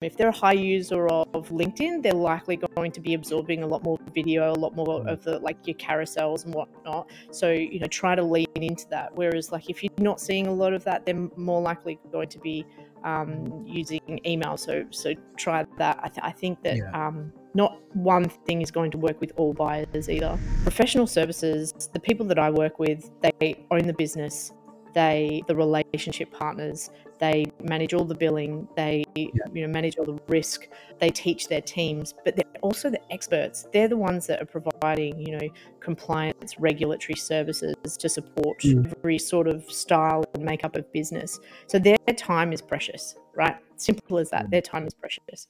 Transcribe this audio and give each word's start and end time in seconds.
if 0.00 0.16
they're 0.16 0.28
a 0.28 0.32
high 0.32 0.52
user 0.52 1.08
of 1.08 1.48
LinkedIn, 1.48 2.04
they're 2.04 2.12
likely 2.12 2.56
going 2.76 2.92
to 2.92 3.00
be 3.00 3.14
absorbing 3.14 3.64
a 3.64 3.66
lot 3.66 3.82
more 3.82 3.98
video, 4.14 4.52
a 4.52 4.54
lot 4.54 4.76
more 4.76 5.06
of 5.08 5.24
the 5.24 5.40
like 5.40 5.66
your 5.66 5.74
carousels 5.76 6.44
and 6.44 6.54
whatnot. 6.54 7.10
So 7.32 7.50
you 7.50 7.80
know, 7.80 7.86
try 7.88 8.14
to 8.14 8.22
lean 8.22 8.46
into 8.54 8.86
that. 8.90 9.12
Whereas 9.16 9.50
like 9.50 9.68
if 9.68 9.82
you're 9.82 9.92
not 9.98 10.20
seeing 10.20 10.46
a 10.46 10.52
lot 10.52 10.72
of 10.72 10.84
that, 10.84 11.04
they're 11.04 11.28
more 11.36 11.60
likely 11.60 11.98
going 12.12 12.28
to 12.28 12.38
be 12.38 12.64
um, 13.02 13.64
using 13.66 14.20
email. 14.24 14.56
So 14.56 14.84
so 14.90 15.14
try 15.36 15.66
that. 15.78 15.98
I, 16.00 16.08
th- 16.08 16.22
I 16.22 16.30
think 16.30 16.62
that 16.62 16.76
yeah. 16.76 16.90
um, 16.92 17.32
not 17.54 17.80
one 17.96 18.28
thing 18.28 18.62
is 18.62 18.70
going 18.70 18.92
to 18.92 18.98
work 18.98 19.20
with 19.20 19.32
all 19.36 19.52
buyers 19.52 20.08
either. 20.08 20.38
Professional 20.62 21.08
services, 21.08 21.72
the 21.92 21.98
people 21.98 22.24
that 22.26 22.38
I 22.38 22.50
work 22.50 22.78
with, 22.78 23.10
they 23.40 23.66
own 23.72 23.84
the 23.84 23.94
business 23.94 24.52
they 24.98 25.44
the 25.46 25.54
relationship 25.54 26.28
partners 26.32 26.90
they 27.20 27.46
manage 27.62 27.94
all 27.94 28.04
the 28.04 28.16
billing 28.16 28.66
they 28.74 29.04
yeah. 29.14 29.30
you 29.52 29.62
know 29.62 29.72
manage 29.72 29.96
all 29.96 30.04
the 30.04 30.18
risk 30.26 30.66
they 30.98 31.08
teach 31.08 31.46
their 31.46 31.60
teams 31.60 32.14
but 32.24 32.34
they're 32.34 32.60
also 32.62 32.90
the 32.90 33.00
experts 33.12 33.68
they're 33.72 33.86
the 33.86 33.96
ones 33.96 34.26
that 34.26 34.42
are 34.42 34.50
providing 34.60 35.16
you 35.24 35.38
know 35.38 35.48
compliance 35.78 36.58
regulatory 36.58 37.14
services 37.14 37.76
to 37.96 38.08
support 38.08 38.58
mm. 38.62 38.92
every 38.98 39.18
sort 39.18 39.46
of 39.46 39.62
style 39.70 40.24
and 40.34 40.42
makeup 40.44 40.74
of 40.74 40.92
business 40.92 41.38
so 41.68 41.78
their 41.78 41.96
time 42.16 42.52
is 42.52 42.60
precious 42.60 43.14
right 43.36 43.56
simple 43.76 44.18
as 44.18 44.30
that 44.30 44.46
mm. 44.46 44.50
their 44.50 44.62
time 44.62 44.84
is 44.84 44.94
precious 44.94 45.46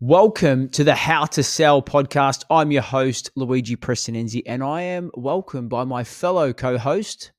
Welcome 0.00 0.68
to 0.70 0.82
the 0.82 0.96
How 0.96 1.26
to 1.26 1.44
Sell 1.44 1.80
podcast. 1.80 2.42
I'm 2.50 2.72
your 2.72 2.82
host, 2.82 3.30
Luigi 3.36 3.76
Prestinenzi, 3.76 4.42
and 4.46 4.60
I 4.60 4.82
am 4.82 5.12
welcomed 5.14 5.70
by 5.70 5.84
my 5.84 6.02
fellow 6.02 6.52
co 6.52 6.76
host, 6.76 7.30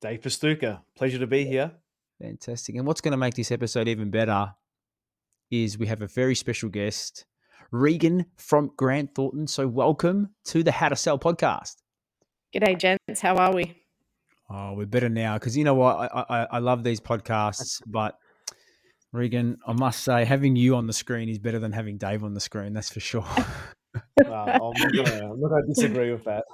Dave 0.00 0.20
Fastuca, 0.20 0.82
pleasure 0.96 1.18
to 1.18 1.26
be 1.26 1.44
here. 1.44 1.72
Fantastic. 2.22 2.76
And 2.76 2.86
what's 2.86 3.00
going 3.00 3.12
to 3.12 3.18
make 3.18 3.34
this 3.34 3.50
episode 3.50 3.88
even 3.88 4.10
better 4.10 4.54
is 5.50 5.76
we 5.76 5.88
have 5.88 6.02
a 6.02 6.06
very 6.06 6.36
special 6.36 6.68
guest, 6.68 7.24
Regan 7.72 8.26
from 8.36 8.70
Grant 8.76 9.16
Thornton. 9.16 9.48
So, 9.48 9.66
welcome 9.66 10.30
to 10.44 10.62
the 10.62 10.70
How 10.70 10.88
to 10.88 10.94
Sell 10.94 11.18
podcast. 11.18 11.76
G'day, 12.54 12.78
gents. 12.78 13.20
How 13.20 13.36
are 13.38 13.52
we? 13.52 13.74
Oh, 14.48 14.74
we're 14.74 14.86
better 14.86 15.08
now 15.08 15.34
because 15.34 15.56
you 15.56 15.64
know 15.64 15.74
what? 15.74 15.96
I, 15.96 16.24
I, 16.28 16.46
I 16.52 16.58
love 16.60 16.84
these 16.84 17.00
podcasts, 17.00 17.82
but 17.84 18.16
Regan, 19.12 19.58
I 19.66 19.72
must 19.72 20.04
say, 20.04 20.24
having 20.24 20.54
you 20.54 20.76
on 20.76 20.86
the 20.86 20.92
screen 20.92 21.28
is 21.28 21.40
better 21.40 21.58
than 21.58 21.72
having 21.72 21.98
Dave 21.98 22.22
on 22.22 22.34
the 22.34 22.40
screen. 22.40 22.72
That's 22.72 22.90
for 22.90 23.00
sure. 23.00 23.26
uh, 23.94 24.00
I'm, 24.26 24.72
not 25.40 25.50
gonna, 25.50 25.66
disagree 25.66 26.12
with 26.12 26.24
that. 26.24 26.44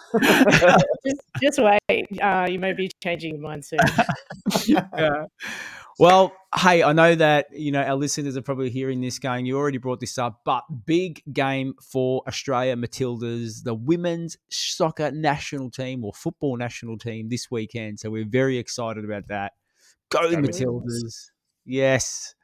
just, 1.05 1.21
just, 1.43 1.59
wait. 1.59 2.07
Uh, 2.21 2.47
you 2.49 2.59
may 2.59 2.73
be 2.73 2.91
changing 3.03 3.35
your 3.35 3.43
mind 3.43 3.65
soon. 3.65 3.79
yeah. 4.67 5.27
Well, 5.99 6.33
hey, 6.57 6.83
I 6.83 6.93
know 6.93 7.15
that 7.15 7.47
you 7.53 7.71
know 7.71 7.83
our 7.83 7.95
listeners 7.95 8.37
are 8.37 8.43
probably 8.43 8.71
hearing 8.71 9.01
this 9.01 9.19
going. 9.19 9.47
You 9.47 9.57
already 9.57 9.79
brought 9.79 10.01
this 10.01 10.19
up, 10.19 10.41
but 10.45 10.65
big 10.87 11.23
game 11.33 11.75
for 11.81 12.23
Australia 12.27 12.77
Matildas, 12.77 13.63
the 13.63 13.75
women's 13.75 14.37
soccer 14.51 15.11
national 15.13 15.71
team 15.71 16.05
or 16.05 16.13
football 16.13 16.57
national 16.57 16.99
team 16.99 17.29
this 17.29 17.51
weekend. 17.51 18.01
So 18.01 18.11
we're 18.11 18.27
very 18.29 18.59
excited 18.59 19.05
about 19.05 19.29
that. 19.29 19.53
Go, 20.11 20.31
Go 20.31 20.37
Matildas! 20.37 21.31
Yes 21.65 22.35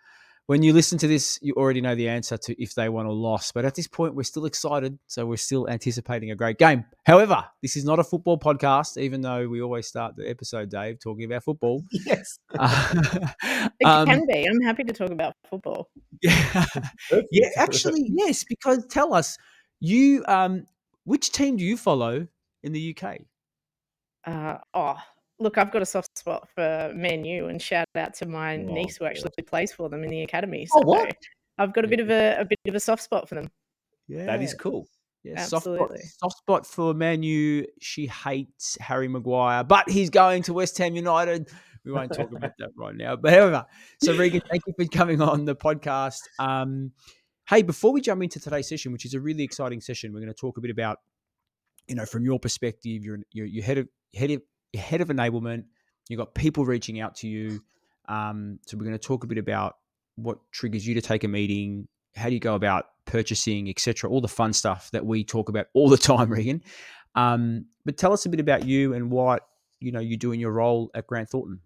when 0.50 0.64
you 0.64 0.72
listen 0.72 0.98
to 0.98 1.06
this, 1.06 1.38
you 1.42 1.54
already 1.54 1.80
know 1.80 1.94
the 1.94 2.08
answer 2.08 2.36
to 2.36 2.60
if 2.60 2.74
they 2.74 2.88
won 2.88 3.06
or 3.06 3.12
lost. 3.12 3.54
But 3.54 3.64
at 3.64 3.76
this 3.76 3.86
point, 3.86 4.16
we're 4.16 4.24
still 4.24 4.46
excited. 4.46 4.98
So 5.06 5.24
we're 5.24 5.36
still 5.36 5.68
anticipating 5.70 6.32
a 6.32 6.34
great 6.34 6.58
game. 6.58 6.86
However, 7.06 7.44
this 7.62 7.76
is 7.76 7.84
not 7.84 8.00
a 8.00 8.02
football 8.02 8.36
podcast, 8.36 9.00
even 9.00 9.20
though 9.20 9.46
we 9.46 9.62
always 9.62 9.86
start 9.86 10.16
the 10.16 10.28
episode, 10.28 10.68
Dave, 10.68 10.98
talking 10.98 11.22
about 11.22 11.44
football. 11.44 11.84
Yes. 12.04 12.40
it 12.52 13.86
um, 13.86 14.06
can 14.06 14.26
be. 14.26 14.44
I'm 14.44 14.60
happy 14.62 14.82
to 14.82 14.92
talk 14.92 15.10
about 15.10 15.34
football. 15.48 15.88
Yeah. 16.20 16.64
yeah, 17.30 17.50
actually, 17.56 18.10
yes, 18.12 18.42
because 18.42 18.84
tell 18.86 19.14
us, 19.14 19.38
you 19.78 20.24
um 20.26 20.64
which 21.04 21.30
team 21.30 21.58
do 21.58 21.64
you 21.64 21.76
follow 21.76 22.26
in 22.64 22.72
the 22.72 22.96
UK? 22.96 23.18
Uh, 24.26 24.58
oh, 24.74 24.96
look, 25.40 25.58
I've 25.58 25.72
got 25.72 25.82
a 25.82 25.86
soft 25.86 26.16
spot 26.16 26.48
for 26.54 26.92
Man 26.94 27.24
U, 27.24 27.48
and 27.48 27.60
shout 27.60 27.86
out 27.96 28.14
to 28.14 28.26
my 28.26 28.56
oh, 28.56 28.62
niece 28.62 28.98
who 28.98 29.06
actually 29.06 29.32
God. 29.38 29.46
plays 29.46 29.72
for 29.72 29.88
them 29.88 30.04
in 30.04 30.10
the 30.10 30.22
academy. 30.22 30.68
Oh, 30.72 30.80
so 30.80 30.84
oh, 30.84 30.88
what? 30.88 31.16
I've 31.58 31.72
got 31.72 31.84
a 31.84 31.88
bit 31.88 32.00
of 32.00 32.10
a, 32.10 32.36
a 32.40 32.44
bit 32.44 32.58
of 32.68 32.74
a 32.74 32.80
soft 32.80 33.02
spot 33.02 33.28
for 33.28 33.34
them. 33.34 33.50
Yeah, 34.06 34.26
that 34.26 34.42
is 34.42 34.54
cool. 34.54 34.86
Yeah, 35.22 35.34
Absolutely. 35.36 35.98
Soft 35.98 35.98
spot, 35.98 36.18
soft 36.18 36.38
spot 36.38 36.66
for 36.66 36.94
Man 36.94 37.22
U. 37.22 37.66
She 37.80 38.06
hates 38.06 38.78
Harry 38.80 39.08
Maguire, 39.08 39.64
but 39.64 39.88
he's 39.88 40.10
going 40.10 40.42
to 40.44 40.54
West 40.54 40.78
Ham 40.78 40.94
United. 40.94 41.48
We 41.84 41.92
won't 41.92 42.12
talk 42.12 42.30
about 42.32 42.52
that 42.58 42.70
right 42.76 42.94
now. 42.94 43.16
But 43.16 43.32
however, 43.32 43.66
so 44.02 44.14
Regan, 44.14 44.42
thank 44.50 44.62
you 44.66 44.74
for 44.78 44.86
coming 44.86 45.20
on 45.20 45.44
the 45.44 45.56
podcast. 45.56 46.20
Um, 46.38 46.92
hey, 47.48 47.62
before 47.62 47.92
we 47.92 48.00
jump 48.00 48.22
into 48.22 48.40
today's 48.40 48.68
session, 48.68 48.92
which 48.92 49.04
is 49.04 49.14
a 49.14 49.20
really 49.20 49.42
exciting 49.42 49.80
session, 49.80 50.12
we're 50.12 50.20
going 50.20 50.32
to 50.32 50.38
talk 50.38 50.58
a 50.58 50.60
bit 50.60 50.70
about, 50.70 50.98
you 51.88 51.94
know, 51.94 52.06
from 52.06 52.24
your 52.24 52.38
perspective, 52.38 53.04
you're 53.04 53.18
you're, 53.32 53.46
you're 53.46 53.64
head 53.64 53.78
of 53.78 53.88
head 54.14 54.30
of 54.30 54.42
head 54.78 55.00
of 55.00 55.08
enablement. 55.08 55.64
You've 56.08 56.18
got 56.18 56.34
people 56.34 56.64
reaching 56.64 57.00
out 57.00 57.16
to 57.16 57.28
you. 57.28 57.62
Um, 58.08 58.58
so 58.66 58.76
we're 58.76 58.84
going 58.84 58.98
to 58.98 58.98
talk 58.98 59.24
a 59.24 59.26
bit 59.26 59.38
about 59.38 59.76
what 60.16 60.38
triggers 60.52 60.86
you 60.86 60.94
to 60.94 61.00
take 61.00 61.24
a 61.24 61.28
meeting, 61.28 61.88
how 62.16 62.28
do 62.28 62.34
you 62.34 62.40
go 62.40 62.54
about 62.54 62.86
purchasing, 63.04 63.68
etc. 63.68 64.10
All 64.10 64.20
the 64.20 64.28
fun 64.28 64.52
stuff 64.52 64.90
that 64.92 65.04
we 65.04 65.24
talk 65.24 65.48
about 65.48 65.66
all 65.74 65.88
the 65.88 65.96
time, 65.98 66.30
Regan. 66.30 66.62
Um, 67.14 67.66
but 67.84 67.96
tell 67.96 68.12
us 68.12 68.26
a 68.26 68.28
bit 68.28 68.40
about 68.40 68.64
you 68.64 68.94
and 68.94 69.10
what 69.10 69.46
you 69.80 69.92
know 69.92 70.00
you 70.00 70.16
do 70.16 70.32
in 70.32 70.40
your 70.40 70.52
role 70.52 70.90
at 70.94 71.06
Grant 71.06 71.30
Thornton. 71.30 71.60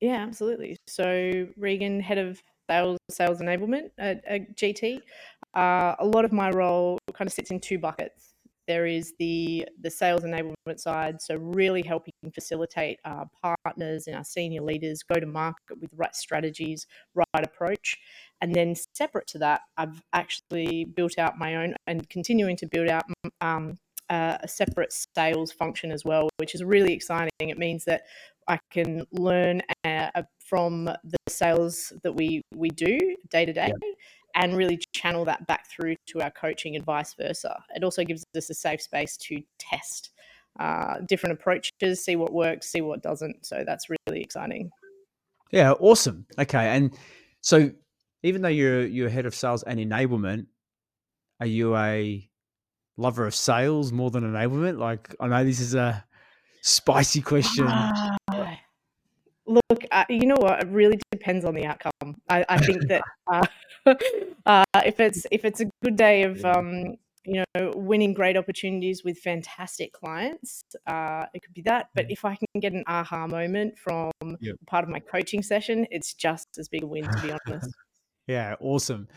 Yeah, 0.00 0.16
absolutely. 0.16 0.76
So 0.86 1.46
Regan, 1.56 2.00
head 2.00 2.18
of 2.18 2.42
sales 2.68 2.98
sales 3.10 3.40
enablement 3.40 3.90
at, 3.98 4.24
at 4.24 4.56
GT. 4.56 5.00
Uh, 5.54 5.94
a 5.98 6.06
lot 6.06 6.24
of 6.24 6.32
my 6.32 6.50
role 6.50 6.98
kind 7.12 7.26
of 7.26 7.32
sits 7.32 7.50
in 7.50 7.60
two 7.60 7.78
buckets. 7.78 8.34
There 8.66 8.86
is 8.86 9.14
the 9.18 9.66
the 9.80 9.90
sales 9.90 10.22
enablement 10.22 10.78
side, 10.78 11.20
so 11.20 11.36
really 11.36 11.82
helping 11.82 12.12
facilitate 12.34 12.98
our 13.04 13.26
partners 13.42 14.06
and 14.06 14.16
our 14.16 14.24
senior 14.24 14.62
leaders 14.62 15.02
go 15.02 15.18
to 15.18 15.26
market 15.26 15.80
with 15.80 15.90
right 15.94 16.14
strategies, 16.14 16.86
right 17.14 17.44
approach. 17.44 17.98
And 18.40 18.54
then 18.54 18.74
separate 18.94 19.26
to 19.28 19.38
that, 19.38 19.62
I've 19.76 20.02
actually 20.12 20.84
built 20.84 21.18
out 21.18 21.38
my 21.38 21.56
own 21.56 21.74
and 21.86 22.08
continuing 22.08 22.56
to 22.56 22.66
build 22.66 22.88
out 22.88 23.04
um, 23.40 23.78
uh, 24.08 24.38
a 24.42 24.48
separate 24.48 24.92
sales 25.16 25.52
function 25.52 25.92
as 25.92 26.04
well, 26.04 26.28
which 26.38 26.54
is 26.54 26.64
really 26.64 26.92
exciting. 26.92 27.30
It 27.40 27.58
means 27.58 27.84
that 27.84 28.02
I 28.48 28.58
can 28.70 29.04
learn 29.12 29.62
uh, 29.84 30.22
from 30.38 30.84
the 30.84 31.18
sales 31.28 31.92
that 32.02 32.12
we 32.12 32.42
we 32.54 32.68
do 32.70 32.98
day 33.30 33.44
to 33.44 33.52
day 33.52 33.72
and 34.34 34.56
really 34.56 34.80
channel 34.94 35.24
that 35.24 35.46
back 35.46 35.68
through 35.70 35.96
to 36.06 36.20
our 36.22 36.30
coaching 36.30 36.76
and 36.76 36.84
vice 36.84 37.14
versa. 37.14 37.62
It 37.74 37.84
also 37.84 38.04
gives 38.04 38.24
us 38.36 38.50
a 38.50 38.54
safe 38.54 38.82
space 38.82 39.16
to 39.18 39.42
test 39.58 40.10
uh, 40.58 40.98
different 41.06 41.34
approaches, 41.34 42.04
see 42.04 42.16
what 42.16 42.32
works, 42.32 42.68
see 42.68 42.80
what 42.80 43.02
doesn't. 43.02 43.46
So 43.46 43.62
that's 43.64 43.86
really 43.88 44.20
exciting. 44.20 44.70
Yeah, 45.50 45.72
awesome. 45.72 46.26
Okay, 46.38 46.68
and 46.68 46.96
so 47.40 47.70
even 48.22 48.42
though 48.42 48.48
you're 48.48 48.86
you're 48.86 49.08
head 49.08 49.26
of 49.26 49.34
sales 49.34 49.62
and 49.62 49.80
enablement, 49.80 50.46
are 51.40 51.46
you 51.46 51.76
a 51.76 52.28
lover 52.96 53.26
of 53.26 53.34
sales 53.34 53.92
more 53.92 54.10
than 54.10 54.24
enablement? 54.24 54.78
Like 54.78 55.14
I 55.20 55.28
know 55.28 55.44
this 55.44 55.60
is 55.60 55.74
a 55.74 56.04
spicy 56.62 57.22
question. 57.22 57.66
Uh, 57.66 58.16
look, 59.50 59.84
uh, 59.90 60.04
you 60.08 60.26
know 60.26 60.36
what? 60.38 60.62
It 60.62 60.68
really 60.68 60.98
depends 61.10 61.44
on 61.44 61.54
the 61.54 61.66
outcome. 61.66 62.20
I, 62.28 62.44
I 62.48 62.58
think 62.58 62.86
that 62.88 63.02
uh, 63.30 63.46
uh, 64.46 64.64
if 64.84 65.00
it's 65.00 65.26
if 65.30 65.44
it's 65.44 65.60
a 65.60 65.66
good 65.82 65.96
day 65.96 66.22
of 66.22 66.44
um, 66.44 66.96
you 67.24 67.44
know 67.54 67.72
winning 67.74 68.14
great 68.14 68.36
opportunities 68.36 69.02
with 69.04 69.18
fantastic 69.18 69.92
clients, 69.92 70.62
uh, 70.86 71.26
it 71.34 71.42
could 71.42 71.54
be 71.54 71.62
that. 71.62 71.88
But 71.94 72.10
if 72.10 72.24
I 72.24 72.36
can 72.36 72.60
get 72.60 72.72
an 72.72 72.84
aha 72.86 73.26
moment 73.26 73.78
from 73.78 74.12
yep. 74.40 74.56
part 74.66 74.84
of 74.84 74.90
my 74.90 75.00
coaching 75.00 75.42
session, 75.42 75.86
it's 75.90 76.14
just 76.14 76.46
as 76.58 76.68
big 76.68 76.82
a 76.82 76.86
win, 76.86 77.04
to 77.04 77.22
be 77.22 77.32
honest. 77.46 77.70
Yeah, 78.26 78.54
awesome. 78.60 79.08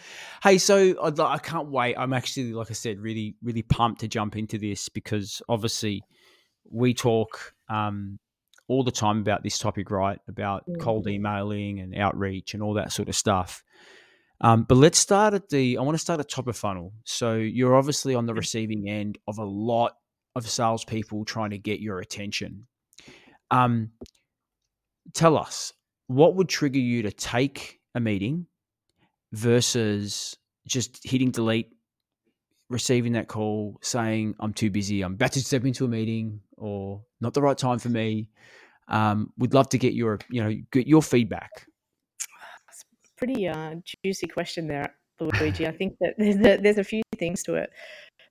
Hey, 0.42 0.58
so 0.58 0.96
I, 1.00 1.34
I 1.34 1.38
can't 1.38 1.68
wait. 1.68 1.96
I'm 2.00 2.14
actually, 2.14 2.52
like 2.52 2.72
I 2.72 2.74
said, 2.74 3.00
really, 3.00 3.36
really 3.44 3.62
pumped 3.62 4.02
to 4.02 4.08
jump 4.08 4.36
into 4.36 4.58
this 4.58 4.90
because 4.90 5.40
obviously 5.48 6.02
we 6.72 6.96
talk 6.96 7.54
um, 7.70 8.18
all 8.68 8.84
the 8.84 8.92
time 8.92 9.20
about 9.20 9.44
this 9.44 9.58
topic, 9.58 9.92
right? 9.92 10.20
About 10.28 10.68
mm. 10.68 10.80
cold 10.80 11.08
emailing 11.08 11.80
and 11.80 11.96
outreach 11.96 12.54
and 12.54 12.64
all 12.64 12.76
that 12.76 12.92
sort 12.92 13.10
of 13.10 13.16
stuff. 13.16 13.64
Um, 14.42 14.64
but 14.64 14.76
let's 14.76 15.00
start 15.00 15.34
at 15.34 15.50
the. 15.50 15.78
I 15.78 15.82
want 15.82 15.96
to 15.96 16.00
start 16.02 16.20
at 16.20 16.30
top 16.30 16.48
of 16.48 16.58
funnel. 16.58 16.94
So 17.06 17.36
you're 17.36 17.76
obviously 17.76 18.16
on 18.16 18.26
the 18.26 18.34
receiving 18.34 18.90
end 18.90 19.18
of 19.28 19.38
a 19.38 19.46
lot 19.46 19.94
of 20.36 20.50
salespeople 20.50 21.26
trying 21.26 21.52
to 21.52 21.58
get 21.58 21.80
your 21.80 22.00
attention. 22.00 22.68
Um, 23.52 23.92
tell 25.14 25.38
us 25.38 25.74
what 26.08 26.36
would 26.36 26.50
trigger 26.50 26.80
you 26.80 27.04
to 27.04 27.12
take 27.12 27.80
a 27.96 28.00
meeting 28.00 28.48
versus 29.32 30.36
just 30.68 31.00
hitting 31.04 31.32
delete, 31.32 31.70
receiving 32.70 33.14
that 33.14 33.28
call 33.28 33.78
saying 33.82 34.36
I'm 34.40 34.54
too 34.54 34.70
busy, 34.70 35.02
I'm 35.02 35.14
about 35.14 35.34
to 35.34 35.42
step 35.42 35.66
into 35.66 35.86
a 35.86 35.88
meeting, 35.88 36.42
or 36.64 37.02
not 37.22 37.34
the 37.34 37.42
right 37.42 37.58
time 37.58 37.78
for 37.78 37.90
me. 37.90 38.30
Um, 38.88 39.32
we'd 39.38 39.54
love 39.54 39.70
to 39.70 39.78
get 39.78 39.94
your, 39.94 40.20
you 40.30 40.44
know, 40.44 40.56
get 40.72 40.88
your 40.88 41.02
feedback. 41.02 41.68
pretty 43.18 43.48
uh, 43.48 43.76
juicy 44.04 44.28
question 44.28 44.68
there, 44.68 44.96
Luigi. 45.20 45.68
I 45.68 45.72
think 45.72 45.96
that 46.00 46.16
there's 46.18 46.38
a, 46.38 46.62
there's 46.62 46.78
a 46.78 46.84
few 46.84 47.02
things 47.18 47.44
to 47.44 47.56
it. 47.56 47.70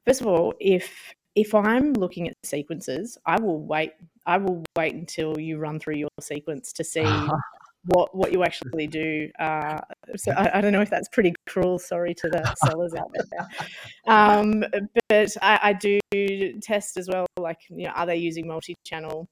First 0.07 0.21
of 0.21 0.27
all, 0.27 0.55
if 0.61 1.15
if 1.35 1.55
I'm 1.55 1.95
looking 1.95 2.29
at 2.29 2.35
sequences, 2.45 3.17
I 3.25 3.41
will 3.41 3.61
wait. 3.61 3.93
I 4.27 4.39
will 4.39 4.65
wait 4.77 4.95
until 4.95 5.39
you 5.39 5.59
run 5.59 5.79
through 5.79 5.97
your 5.97 6.11
sequence 6.21 6.73
to 6.75 6.85
see 6.85 7.05
what 7.85 8.15
what 8.15 8.33
you 8.33 8.45
actually 8.45 8.87
do. 8.87 9.29
Uh, 9.39 9.81
so 10.17 10.33
I, 10.33 10.59
I, 10.59 10.61
don't 10.61 10.73
know 10.73 10.81
if 10.81 10.91
that's 10.91 11.09
pretty 11.09 11.35
cruel. 11.49 11.79
Sorry 11.79 12.15
to 12.15 12.29
the 12.29 12.55
sellers 12.65 12.95
out 12.95 13.11
there. 13.13 13.49
Um, 14.07 14.65
but 15.09 15.37
I, 15.43 15.61
I, 15.63 15.73
do 15.73 15.99
test 16.61 16.97
as 16.97 17.09
well. 17.09 17.27
Like, 17.39 17.59
you 17.69 17.87
know, 17.87 17.93
are 17.93 18.07
they 18.07 18.17
using 18.17 18.47
multi-channel? 18.47 19.29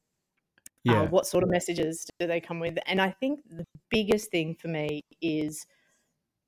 Uh, 0.89 0.93
yeah. 0.93 1.03
Uh, 1.03 1.07
what 1.07 1.27
sort 1.27 1.45
of 1.45 1.51
messages 1.51 2.07
do 2.19 2.27
they 2.27 2.41
come 2.41 2.59
with? 2.59 2.79
And 2.87 3.01
I 3.01 3.11
think 3.11 3.41
the 3.49 3.65
biggest 3.91 4.31
thing 4.31 4.57
for 4.61 4.69
me 4.69 5.03
is 5.21 5.67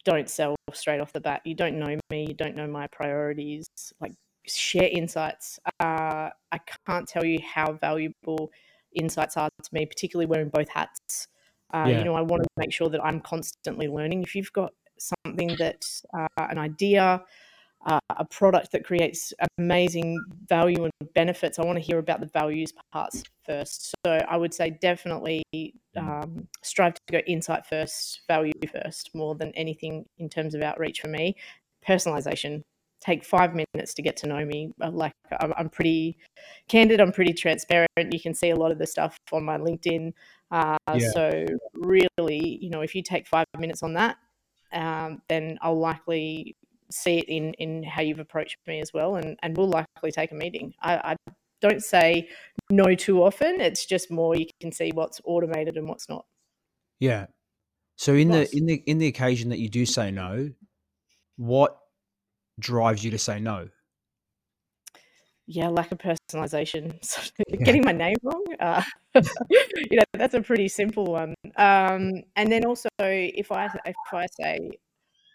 don't 0.05 0.29
sell 0.29 0.57
straight 0.73 1.01
off 1.01 1.13
the 1.13 1.21
bat. 1.21 1.43
You 1.45 1.55
don't 1.55 1.79
know 1.79 1.97
me. 2.11 2.27
You 2.29 2.35
don't 2.35 2.57
know 2.57 2.67
my 2.67 2.89
priorities. 2.89 3.69
Like, 4.01 4.13
share 4.47 4.89
insights. 4.91 5.61
Uh, 5.79 6.31
I 6.51 6.59
can't 6.87 7.07
tell 7.07 7.25
you 7.25 7.39
how 7.43 7.75
valuable 7.75 8.51
insights 8.95 9.37
are 9.37 9.49
to 9.63 9.69
me, 9.73 9.87
particularly 9.87 10.27
wearing 10.27 10.49
both 10.49 10.69
hats. 10.69 11.29
Uh, 11.73 11.87
yeah. 11.89 11.99
You 11.99 12.05
know, 12.05 12.15
I 12.15 12.21
want 12.21 12.43
to 12.43 12.49
make 12.57 12.73
sure 12.73 12.89
that 12.91 13.03
I'm 13.03 13.21
constantly 13.21 13.89
learning. 13.89 14.23
If 14.23 14.35
you've 14.35 14.53
got 14.53 14.73
something 14.99 15.57
that, 15.59 15.85
uh, 16.15 16.27
an 16.37 16.59
idea, 16.59 17.23
uh, 17.87 17.99
a 18.17 18.25
product 18.25 18.71
that 18.73 18.85
creates 18.85 19.33
amazing 19.59 20.23
value 20.49 20.85
and 20.85 21.13
benefits, 21.15 21.59
I 21.59 21.65
want 21.65 21.77
to 21.77 21.85
hear 21.85 21.99
about 21.99 22.21
the 22.21 22.27
values 22.27 22.73
parts 22.93 23.23
first. 23.45 23.95
So 24.07 24.13
I 24.13 24.37
would 24.37 24.55
say 24.55 24.71
definitely 24.71 25.43
um, 25.97 26.47
strive 26.63 26.95
to 26.95 27.01
go 27.11 27.19
insight 27.27 27.67
first, 27.67 28.21
value 28.29 28.53
first, 28.71 29.11
more 29.15 29.35
than 29.35 29.51
anything 29.53 30.05
in 30.19 30.29
terms 30.29 30.55
of 30.55 30.63
outreach 30.63 31.01
for 31.01 31.09
me. 31.09 31.37
Personalization. 31.87 32.63
Take 33.05 33.25
five 33.25 33.53
minutes 33.55 33.95
to 33.95 34.03
get 34.03 34.17
to 34.19 34.27
know 34.29 34.45
me. 34.45 34.73
Uh, 34.81 34.91
like 34.91 35.13
I'm, 35.41 35.53
I'm 35.57 35.69
pretty 35.69 36.19
candid. 36.69 37.01
I'm 37.01 37.13
pretty 37.13 37.33
transparent. 37.33 37.89
You 38.13 38.21
can 38.21 38.35
see 38.35 38.51
a 38.51 38.57
lot 38.57 38.71
of 38.71 38.79
the 38.79 38.87
stuff 38.87 39.17
on 39.33 39.45
my 39.45 39.59
LinkedIn. 39.59 40.13
Uh, 40.51 40.77
yeah. 40.95 41.11
So 41.13 41.47
really, 41.75 42.59
you 42.61 42.71
know, 42.71 42.83
if 42.83 42.95
you 42.95 43.03
take 43.03 43.27
five 43.27 43.47
minutes 43.59 43.83
on 43.83 43.95
that, 43.95 44.19
um, 44.73 45.21
then 45.29 45.59
I'll 45.63 45.79
likely 45.79 46.57
see 46.91 47.19
it 47.19 47.29
in 47.29 47.55
in 47.55 47.83
how 47.83 48.03
you've 48.03 48.21
approached 48.21 48.59
me 48.67 48.81
as 48.81 48.93
well, 48.93 49.17
and 49.17 49.39
and 49.43 49.57
we'll 49.57 49.69
likely 49.69 50.13
take 50.13 50.31
a 50.31 50.35
meeting. 50.35 50.75
I, 50.81 51.17
I 51.29 51.33
don't 51.61 51.83
say 51.83 52.29
no 52.71 52.95
too 52.95 53.23
often. 53.23 53.61
It's 53.61 53.87
just 53.87 54.11
more 54.11 54.37
you 54.37 54.47
can 54.61 54.73
see 54.73 54.91
what's 54.93 55.21
automated 55.25 55.77
and 55.77 55.89
what's 55.89 56.09
not. 56.09 56.27
Yeah. 57.01 57.27
So 57.97 58.15
in 58.15 58.29
the 58.29 58.49
in 58.57 58.67
the 58.67 58.83
in 58.87 58.99
the 58.99 59.07
occasion 59.07 59.51
that 59.51 59.59
you 59.59 59.69
do 59.69 59.87
say 59.87 60.11
no, 60.11 60.51
what 61.37 61.79
drives 62.59 63.05
you 63.05 63.11
to 63.11 63.19
say 63.19 63.41
no? 63.41 63.69
yeah, 65.47 65.69
lack 65.69 65.93
of 65.93 65.99
personalization. 65.99 66.99
So. 67.03 67.21
Getting 67.65 67.85
my 67.85 67.93
name 67.93 68.17
wrong, 68.23 68.45
uh, 68.61 68.83
you 69.15 69.97
know, 69.99 70.05
that's 70.15 70.35
a 70.35 70.41
pretty 70.41 70.69
simple 70.69 71.05
one. 71.05 71.35
Um, 71.57 72.23
and 72.37 72.51
then 72.51 72.65
also, 72.65 72.89
if 73.01 73.53
I 73.53 73.67
if 73.85 73.95
I 74.13 74.27
say, 74.41 74.71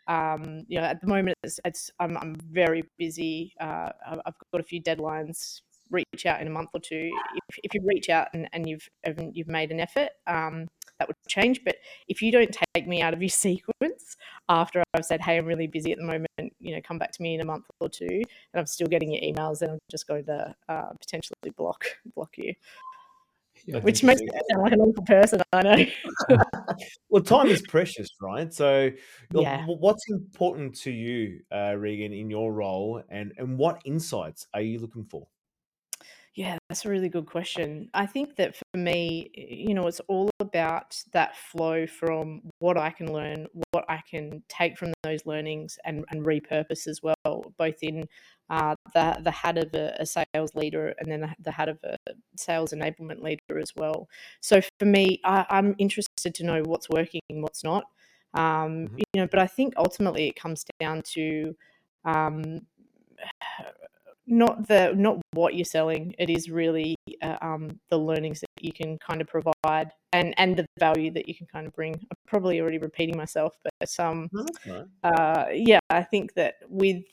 um, 0.08 0.64
you 0.68 0.80
know, 0.80 0.86
at 0.86 1.02
the 1.02 1.08
moment 1.08 1.36
it's, 1.44 1.60
it's 1.66 1.92
I'm, 2.00 2.18
I'm 2.18 2.36
very 2.36 2.84
busy. 2.98 3.54
Uh, 3.60 3.90
I've 4.26 4.34
got 4.52 4.62
a 4.62 4.64
few 4.64 4.82
deadlines. 4.82 5.62
Reach 5.92 6.26
out 6.26 6.42
in 6.42 6.48
a 6.48 6.50
month 6.50 6.70
or 6.74 6.82
two. 6.82 7.12
If, 7.50 7.60
if 7.64 7.74
you 7.74 7.82
reach 7.86 8.10
out 8.10 8.28
and, 8.34 8.50
and 8.54 8.68
you've 8.68 8.88
you've 9.34 9.48
made 9.48 9.72
an 9.72 9.80
effort, 9.80 10.10
um, 10.26 10.68
that 11.00 11.08
would 11.08 11.16
change. 11.28 11.64
But 11.64 11.78
if 12.08 12.22
you 12.22 12.32
don't 12.32 12.56
take 12.74 12.88
me 12.88 13.02
out 13.02 13.14
of 13.14 13.22
your 13.22 13.30
sequence 13.48 14.16
after 14.50 14.84
I've 14.94 15.06
said, 15.06 15.22
hey, 15.22 15.38
I'm 15.38 15.46
really 15.46 15.68
busy 15.68 15.92
at 15.92 15.98
the 15.98 16.06
moment, 16.06 16.28
you 16.60 16.76
know, 16.76 16.82
come 16.84 16.98
back 16.98 17.12
to 17.12 17.22
me 17.22 17.36
in 17.36 17.42
a 17.42 17.46
month 17.46 17.66
or 17.80 17.90
two, 17.90 18.08
and 18.08 18.26
I'm 18.56 18.66
still 18.66 18.88
getting 18.88 19.12
your 19.12 19.22
emails, 19.22 19.60
then 19.60 19.72
I'm 19.72 19.80
just 19.92 20.08
going 20.08 20.26
to 20.26 20.56
uh, 20.70 20.90
potentially 21.00 21.52
block 21.56 21.86
block 22.16 22.38
you. 22.38 22.54
Yeah, 23.66 23.80
Which 23.80 24.04
makes 24.04 24.22
me 24.22 24.30
sound 24.52 24.64
like 24.64 24.72
an 24.72 24.82
awful 24.82 25.04
person, 25.04 25.42
I 25.52 25.64
know. 25.64 25.86
well, 27.10 27.24
time 27.24 27.48
is 27.48 27.64
precious, 27.64 28.08
right? 28.22 28.54
So, 28.54 28.92
yeah. 29.34 29.66
what's 29.66 30.04
important 30.10 30.76
to 30.82 30.92
you, 30.92 31.40
uh, 31.52 31.76
Regan, 31.76 32.14
in 32.14 32.30
your 32.30 32.54
role, 32.54 33.02
and 33.10 33.34
and 33.38 33.58
what 33.58 33.82
insights 33.84 34.48
are 34.54 34.62
you 34.62 34.80
looking 34.80 35.06
for? 35.06 35.28
That's 36.78 36.86
a 36.86 36.90
really 36.90 37.10
good 37.10 37.26
question. 37.26 37.90
I 37.96 38.06
think 38.06 38.36
that 38.36 38.56
for 38.56 38.78
me, 38.78 39.32
you 39.34 39.74
know, 39.74 39.88
it's 39.88 40.00
all 40.02 40.30
about 40.40 40.96
that 41.12 41.36
flow 41.36 41.88
from 41.88 42.44
what 42.60 42.78
I 42.78 42.92
can 42.92 43.12
learn, 43.12 43.48
what 43.72 43.84
I 43.90 44.04
can 44.08 44.44
take 44.48 44.78
from 44.78 44.94
those 45.02 45.26
learnings 45.26 45.80
and, 45.86 46.06
and 46.12 46.24
repurpose 46.24 46.86
as 46.86 47.02
well, 47.02 47.52
both 47.58 47.82
in 47.82 48.06
uh, 48.52 48.76
the, 48.94 49.18
the 49.24 49.32
hat 49.32 49.58
of 49.58 49.74
a, 49.74 49.96
a 49.98 50.06
sales 50.06 50.54
leader 50.54 50.94
and 51.00 51.12
then 51.12 51.22
the, 51.22 51.36
the 51.40 51.52
hat 51.52 51.68
of 51.68 51.80
a 51.84 51.98
sales 52.36 52.74
enablement 52.74 53.24
leader 53.24 53.58
as 53.60 53.72
well. 53.76 54.08
So 54.42 54.62
for 54.78 54.86
me, 54.86 55.20
I, 55.26 55.48
I'm 55.50 55.74
interested 55.80 56.36
to 56.36 56.46
know 56.46 56.62
what's 56.62 56.90
working, 56.90 57.22
what's 57.30 57.64
not. 57.64 57.86
Um, 58.36 58.86
hmm 58.86 58.98
you 59.16 59.22
know, 59.22 59.28
but 59.32 59.40
I 59.40 59.48
think 59.48 59.74
ultimately 59.78 60.28
it 60.28 60.36
comes 60.36 60.64
down 60.80 61.02
to 61.14 61.56
um, 62.06 62.68
not 64.28 64.68
the 64.68 64.94
not 64.96 65.22
what 65.32 65.56
you're 65.56 65.66
selling. 65.66 66.14
It 66.20 66.30
is 66.30 66.50
really 66.50 66.96
uh, 67.22 67.38
um, 67.42 67.80
the 67.90 67.98
learnings 67.98 68.42
that 68.42 68.48
you 68.62 68.74
can 68.74 68.98
kind 69.00 69.22
of 69.22 69.28
provide 69.28 69.92
and 70.12 70.34
and 70.38 70.58
the 70.58 70.66
value 70.80 71.12
that 71.12 71.28
you 71.28 71.36
can 71.36 71.48
kind 71.48 71.66
of 71.66 71.74
bring. 71.74 71.96
I'm 71.96 72.18
probably 72.28 72.60
already 72.60 72.78
repeating 72.78 73.18
myself 73.18 73.56
but 73.64 74.00
um 74.00 74.30
uh, 75.04 75.46
yeah 75.54 75.80
i 75.90 76.04
think 76.04 76.34
that 76.34 76.56
with 76.68 77.04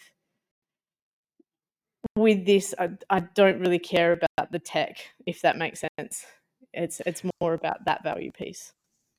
with 2.17 2.45
this 2.47 2.75
I, 2.79 2.91
I 3.11 3.21
don't 3.21 3.61
really 3.61 3.79
care 3.79 4.13
about 4.13 4.53
the 4.53 4.59
tech 4.59 4.99
if 5.27 5.43
that 5.43 5.57
makes 5.57 5.83
sense. 5.99 6.27
It's 6.73 7.01
it's 7.07 7.23
more 7.41 7.55
about 7.55 7.85
that 7.87 8.03
value 8.03 8.33
piece. 8.33 8.73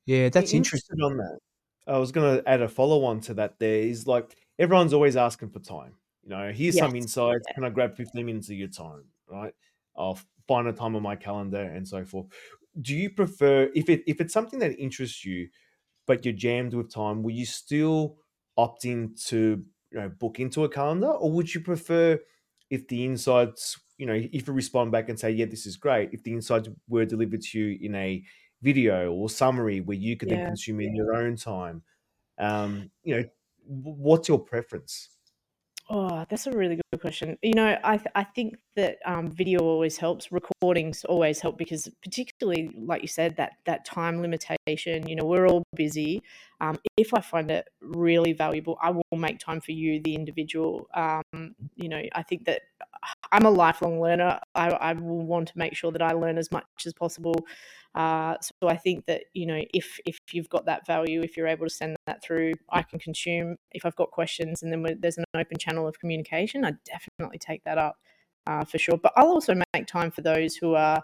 Yeah 0.06 0.30
that's 0.30 0.54
interesting. 0.54 1.02
On 1.02 1.18
that 1.18 1.40
i 1.88 1.98
was 1.98 2.12
going 2.12 2.38
to 2.38 2.50
add 2.50 2.62
a 2.62 2.68
follow 2.68 3.06
on 3.06 3.20
to 3.22 3.36
that 3.36 3.60
there 3.60 3.80
is 3.82 4.08
like 4.08 4.36
everyone's 4.58 4.94
always 4.94 5.16
asking 5.16 5.50
for 5.50 5.60
time 5.60 5.94
you 6.26 6.32
know, 6.32 6.52
here's 6.52 6.78
some 6.78 6.96
insights. 6.96 7.46
Yeah. 7.48 7.54
Can 7.54 7.64
I 7.64 7.70
grab 7.70 7.96
15 7.96 8.26
minutes 8.26 8.50
of 8.50 8.56
your 8.56 8.68
time? 8.68 9.06
Right. 9.30 9.54
I'll 9.96 10.20
find 10.48 10.68
a 10.68 10.74
time 10.74 10.96
on 10.96 11.04
my 11.04 11.16
calendar 11.16 11.62
and 11.62 11.88
so 11.88 12.04
forth. 12.04 12.28
Do 12.82 12.96
you 12.96 13.10
prefer 13.10 13.70
if 13.74 13.90
it 13.90 14.04
if 14.08 14.20
it's 14.20 14.34
something 14.34 14.60
that 14.60 14.78
interests 14.78 15.24
you, 15.24 15.50
but 16.08 16.26
you're 16.26 16.34
jammed 16.34 16.74
with 16.74 16.92
time, 16.92 17.24
will 17.24 17.32
you 17.32 17.46
still 17.46 18.18
opt 18.58 18.86
in 18.86 19.16
to 19.28 19.64
you 19.92 20.00
know 20.00 20.10
book 20.10 20.40
into 20.40 20.64
a 20.66 20.70
calendar, 20.70 21.08
or 21.08 21.32
would 21.32 21.54
you 21.54 21.62
prefer 21.62 22.20
if 22.70 22.88
the 22.88 23.06
insights, 23.06 23.80
you 23.98 24.06
know, 24.06 24.14
if 24.14 24.48
you 24.48 24.54
respond 24.54 24.92
back 24.92 25.10
and 25.10 25.20
say, 25.20 25.32
yeah, 25.32 25.46
this 25.46 25.66
is 25.66 25.78
great, 25.78 26.10
if 26.12 26.24
the 26.24 26.34
insights 26.34 26.68
were 26.88 27.06
delivered 27.06 27.42
to 27.42 27.60
you 27.60 27.78
in 27.82 27.96
a 27.96 28.24
video 28.62 29.12
or 29.14 29.30
summary 29.30 29.82
where 29.82 29.98
you 29.98 30.18
could 30.18 30.30
then 30.30 30.46
consume 30.46 30.82
in 30.82 30.96
your 30.96 31.14
own 31.16 31.36
time, 31.36 31.84
um, 32.40 32.90
you 33.04 33.16
know, 33.16 33.24
what's 33.66 34.28
your 34.28 34.40
preference? 34.40 35.15
Oh, 35.88 36.26
that's 36.30 36.48
a 36.48 36.52
really 36.52 36.78
good 36.92 37.00
question. 37.00 37.38
You 37.44 37.54
know, 37.54 37.78
I 37.84 37.98
th- 37.98 38.10
I 38.16 38.24
think 38.24 38.58
that 38.76 38.98
um, 39.06 39.30
video 39.30 39.60
always 39.60 39.98
helps. 39.98 40.32
Recordings 40.32 41.06
always 41.06 41.40
help 41.42 41.60
because, 41.60 41.88
particularly 42.04 42.72
like 42.76 43.04
you 43.04 43.08
said, 43.08 43.38
that 43.38 43.54
that 43.66 43.86
time 43.86 44.20
limitation. 44.20 45.08
You 45.08 45.16
know, 45.16 45.26
we're 45.26 45.48
all 45.48 45.64
busy. 45.76 46.24
Um, 46.60 46.80
if 46.98 47.14
I 47.14 47.22
find 47.22 47.52
it 47.52 47.68
really 47.82 48.34
valuable, 48.34 48.80
I 48.82 48.90
will 48.90 49.04
make 49.16 49.38
time 49.38 49.62
for 49.62 49.74
you, 49.74 50.02
the 50.02 50.16
individual. 50.16 50.88
Um, 50.96 51.22
you 51.76 51.88
know, 51.88 52.02
I 52.16 52.24
think 52.24 52.46
that 52.46 52.62
I'm 53.32 53.46
a 53.46 53.52
lifelong 53.52 54.02
learner. 54.02 54.40
I, 54.56 54.70
I 54.70 54.94
will 54.94 55.22
want 55.22 55.50
to 55.50 55.58
make 55.58 55.76
sure 55.76 55.92
that 55.92 56.02
I 56.02 56.14
learn 56.14 56.40
as 56.40 56.52
much 56.52 56.66
as 56.88 56.94
possible. 56.94 57.36
Uh, 57.96 58.36
so 58.42 58.68
I 58.68 58.76
think 58.76 59.06
that 59.06 59.24
you 59.34 59.46
know 59.46 59.62
if 59.74 60.00
if 60.06 60.18
you've 60.34 60.50
got 60.50 60.66
that 60.66 60.86
value, 60.86 61.22
if 61.22 61.38
you're 61.38 61.48
able 61.48 61.66
to 61.66 61.74
send 61.74 61.96
that 62.08 62.22
through, 62.22 62.54
I 62.70 62.84
can 62.84 63.00
consume. 63.00 63.56
If 63.72 63.86
I've 63.86 63.96
got 63.96 64.12
questions, 64.12 64.64
and 64.64 64.72
then 64.72 64.98
there's 65.00 65.18
an 65.18 65.24
open 65.34 65.58
channel 65.58 65.88
of 65.88 65.98
communication, 65.98 66.66
I 66.66 66.74
definitely 66.84 67.40
take 67.40 67.64
that 67.64 67.78
up 67.78 67.98
uh, 68.48 68.66
for 68.66 68.78
sure. 68.78 68.98
But 68.98 69.14
I'll 69.16 69.30
also 69.30 69.56
make 69.74 69.88
time 69.88 70.12
for 70.12 70.22
those 70.22 70.58
who 70.58 70.76
are, 70.76 71.02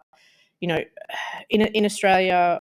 you 0.59 0.67
know, 0.67 0.79
in 1.49 1.61
in 1.61 1.85
Australia, 1.85 2.59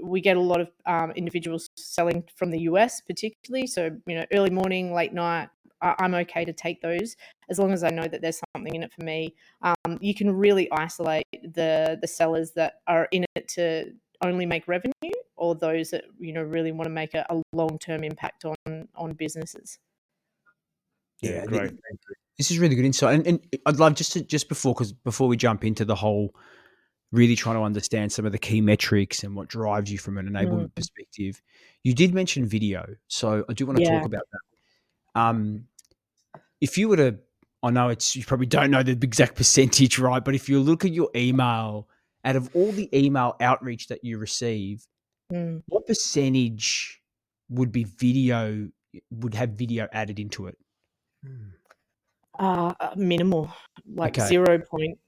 we 0.00 0.20
get 0.20 0.36
a 0.36 0.40
lot 0.40 0.60
of 0.60 0.70
um, 0.86 1.10
individuals 1.16 1.68
selling 1.76 2.22
from 2.36 2.52
the 2.52 2.60
US, 2.60 3.00
particularly. 3.00 3.66
So 3.66 3.90
you 4.06 4.14
know, 4.14 4.26
early 4.32 4.50
morning, 4.50 4.94
late 4.94 5.12
night, 5.12 5.48
I'm 5.98 6.14
okay 6.14 6.44
to 6.44 6.52
take 6.52 6.80
those 6.80 7.16
as 7.48 7.58
long 7.58 7.72
as 7.72 7.84
I 7.84 7.90
know 7.90 8.06
that 8.08 8.20
there's 8.20 8.40
something 8.54 8.74
in 8.74 8.82
it 8.82 8.92
for 8.92 9.04
me. 9.04 9.34
Um, 9.62 9.98
you 10.00 10.14
can 10.14 10.30
really 10.30 10.70
isolate 10.72 11.26
the 11.32 11.98
the 12.00 12.08
sellers 12.08 12.52
that 12.52 12.80
are 12.86 13.08
in 13.12 13.24
it 13.34 13.48
to 13.48 13.92
only 14.22 14.46
make 14.46 14.66
revenue, 14.66 15.12
or 15.36 15.54
those 15.54 15.90
that 15.90 16.04
you 16.18 16.32
know 16.32 16.42
really 16.42 16.72
want 16.72 16.86
to 16.86 16.92
make 16.92 17.14
a, 17.14 17.26
a 17.30 17.42
long 17.52 17.78
term 17.78 18.04
impact 18.04 18.44
on 18.44 18.88
on 18.94 19.12
businesses. 19.12 19.78
Yeah, 21.20 21.44
great. 21.46 21.72
This 22.36 22.50
is 22.50 22.58
really 22.58 22.74
good 22.74 22.84
insight, 22.84 23.14
and, 23.14 23.26
and 23.26 23.56
I'd 23.64 23.78
love 23.78 23.94
just 23.94 24.12
to 24.12 24.22
just 24.22 24.48
before 24.48 24.74
because 24.74 24.92
before 24.92 25.28
we 25.28 25.36
jump 25.36 25.64
into 25.64 25.84
the 25.84 25.94
whole 25.94 26.34
really 27.12 27.36
trying 27.36 27.56
to 27.56 27.62
understand 27.62 28.12
some 28.12 28.26
of 28.26 28.32
the 28.32 28.38
key 28.38 28.60
metrics 28.60 29.22
and 29.22 29.34
what 29.36 29.48
drives 29.48 29.90
you 29.90 29.98
from 29.98 30.18
an 30.18 30.28
enablement 30.28 30.66
Mm. 30.66 30.74
perspective. 30.74 31.40
You 31.84 31.94
did 31.94 32.12
mention 32.12 32.46
video, 32.46 32.96
so 33.08 33.44
I 33.48 33.52
do 33.52 33.64
want 33.64 33.78
to 33.78 33.84
Yeah. 33.84 33.90
talk 33.90 34.04
about 34.06 34.26
that. 34.32 35.20
Um, 35.20 35.68
if 36.60 36.78
you 36.78 36.88
were 36.88 36.96
to, 36.96 37.18
I 37.62 37.70
know 37.70 37.88
it's 37.88 38.14
you 38.16 38.24
probably 38.24 38.46
don't 38.46 38.70
know 38.70 38.82
the 38.82 38.92
exact 38.92 39.34
percentage, 39.34 39.98
right? 39.98 40.24
But 40.24 40.34
if 40.34 40.48
you 40.48 40.60
look 40.60 40.84
at 40.84 40.92
your 40.92 41.10
email, 41.14 41.88
out 42.24 42.36
of 42.36 42.50
all 42.54 42.72
the 42.72 42.88
email 42.96 43.36
outreach 43.40 43.88
that 43.88 44.04
you 44.04 44.18
receive, 44.18 44.86
Mm. 45.32 45.62
what 45.66 45.86
percentage 45.86 47.00
would 47.48 47.72
be 47.72 47.82
video? 47.84 48.68
Would 49.10 49.34
have 49.34 49.50
video 49.50 49.88
added 49.92 50.20
into 50.20 50.46
it? 50.46 50.56
Hmm. 51.24 51.48
Uh, 52.38 52.72
uh, 52.78 52.94
minimal, 52.96 53.52
like 53.86 54.16
Okay. 54.16 54.28
zero 54.28 54.58
point 54.58 54.98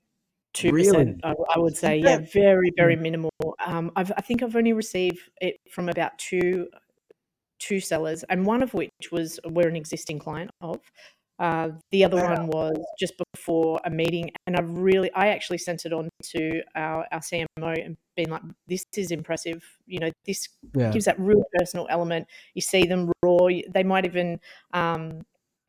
two 0.55 0.73
percent. 0.73 1.21
I, 1.23 1.35
I 1.55 1.59
would 1.59 1.77
say, 1.77 1.99
Yeah. 1.99 2.19
very, 2.33 2.73
very 2.77 2.97
Mm. 2.97 3.03
minimal. 3.03 3.31
Um, 3.65 3.93
I've, 3.95 4.11
I 4.17 4.21
think 4.21 4.43
I've 4.43 4.57
only 4.57 4.73
received 4.73 5.21
it 5.41 5.57
from 5.71 5.89
about 5.89 6.19
two 6.19 6.69
two 7.61 7.81
sellers, 7.81 8.25
and 8.25 8.45
one 8.47 8.63
of 8.63 8.73
which 8.75 8.91
was 9.13 9.39
we're 9.45 9.69
an 9.69 9.77
existing 9.77 10.19
client 10.19 10.51
of. 10.61 10.81
Uh, 11.39 11.71
the 11.91 12.05
other 12.05 12.17
one 12.21 12.47
was 12.49 12.77
just 12.99 13.15
before 13.35 13.81
a 13.85 13.91
meeting, 13.91 14.31
and 14.47 14.57
I 14.57 14.61
really, 14.63 15.11
I 15.13 15.29
actually 15.29 15.59
sent 15.59 15.87
it 15.87 15.93
on 15.93 16.09
to 16.35 16.63
our, 16.75 17.07
our 17.13 17.23
CMO 17.23 17.73
and 17.85 17.97
been 18.17 18.31
like, 18.31 18.43
"This 18.67 18.85
is 18.97 19.11
impressive. 19.13 19.65
You 19.87 20.01
know, 20.01 20.11
this 20.27 20.49
Yeah. 20.75 20.93
gives 20.93 21.05
that 21.05 21.19
real 21.21 21.45
personal 21.59 21.87
element. 21.91 22.27
You 22.55 22.63
see 22.63 22.87
them 22.87 23.13
raw. 23.23 23.49
They 23.73 23.85
might 23.85 24.05
even, 24.05 24.41
um, 24.73 25.23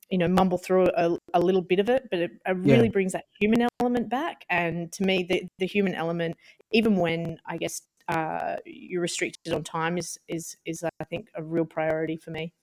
you 0.09 0.17
know, 0.17 0.27
mumble 0.27 0.57
through 0.57 0.87
a, 0.97 1.17
a 1.33 1.39
little 1.39 1.61
bit 1.61 1.79
of 1.79 1.89
it, 1.89 2.07
but 2.09 2.19
it, 2.19 2.31
it 2.45 2.57
Yeah. 2.63 2.81
really 2.81 2.89
brings 2.89 3.11
that 3.13 3.25
human 3.39 3.67
element 3.81 4.09
back. 4.09 4.45
And 4.49 4.91
to 4.93 5.03
me, 5.03 5.23
the 5.23 5.47
the 5.59 5.67
human 5.67 5.93
element, 5.95 6.35
even 6.71 6.95
when 6.97 7.39
I 7.45 7.57
guess 7.57 7.81
uh, 8.07 8.57
you're 8.65 9.01
restricted 9.01 9.53
on 9.53 9.63
time, 9.63 9.97
is 9.97 10.17
is 10.27 10.57
is 10.65 10.83
I 10.83 11.03
think 11.05 11.29
a 11.35 11.43
real 11.43 11.65
priority 11.65 12.17
for 12.17 12.31
me. 12.31 12.53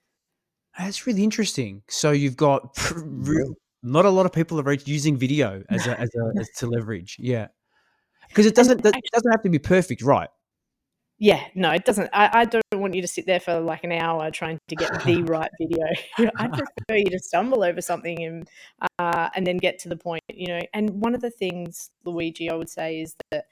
That's 0.79 1.07
really 1.07 1.25
interesting. 1.25 1.83
So 1.89 2.11
you've 2.11 2.37
got 2.37 2.77
re- 2.95 3.45
Yeah. 3.47 3.55
not 3.83 4.05
a 4.05 4.11
lot 4.11 4.27
of 4.27 4.33
people 4.33 4.61
are 4.61 4.73
using 4.73 5.17
video 5.17 5.63
as 5.71 5.87
a, 5.87 5.99
as 5.99 6.11
a 6.15 6.33
as 6.41 6.51
to 6.59 6.67
leverage. 6.67 7.17
Yeah, 7.19 7.49
because 8.29 8.47
it 8.47 8.55
doesn't 8.55 8.83
that 8.83 8.95
actually, 8.95 9.11
doesn't 9.13 9.31
have 9.31 9.43
to 9.43 9.51
be 9.51 9.59
perfect, 9.59 10.03
right? 10.03 10.29
yeah, 11.19 11.45
no, 11.55 11.71
it 11.71 11.87
doesn't. 11.87 12.11
I, 12.13 12.41
I 12.41 12.45
don't 12.45 12.63
want 12.75 12.95
you 12.95 13.01
to 13.01 13.09
sit 13.09 13.25
there 13.25 13.41
for 13.41 13.59
like 13.61 13.85
an 13.85 13.93
hour 13.93 14.31
trying 14.31 14.59
to 14.69 14.77
get 14.77 14.91
the 15.05 15.23
right 15.27 15.51
video. 15.59 15.87
I 16.39 16.49
prefer 16.49 16.97
you 16.97 17.07
to 17.07 17.19
stumble 17.19 17.65
over 17.65 17.81
something 17.81 18.23
and 18.23 18.49
uh, 18.99 19.31
and 19.35 19.47
then 19.47 19.57
get 19.57 19.79
to 19.81 19.89
the 19.89 19.97
point. 19.97 20.23
You 20.31 20.49
know, 20.49 20.61
and 20.75 20.91
one 20.91 21.15
of 21.15 21.23
the 21.23 21.31
things, 21.31 21.91
Luigi, 22.05 22.51
I 22.51 22.55
would 22.55 22.69
say 22.69 23.01
is 23.01 23.17
that 23.31 23.47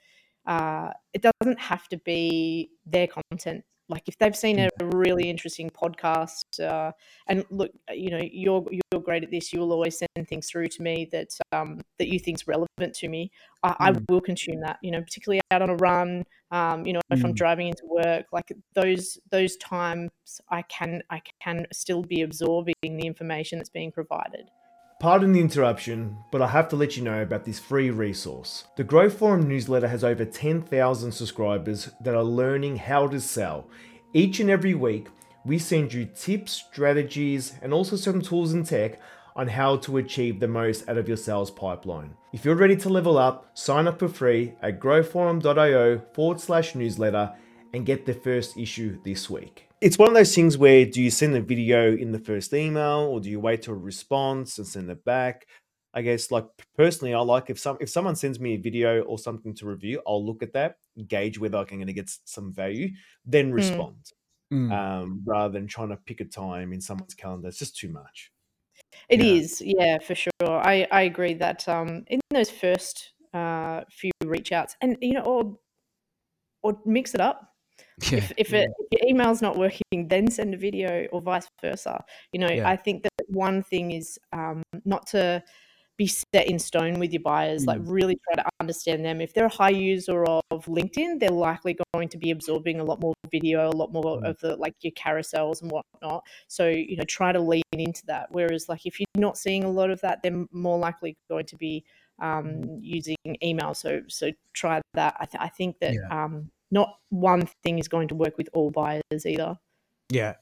uh, 0.45 0.91
it 1.13 1.23
doesn't 1.23 1.59
have 1.59 1.87
to 1.89 1.97
be 1.97 2.69
their 2.85 3.07
content. 3.07 3.63
Like 3.87 4.07
if 4.07 4.17
they've 4.17 4.35
seen 4.35 4.59
a 4.59 4.69
really 4.79 5.29
interesting 5.29 5.69
podcast, 5.69 6.59
uh, 6.59 6.91
and 7.27 7.45
look, 7.51 7.71
you 7.93 8.09
know, 8.09 8.21
you're 8.23 8.65
you're 8.71 9.01
great 9.01 9.23
at 9.23 9.31
this. 9.31 9.53
You 9.53 9.59
will 9.59 9.71
always 9.71 9.99
send 9.99 10.27
things 10.27 10.49
through 10.49 10.67
to 10.69 10.81
me 10.81 11.07
that 11.11 11.29
um, 11.51 11.79
that 11.99 12.07
you 12.07 12.19
think's 12.19 12.47
relevant 12.47 12.95
to 12.95 13.07
me. 13.07 13.31
I, 13.63 13.75
I 13.79 13.91
Mm, 13.91 14.05
will 14.09 14.21
consume 14.21 14.61
that. 14.61 14.79
You 14.81 14.91
know, 14.91 15.01
particularly 15.01 15.41
out 15.51 15.61
on 15.61 15.69
a 15.69 15.75
run. 15.75 16.23
Um, 16.51 16.85
you 16.85 16.93
know, 16.93 17.01
if 17.11 17.23
I'm 17.23 17.33
mm. 17.33 17.35
driving 17.35 17.67
into 17.67 17.85
work, 17.85 18.25
like 18.31 18.51
those 18.73 19.19
those 19.31 19.55
times, 19.57 20.09
I 20.49 20.63
can 20.63 21.03
I 21.09 21.21
can 21.41 21.67
still 21.71 22.01
be 22.01 22.21
absorbing 22.21 22.75
the 22.81 23.05
information 23.05 23.59
that's 23.59 23.69
being 23.69 23.91
provided. 23.91 24.49
Pardon 24.97 25.33
the 25.33 25.41
interruption, 25.41 26.17
but 26.31 26.41
I 26.41 26.47
have 26.47 26.69
to 26.69 26.77
let 26.77 26.95
you 26.95 27.03
know 27.03 27.21
about 27.21 27.43
this 27.43 27.59
free 27.59 27.89
resource. 27.89 28.63
The 28.77 28.83
Growth 28.85 29.17
Forum 29.17 29.45
newsletter 29.45 29.89
has 29.89 30.05
over 30.05 30.23
10,000 30.23 31.11
subscribers 31.11 31.89
that 31.99 32.15
are 32.15 32.23
learning 32.23 32.77
how 32.77 33.07
to 33.07 33.19
sell. 33.19 33.67
Each 34.13 34.39
and 34.39 34.49
every 34.49 34.73
week, 34.73 35.07
we 35.43 35.59
send 35.59 35.93
you 35.93 36.05
tips, 36.05 36.53
strategies, 36.53 37.53
and 37.61 37.73
also 37.73 37.97
some 37.97 38.21
tools 38.21 38.53
and 38.53 38.65
tech 38.65 39.01
on 39.35 39.49
how 39.49 39.75
to 39.77 39.97
achieve 39.97 40.39
the 40.39 40.47
most 40.47 40.87
out 40.87 40.97
of 40.97 41.09
your 41.09 41.17
sales 41.17 41.51
pipeline. 41.51 42.15
If 42.31 42.45
you're 42.45 42.55
ready 42.55 42.77
to 42.77 42.89
level 42.89 43.17
up, 43.17 43.51
sign 43.53 43.87
up 43.89 43.99
for 43.99 44.07
free 44.07 44.53
at 44.61 44.79
growthforum.io 44.79 46.03
forward 46.13 46.39
slash 46.39 46.73
newsletter 46.73 47.33
and 47.73 47.85
get 47.85 48.05
the 48.05 48.13
first 48.13 48.57
issue 48.57 48.97
this 49.03 49.29
week. 49.29 49.64
It's 49.81 49.97
one 49.97 50.07
of 50.07 50.13
those 50.15 50.33
things 50.33 50.57
where 50.57 50.85
do 50.85 51.01
you 51.01 51.11
send 51.11 51.35
a 51.35 51.41
video 51.41 51.95
in 51.95 52.11
the 52.11 52.19
first 52.19 52.53
email 52.53 53.09
or 53.11 53.19
do 53.19 53.29
you 53.29 53.39
wait 53.39 53.63
till 53.63 53.73
a 53.73 53.77
response 53.77 54.57
and 54.57 54.65
send 54.67 54.89
it 54.89 55.03
back? 55.03 55.47
I 55.93 56.01
guess 56.01 56.31
like 56.31 56.45
personally, 56.75 57.13
I 57.13 57.19
like 57.19 57.49
if 57.49 57.59
some 57.59 57.77
if 57.79 57.89
someone 57.89 58.15
sends 58.15 58.39
me 58.39 58.55
a 58.55 58.57
video 58.57 59.01
or 59.03 59.17
something 59.19 59.53
to 59.55 59.65
review, 59.65 60.01
I'll 60.07 60.25
look 60.25 60.43
at 60.43 60.53
that, 60.53 60.77
gauge 61.07 61.39
whether 61.39 61.57
I'm 61.57 61.65
going 61.65 61.87
to 61.87 61.93
get 61.93 62.09
some 62.25 62.51
value, 62.53 62.89
then 63.25 63.47
Mm. 63.47 63.53
respond. 63.53 64.11
Mm. 64.51 64.71
Um, 64.71 65.21
rather 65.25 65.53
than 65.53 65.67
trying 65.67 65.89
to 65.89 65.97
pick 65.97 66.19
a 66.21 66.25
time 66.25 66.73
in 66.73 66.81
someone's 66.81 67.13
calendar, 67.13 67.47
it's 67.47 67.59
just 67.59 67.77
too 67.77 67.89
much. 67.89 68.31
It 69.09 69.19
Yeah. 69.19 69.25
is, 69.25 69.61
yeah, 69.61 69.99
for 69.99 70.15
sure. 70.15 70.31
I, 70.43 70.87
I 70.91 71.03
agree 71.03 71.33
that 71.35 71.67
um, 71.69 72.03
in 72.07 72.19
those 72.31 72.49
first 72.49 73.13
uh, 73.33 73.83
few 73.89 74.11
reach 74.25 74.51
outs, 74.51 74.75
and 74.81 74.97
you 75.01 75.13
know, 75.13 75.21
or 75.21 75.59
or 76.63 76.79
mix 76.85 77.13
it 77.13 77.21
up. 77.21 77.54
Yeah. 78.01 78.17
If 78.17 78.31
if, 78.37 78.51
Yeah. 78.51 78.59
it, 78.61 78.69
if 78.79 78.87
your 79.01 79.09
email's 79.09 79.41
not 79.41 79.57
working, 79.57 80.07
then 80.07 80.29
send 80.29 80.53
a 80.53 80.57
video, 80.57 81.05
or 81.11 81.21
vice 81.21 81.47
versa. 81.61 82.03
You 82.33 82.39
know, 82.39 82.49
Yeah. 82.49 82.67
I 82.69 82.75
think 82.75 83.03
that 83.03 83.11
one 83.29 83.63
thing 83.63 83.91
is 83.91 84.19
um, 84.33 84.63
not 84.83 85.07
to 85.07 85.43
be 85.97 86.07
set 86.07 86.47
in 86.47 86.59
stone 86.59 86.99
with 86.99 87.13
your 87.13 87.21
buyers. 87.21 87.65
Like 87.65 87.79
Mm. 87.79 87.89
really 87.89 88.19
try 88.25 88.43
to 88.43 88.49
understand 88.59 89.05
them. 89.05 89.21
If 89.21 89.33
they're 89.33 89.45
a 89.45 89.49
high 89.49 89.69
user 89.69 90.25
of 90.25 90.65
LinkedIn, 90.65 91.21
they're 91.21 91.29
likely 91.29 91.77
going 91.93 92.09
to 92.09 92.17
be 92.17 92.31
absorbing 92.31 92.81
a 92.81 92.83
lot 92.83 92.99
more 92.99 93.13
video, 93.31 93.69
a 93.69 93.71
lot 93.71 93.93
more 93.93 94.19
Mm. 94.19 94.25
of 94.29 94.39
the 94.39 94.57
like 94.57 94.75
your 94.81 94.91
carousels 94.91 95.61
and 95.61 95.71
whatnot. 95.71 96.25
So 96.49 96.67
you 96.67 96.97
know, 96.97 97.05
try 97.05 97.31
to 97.31 97.39
lean 97.39 97.63
into 97.71 98.05
that. 98.07 98.27
Whereas 98.31 98.67
like 98.67 98.85
if 98.85 98.99
you're 98.99 99.07
not 99.15 99.37
seeing 99.37 99.63
a 99.63 99.69
lot 99.71 99.89
of 99.89 100.01
that, 100.01 100.21
they're 100.21 100.45
more 100.51 100.77
likely 100.77 101.15
going 101.29 101.45
to 101.45 101.55
be 101.55 101.85
um, 102.19 102.79
using 102.81 103.15
email. 103.41 103.73
So 103.73 104.01
so 104.09 104.31
try 104.53 104.81
that. 104.95 105.15
I, 105.19 105.25
th- 105.25 105.41
I 105.41 105.47
think 105.47 105.79
that 105.79 105.93
Yeah. 105.93 106.23
um, 106.25 106.51
not 106.71 106.89
one 107.09 107.47
thing 107.63 107.79
is 107.79 107.87
going 107.87 108.07
to 108.09 108.15
work 108.15 108.37
with 108.37 108.49
all 108.53 108.71
buyers 108.71 109.25
either. 109.25 109.57
Yeah. 110.11 110.33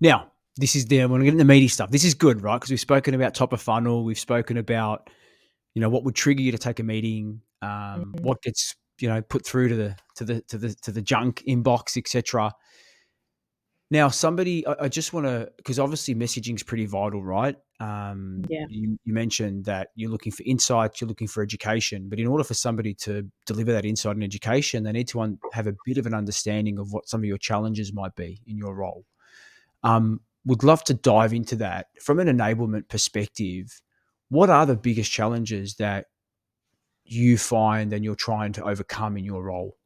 Now, 0.00 0.32
this 0.56 0.74
is 0.76 0.86
the 0.86 1.04
when 1.06 1.20
we 1.20 1.26
get 1.26 1.34
into 1.34 1.44
the 1.44 1.48
meaty 1.48 1.68
stuff. 1.68 1.90
This 1.90 2.04
is 2.04 2.14
good, 2.14 2.42
right? 2.42 2.56
Because 2.56 2.70
we've 2.70 2.80
spoken 2.80 3.14
about 3.14 3.34
top 3.34 3.52
of 3.52 3.60
funnel. 3.60 4.04
We've 4.04 4.18
spoken 4.18 4.56
about, 4.56 5.08
you 5.74 5.80
know, 5.80 5.88
what 5.88 6.04
would 6.04 6.14
trigger 6.14 6.42
you 6.42 6.52
to 6.52 6.58
take 6.58 6.80
a 6.80 6.82
meeting, 6.82 7.42
um, 7.62 8.12
Mhm. 8.16 8.20
what 8.22 8.42
gets 8.42 8.74
you 9.00 9.08
know 9.08 9.22
put 9.22 9.46
through 9.46 9.68
to 9.68 9.76
the 9.76 9.96
to 10.16 10.24
the 10.24 10.40
to 10.42 10.58
the 10.58 10.74
to 10.82 10.92
the 10.92 11.02
junk 11.02 11.42
inbox, 11.46 11.96
etc. 11.96 12.52
Now, 13.90 14.08
somebody, 14.08 14.66
I, 14.66 14.74
I 14.82 14.88
just 14.88 15.12
want 15.12 15.26
to 15.26 15.50
because 15.56 15.78
obviously 15.78 16.14
messaging 16.14 16.54
is 16.54 16.62
pretty 16.62 16.86
vital, 16.86 17.22
right? 17.22 17.56
Um, 17.80 18.44
Yeah. 18.48 18.66
You, 18.68 18.98
you 19.04 19.14
mentioned 19.14 19.64
that 19.64 19.88
you're 19.94 20.10
looking 20.10 20.32
for 20.32 20.42
insights, 20.44 21.00
you're 21.00 21.08
looking 21.08 21.28
for 21.28 21.42
education, 21.42 22.08
but 22.08 22.18
in 22.18 22.26
order 22.26 22.44
for 22.44 22.54
somebody 22.54 22.92
to 22.94 23.26
deliver 23.46 23.72
that 23.72 23.86
insight 23.86 24.16
and 24.16 24.24
education, 24.24 24.82
they 24.82 24.92
need 24.92 25.08
to 25.08 25.20
un- 25.20 25.38
have 25.52 25.66
a 25.66 25.74
bit 25.86 25.96
of 25.96 26.06
an 26.06 26.14
understanding 26.14 26.78
of 26.78 26.92
what 26.92 27.08
some 27.08 27.20
of 27.20 27.24
your 27.24 27.38
challenges 27.38 27.92
might 27.92 28.14
be 28.14 28.40
in 28.46 28.58
your 28.58 28.74
role. 28.74 29.04
Um, 29.82 30.20
would 30.44 30.64
love 30.64 30.84
to 30.84 30.94
dive 30.94 31.32
into 31.32 31.56
that 31.56 31.86
from 32.00 32.20
an 32.20 32.28
enablement 32.28 32.88
perspective. 32.88 33.80
What 34.28 34.50
are 34.50 34.66
the 34.66 34.76
biggest 34.76 35.10
challenges 35.10 35.76
that 35.76 36.06
you 37.04 37.38
find 37.38 37.92
and 37.92 38.04
you're 38.04 38.14
trying 38.14 38.52
to 38.52 38.64
overcome 38.64 39.16
in 39.16 39.24
your 39.24 39.42
role? 39.42 39.76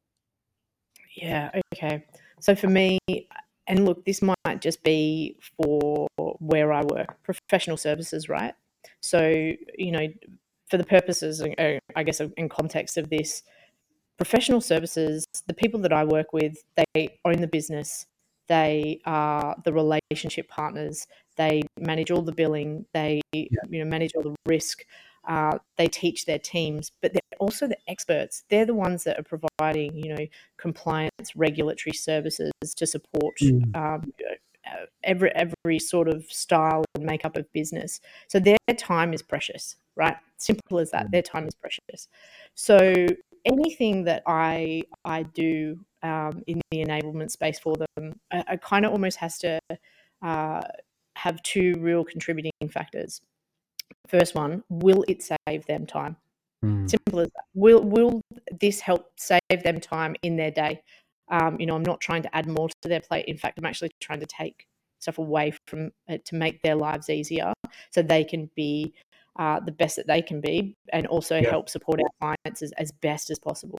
Yeah. 1.14 1.50
Okay. 1.74 2.04
So 2.40 2.54
for 2.54 2.68
me, 2.68 2.98
and 3.66 3.84
look, 3.84 4.04
this 4.04 4.22
might 4.22 4.60
just 4.60 4.82
be 4.82 5.38
for 5.56 6.08
where 6.38 6.72
I 6.72 6.82
work, 6.84 7.22
professional 7.22 7.76
services, 7.76 8.28
right? 8.28 8.54
So 9.00 9.28
you 9.78 9.92
know, 9.92 10.08
for 10.70 10.78
the 10.78 10.84
purposes, 10.84 11.42
uh, 11.42 11.78
I 11.94 12.02
guess, 12.02 12.20
in 12.36 12.48
context 12.48 12.96
of 12.96 13.10
this, 13.10 13.42
professional 14.16 14.60
services, 14.60 15.24
the 15.46 15.54
people 15.54 15.80
that 15.80 15.92
I 15.92 16.04
work 16.04 16.32
with, 16.32 16.62
they 16.76 17.18
own 17.24 17.40
the 17.40 17.46
business. 17.46 18.06
They 18.48 19.00
are 19.06 19.56
the 19.64 19.72
relationship 19.72 20.48
partners. 20.48 21.06
They 21.36 21.62
manage 21.78 22.10
all 22.10 22.22
the 22.22 22.32
billing. 22.32 22.86
They 22.92 23.20
you 23.32 23.48
know 23.70 23.84
manage 23.84 24.12
all 24.14 24.22
the 24.22 24.34
risk. 24.46 24.84
Uh, 25.26 25.58
they 25.76 25.86
teach 25.86 26.26
their 26.26 26.38
teams, 26.38 26.90
but 27.00 27.12
they're 27.12 27.38
also 27.38 27.66
the 27.66 27.78
experts. 27.88 28.44
They're 28.48 28.66
the 28.66 28.74
ones 28.74 29.04
that 29.04 29.18
are 29.18 29.38
providing 29.38 29.96
you 29.96 30.14
know 30.14 30.26
compliance, 30.56 31.36
regulatory 31.36 31.94
services 31.94 32.52
to 32.76 32.86
support 32.86 33.36
Mm. 33.40 33.76
um, 33.76 34.12
uh, 34.66 34.86
every 35.02 35.30
every 35.34 35.78
sort 35.78 36.08
of 36.08 36.24
style 36.24 36.84
and 36.94 37.04
makeup 37.04 37.36
of 37.36 37.50
business. 37.52 38.00
So 38.28 38.38
their 38.38 38.56
time 38.76 39.12
is 39.12 39.22
precious, 39.22 39.76
right? 39.96 40.16
Simple 40.38 40.78
as 40.78 40.90
that. 40.90 41.10
Their 41.10 41.22
time 41.22 41.46
is 41.46 41.54
precious. 41.54 42.08
So 42.54 43.06
anything 43.44 44.04
that 44.04 44.22
I 44.26 44.84
I 45.04 45.24
do 45.24 45.84
um, 46.02 46.42
in 46.46 46.60
the 46.70 46.84
enablement 46.84 47.30
space 47.30 47.58
for 47.58 47.76
them, 47.76 48.18
I, 48.32 48.44
I 48.48 48.56
kind 48.56 48.84
of 48.84 48.92
almost 48.92 49.18
has 49.18 49.38
to 49.38 49.58
uh, 50.22 50.62
have 51.16 51.42
two 51.42 51.74
real 51.78 52.04
contributing 52.04 52.52
factors. 52.70 53.20
First 54.08 54.34
one, 54.34 54.64
will 54.68 55.04
it 55.08 55.22
save 55.22 55.66
them 55.66 55.86
time? 55.86 56.16
Mm. 56.64 56.88
Simple 56.88 57.20
as 57.20 57.28
that. 57.28 57.44
Will 57.54 57.82
will 57.82 58.20
this 58.60 58.80
help 58.80 59.10
save 59.16 59.62
them 59.62 59.80
time 59.80 60.16
in 60.22 60.36
their 60.36 60.50
day? 60.50 60.82
Um, 61.30 61.58
you 61.58 61.66
know, 61.66 61.74
I'm 61.74 61.82
not 61.82 62.00
trying 62.00 62.22
to 62.22 62.36
add 62.36 62.46
more 62.46 62.68
to 62.68 62.88
their 62.88 63.00
plate. 63.00 63.24
In 63.26 63.36
fact, 63.36 63.58
I'm 63.58 63.64
actually 63.64 63.90
trying 64.00 64.20
to 64.20 64.26
take 64.26 64.66
stuff 65.00 65.18
away 65.18 65.52
from 65.66 65.90
it 66.08 66.24
to 66.26 66.36
make 66.36 66.62
their 66.62 66.74
lives 66.76 67.10
easier, 67.10 67.52
so 67.90 68.02
they 68.02 68.24
can 68.24 68.50
be 68.54 68.94
uh, 69.38 69.60
the 69.60 69.72
best 69.72 69.96
that 69.96 70.06
they 70.06 70.20
can 70.20 70.40
be 70.40 70.76
and 70.92 71.06
also 71.06 71.38
yeah. 71.38 71.48
help 71.48 71.68
support 71.68 72.00
our 72.00 72.34
clients 72.44 72.62
as, 72.62 72.72
as 72.72 72.92
best 72.92 73.30
as 73.30 73.38
possible. 73.38 73.78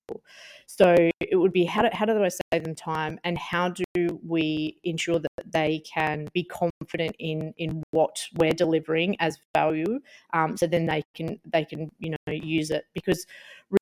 So 0.66 0.96
it 1.20 1.36
would 1.36 1.54
be 1.54 1.66
how 1.66 1.84
do, 1.84 1.90
how 1.92 2.06
do 2.06 2.24
I 2.24 2.30
save 2.52 2.64
them 2.64 2.76
time 2.76 3.20
and 3.24 3.38
how 3.38 3.70
do 3.70 4.20
we 4.26 4.80
ensure 4.84 5.20
that 5.20 5.52
they 5.52 5.84
can 5.86 6.28
be 6.34 6.44
confident 6.44 7.16
in 7.20 7.54
in 7.58 7.84
what 7.92 8.26
we're 8.36 8.52
delivering 8.52 9.16
as 9.20 9.38
value 9.56 10.00
um, 10.34 10.58
so 10.58 10.66
then 10.66 10.86
they 10.86 11.04
can 11.14 11.40
they 11.52 11.64
can 11.64 11.92
you 12.00 12.12
know 12.12 12.34
use 12.34 12.72
it 12.72 12.86
because 12.94 13.26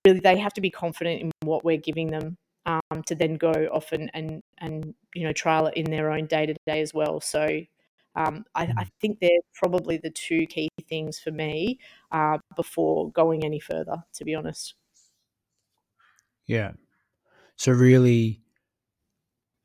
really 0.05 0.19
they 0.19 0.37
have 0.37 0.53
to 0.53 0.61
be 0.61 0.69
confident 0.69 1.21
in 1.21 1.31
what 1.43 1.63
we're 1.63 1.77
giving 1.77 2.07
them 2.07 2.37
um, 2.65 3.03
to 3.05 3.15
then 3.15 3.35
go 3.35 3.51
off 3.71 3.91
and, 3.91 4.11
and 4.13 4.41
and 4.59 4.93
you 5.15 5.23
know 5.23 5.33
trial 5.33 5.67
it 5.67 5.75
in 5.75 5.89
their 5.89 6.11
own 6.11 6.25
day 6.25 6.45
to 6.45 6.53
day 6.67 6.81
as 6.81 6.93
well 6.93 7.19
so 7.19 7.47
um, 8.15 8.45
I, 8.55 8.63
I, 8.63 8.65
mm. 8.65 8.89
think 8.99 9.19
they're 9.19 9.29
probably 9.53 9.97
the 9.97 10.09
two 10.09 10.45
key 10.47 10.69
things 10.89 11.19
for 11.19 11.31
me 11.31 11.79
uh, 12.11 12.39
before 12.55 13.11
going 13.11 13.45
any 13.45 13.59
further, 13.59 14.03
to 14.15 14.25
be 14.25 14.35
honest. 14.35 14.75
Yeah. 16.45 16.71
So, 17.55 17.71
really, 17.71 18.41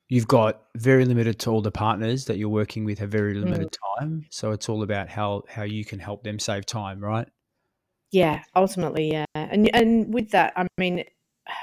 you've 0.09 0.29
got 0.29 0.63
very 0.77 1.05
limited 1.05 1.41
to 1.41 1.51
all 1.51 1.61
the 1.61 1.73
partners 1.73 2.27
that 2.27 2.39
you're 2.39 2.49
working 2.49 2.85
with 2.85 3.01
have 3.01 3.11
very 3.11 3.35
limited 3.35 3.73
mm. 3.73 3.99
time. 3.99 4.27
So, 4.31 4.53
it's 4.53 4.69
all 4.69 4.83
about 4.83 5.09
how, 5.09 5.43
how 5.49 5.65
you 5.65 5.85
can 5.85 5.99
help 5.99 6.23
them 6.23 6.39
save 6.39 6.67
time, 6.67 7.01
right? 7.01 7.29
Yeah, 8.13 8.43
ultimately, 8.55 9.11
yeah. 9.11 9.25
And, 9.35 9.75
and 9.75 10.15
with 10.15 10.31
that, 10.31 10.53
I 10.57 10.69
mean, 10.79 11.03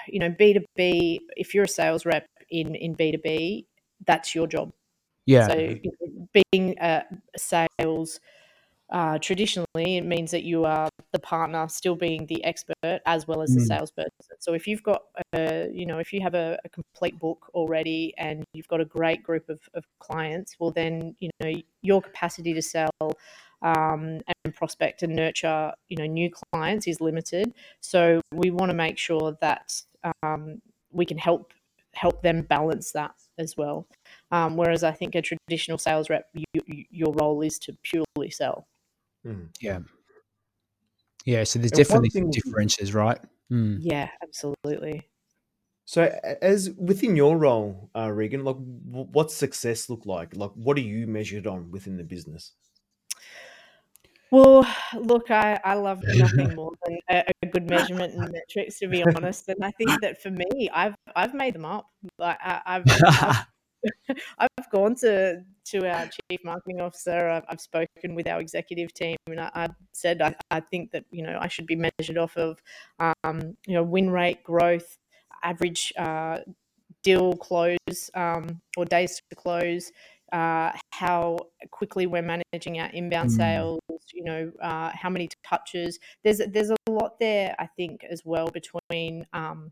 you 0.07 0.19
know, 0.19 0.29
B2B, 0.29 1.19
if 1.37 1.53
you're 1.53 1.63
a 1.63 1.69
sales 1.69 2.05
rep 2.05 2.27
in, 2.49 2.75
in 2.75 2.95
B2B, 2.95 3.65
that's 4.05 4.35
your 4.35 4.47
job 4.47 4.73
yeah. 5.25 5.47
So 5.47 5.75
being 6.51 6.77
a 6.79 7.03
sales 7.37 8.19
uh, 8.91 9.17
traditionally, 9.17 9.97
it 9.97 10.05
means 10.05 10.31
that 10.31 10.43
you 10.43 10.65
are 10.65 10.89
the 11.13 11.19
partner, 11.19 11.67
still 11.67 11.95
being 11.95 12.25
the 12.27 12.43
expert 12.43 13.01
as 13.05 13.27
well 13.27 13.41
as 13.41 13.53
the 13.55 13.61
mm. 13.61 13.67
salesperson. 13.67 14.11
So 14.39 14.53
if 14.53 14.67
you've 14.67 14.83
got, 14.83 15.03
a, 15.33 15.69
you 15.73 15.85
know, 15.85 15.97
if 15.97 16.13
you 16.13 16.21
have 16.21 16.35
a, 16.35 16.59
a, 16.63 16.69
complete 16.69 17.17
book 17.17 17.49
already 17.55 18.13
and 18.17 18.43
you've 18.53 18.67
got 18.67 18.81
a 18.81 18.85
great 18.85 19.23
group 19.23 19.49
of, 19.49 19.61
of 19.73 19.85
clients, 19.99 20.57
well 20.59 20.69
then 20.69 21.15
you 21.19 21.29
know 21.39 21.53
your 21.81 22.01
capacity 22.01 22.53
to 22.53 22.61
sell 22.61 22.91
um, 23.63 24.19
and 24.43 24.53
prospect 24.53 25.03
and 25.03 25.15
nurture, 25.15 25.71
you 25.87 25.97
know, 25.97 26.05
new 26.05 26.29
clients 26.51 26.87
is 26.87 27.01
limited. 27.01 27.53
So 27.79 28.21
we 28.31 28.51
want 28.51 28.69
to 28.69 28.75
make 28.75 28.97
sure 28.97 29.37
that 29.41 29.81
um, 30.21 30.61
we 30.91 31.05
can 31.05 31.17
help 31.17 31.53
help 31.93 32.21
them 32.21 32.41
balance 32.41 32.91
that 32.91 33.15
as 33.37 33.55
well. 33.55 33.87
Um, 34.31 34.57
whereas 34.57 34.83
I 34.83 34.91
think 34.91 35.15
a 35.15 35.21
traditional 35.21 35.77
sales 35.77 36.09
rep, 36.09 36.25
you, 36.33 36.45
you, 36.65 36.85
your 36.89 37.13
role 37.13 37.41
is 37.41 37.59
to 37.59 37.77
purely 37.83 38.31
sell. 38.31 38.67
Mm. 39.25 39.49
Yeah. 39.61 39.79
Yeah. 41.25 41.43
So 41.43 41.59
there's 41.59 41.71
and 41.71 41.77
definitely 41.77 42.09
thing, 42.09 42.31
differences, 42.31 42.93
right? 42.93 43.19
Mm. 43.51 43.77
Yeah, 43.79 44.09
absolutely. 44.23 45.09
So, 45.85 46.03
as 46.41 46.71
within 46.77 47.15
your 47.15 47.37
role, 47.37 47.89
uh, 47.95 48.09
Regan, 48.11 48.45
like, 48.45 48.55
what's 48.57 49.35
success 49.35 49.89
look 49.89 50.05
like? 50.05 50.35
Like, 50.35 50.51
what 50.55 50.77
are 50.77 50.81
you 50.81 51.07
measured 51.07 51.45
on 51.45 51.71
within 51.71 51.97
the 51.97 52.05
business? 52.05 52.53
Well, 54.31 54.65
look, 54.95 55.29
I, 55.29 55.59
I 55.63 55.75
love 55.75 56.01
nothing 56.15 56.55
more 56.55 56.71
than 56.85 56.97
a, 57.09 57.23
a 57.43 57.45
good 57.47 57.69
measurement 57.69 58.13
and 58.15 58.31
metrics, 58.31 58.79
to 58.79 58.87
be 58.87 59.03
honest. 59.03 59.49
And 59.49 59.63
I 59.63 59.71
think 59.71 60.01
that 60.01 60.21
for 60.23 60.31
me, 60.31 60.69
I've 60.73 60.95
I've 61.15 61.33
made 61.33 61.53
them 61.53 61.65
up. 61.65 61.85
Like 62.17 62.39
I, 62.41 62.61
I've, 62.65 63.45
I've 64.37 64.69
gone 64.71 64.95
to 64.95 65.43
to 65.65 65.89
our 65.89 66.07
chief 66.07 66.39
marketing 66.43 66.81
officer. 66.81 67.29
I've, 67.29 67.43
I've 67.49 67.61
spoken 67.61 68.15
with 68.15 68.27
our 68.27 68.39
executive 68.39 68.93
team, 68.93 69.17
and 69.27 69.39
I, 69.39 69.51
I 69.53 69.67
said 69.93 70.21
I, 70.21 70.35
I, 70.51 70.59
think 70.59 70.91
that 70.91 71.05
you 71.11 71.23
know 71.23 71.37
I 71.39 71.47
should 71.47 71.67
be 71.67 71.75
measured 71.75 72.17
off 72.17 72.35
of 72.37 72.61
um, 72.99 73.55
you 73.65 73.75
know 73.75 73.83
win 73.83 74.09
rate, 74.09 74.43
growth, 74.43 74.97
average 75.43 75.93
uh, 75.97 76.39
deal 77.03 77.35
close 77.37 77.77
um, 78.13 78.61
or 78.77 78.85
days 78.85 79.21
to 79.29 79.35
close. 79.35 79.91
Uh, 80.31 80.71
how 80.89 81.37
quickly 81.69 82.07
we're 82.07 82.23
managing 82.23 82.79
our 82.79 82.89
inbound 82.89 83.29
mm. 83.29 83.35
sales, 83.35 83.79
you 84.11 84.23
know, 84.23 84.51
uh, 84.63 84.89
how 84.91 85.07
many 85.07 85.29
touches. 85.45 85.99
There's 86.23 86.41
there's 86.49 86.71
a 86.71 86.91
lot 86.91 87.19
there, 87.19 87.55
I 87.59 87.67
think, 87.77 88.03
as 88.09 88.23
well 88.25 88.49
between 88.49 89.27
um, 89.33 89.71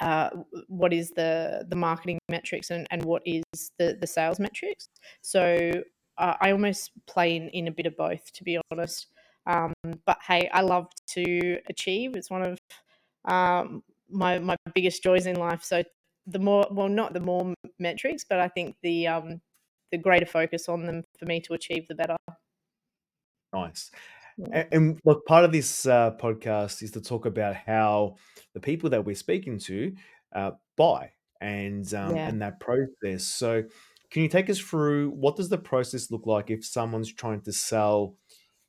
uh, 0.00 0.30
what 0.68 0.92
is 0.92 1.10
the 1.10 1.64
the 1.68 1.76
marketing 1.76 2.18
metrics 2.28 2.70
and, 2.70 2.86
and 2.90 3.04
what 3.04 3.22
is 3.24 3.42
the 3.78 3.96
the 4.00 4.06
sales 4.06 4.40
metrics. 4.40 4.88
So 5.22 5.82
uh, 6.18 6.34
I 6.40 6.50
almost 6.52 6.90
play 7.06 7.36
in, 7.36 7.48
in 7.50 7.68
a 7.68 7.72
bit 7.72 7.86
of 7.86 7.96
both, 7.96 8.32
to 8.32 8.44
be 8.44 8.58
honest. 8.70 9.06
Um, 9.46 9.72
but 10.06 10.18
hey, 10.26 10.48
I 10.52 10.62
love 10.62 10.88
to 11.10 11.58
achieve. 11.68 12.16
It's 12.16 12.30
one 12.30 12.42
of 12.42 12.58
um, 13.24 13.82
my 14.08 14.38
my 14.38 14.56
biggest 14.74 15.02
joys 15.02 15.26
in 15.26 15.36
life. 15.36 15.62
So 15.62 15.82
the 16.26 16.38
more, 16.38 16.66
well, 16.70 16.88
not 16.88 17.12
the 17.12 17.20
more 17.20 17.54
metrics, 17.78 18.24
but 18.28 18.40
I 18.40 18.48
think 18.48 18.76
the 18.82 19.06
um, 19.08 19.40
the 19.92 19.98
greater 19.98 20.26
focus 20.26 20.68
on 20.68 20.86
them 20.86 21.04
for 21.18 21.26
me 21.26 21.40
to 21.40 21.54
achieve, 21.54 21.86
the 21.88 21.94
better. 21.94 22.16
Nice. 23.52 23.90
And, 24.36 24.68
and 24.72 25.00
look, 25.04 25.26
part 25.26 25.44
of 25.44 25.52
this 25.52 25.86
uh, 25.86 26.12
podcast 26.20 26.82
is 26.82 26.90
to 26.92 27.00
talk 27.00 27.26
about 27.26 27.56
how 27.56 28.16
the 28.52 28.60
people 28.60 28.90
that 28.90 29.04
we're 29.04 29.14
speaking 29.14 29.58
to 29.60 29.94
uh, 30.34 30.52
buy 30.76 31.12
and 31.40 31.92
um, 31.94 32.16
Yeah. 32.16 32.28
and 32.28 32.42
that 32.42 32.60
process. 32.60 33.24
So, 33.24 33.64
can 34.10 34.22
you 34.22 34.28
take 34.28 34.48
us 34.48 34.58
through 34.58 35.10
what 35.10 35.36
does 35.36 35.48
the 35.48 35.58
process 35.58 36.10
look 36.10 36.26
like 36.26 36.50
if 36.50 36.64
someone's 36.64 37.12
trying 37.12 37.40
to 37.42 37.52
sell 37.52 38.16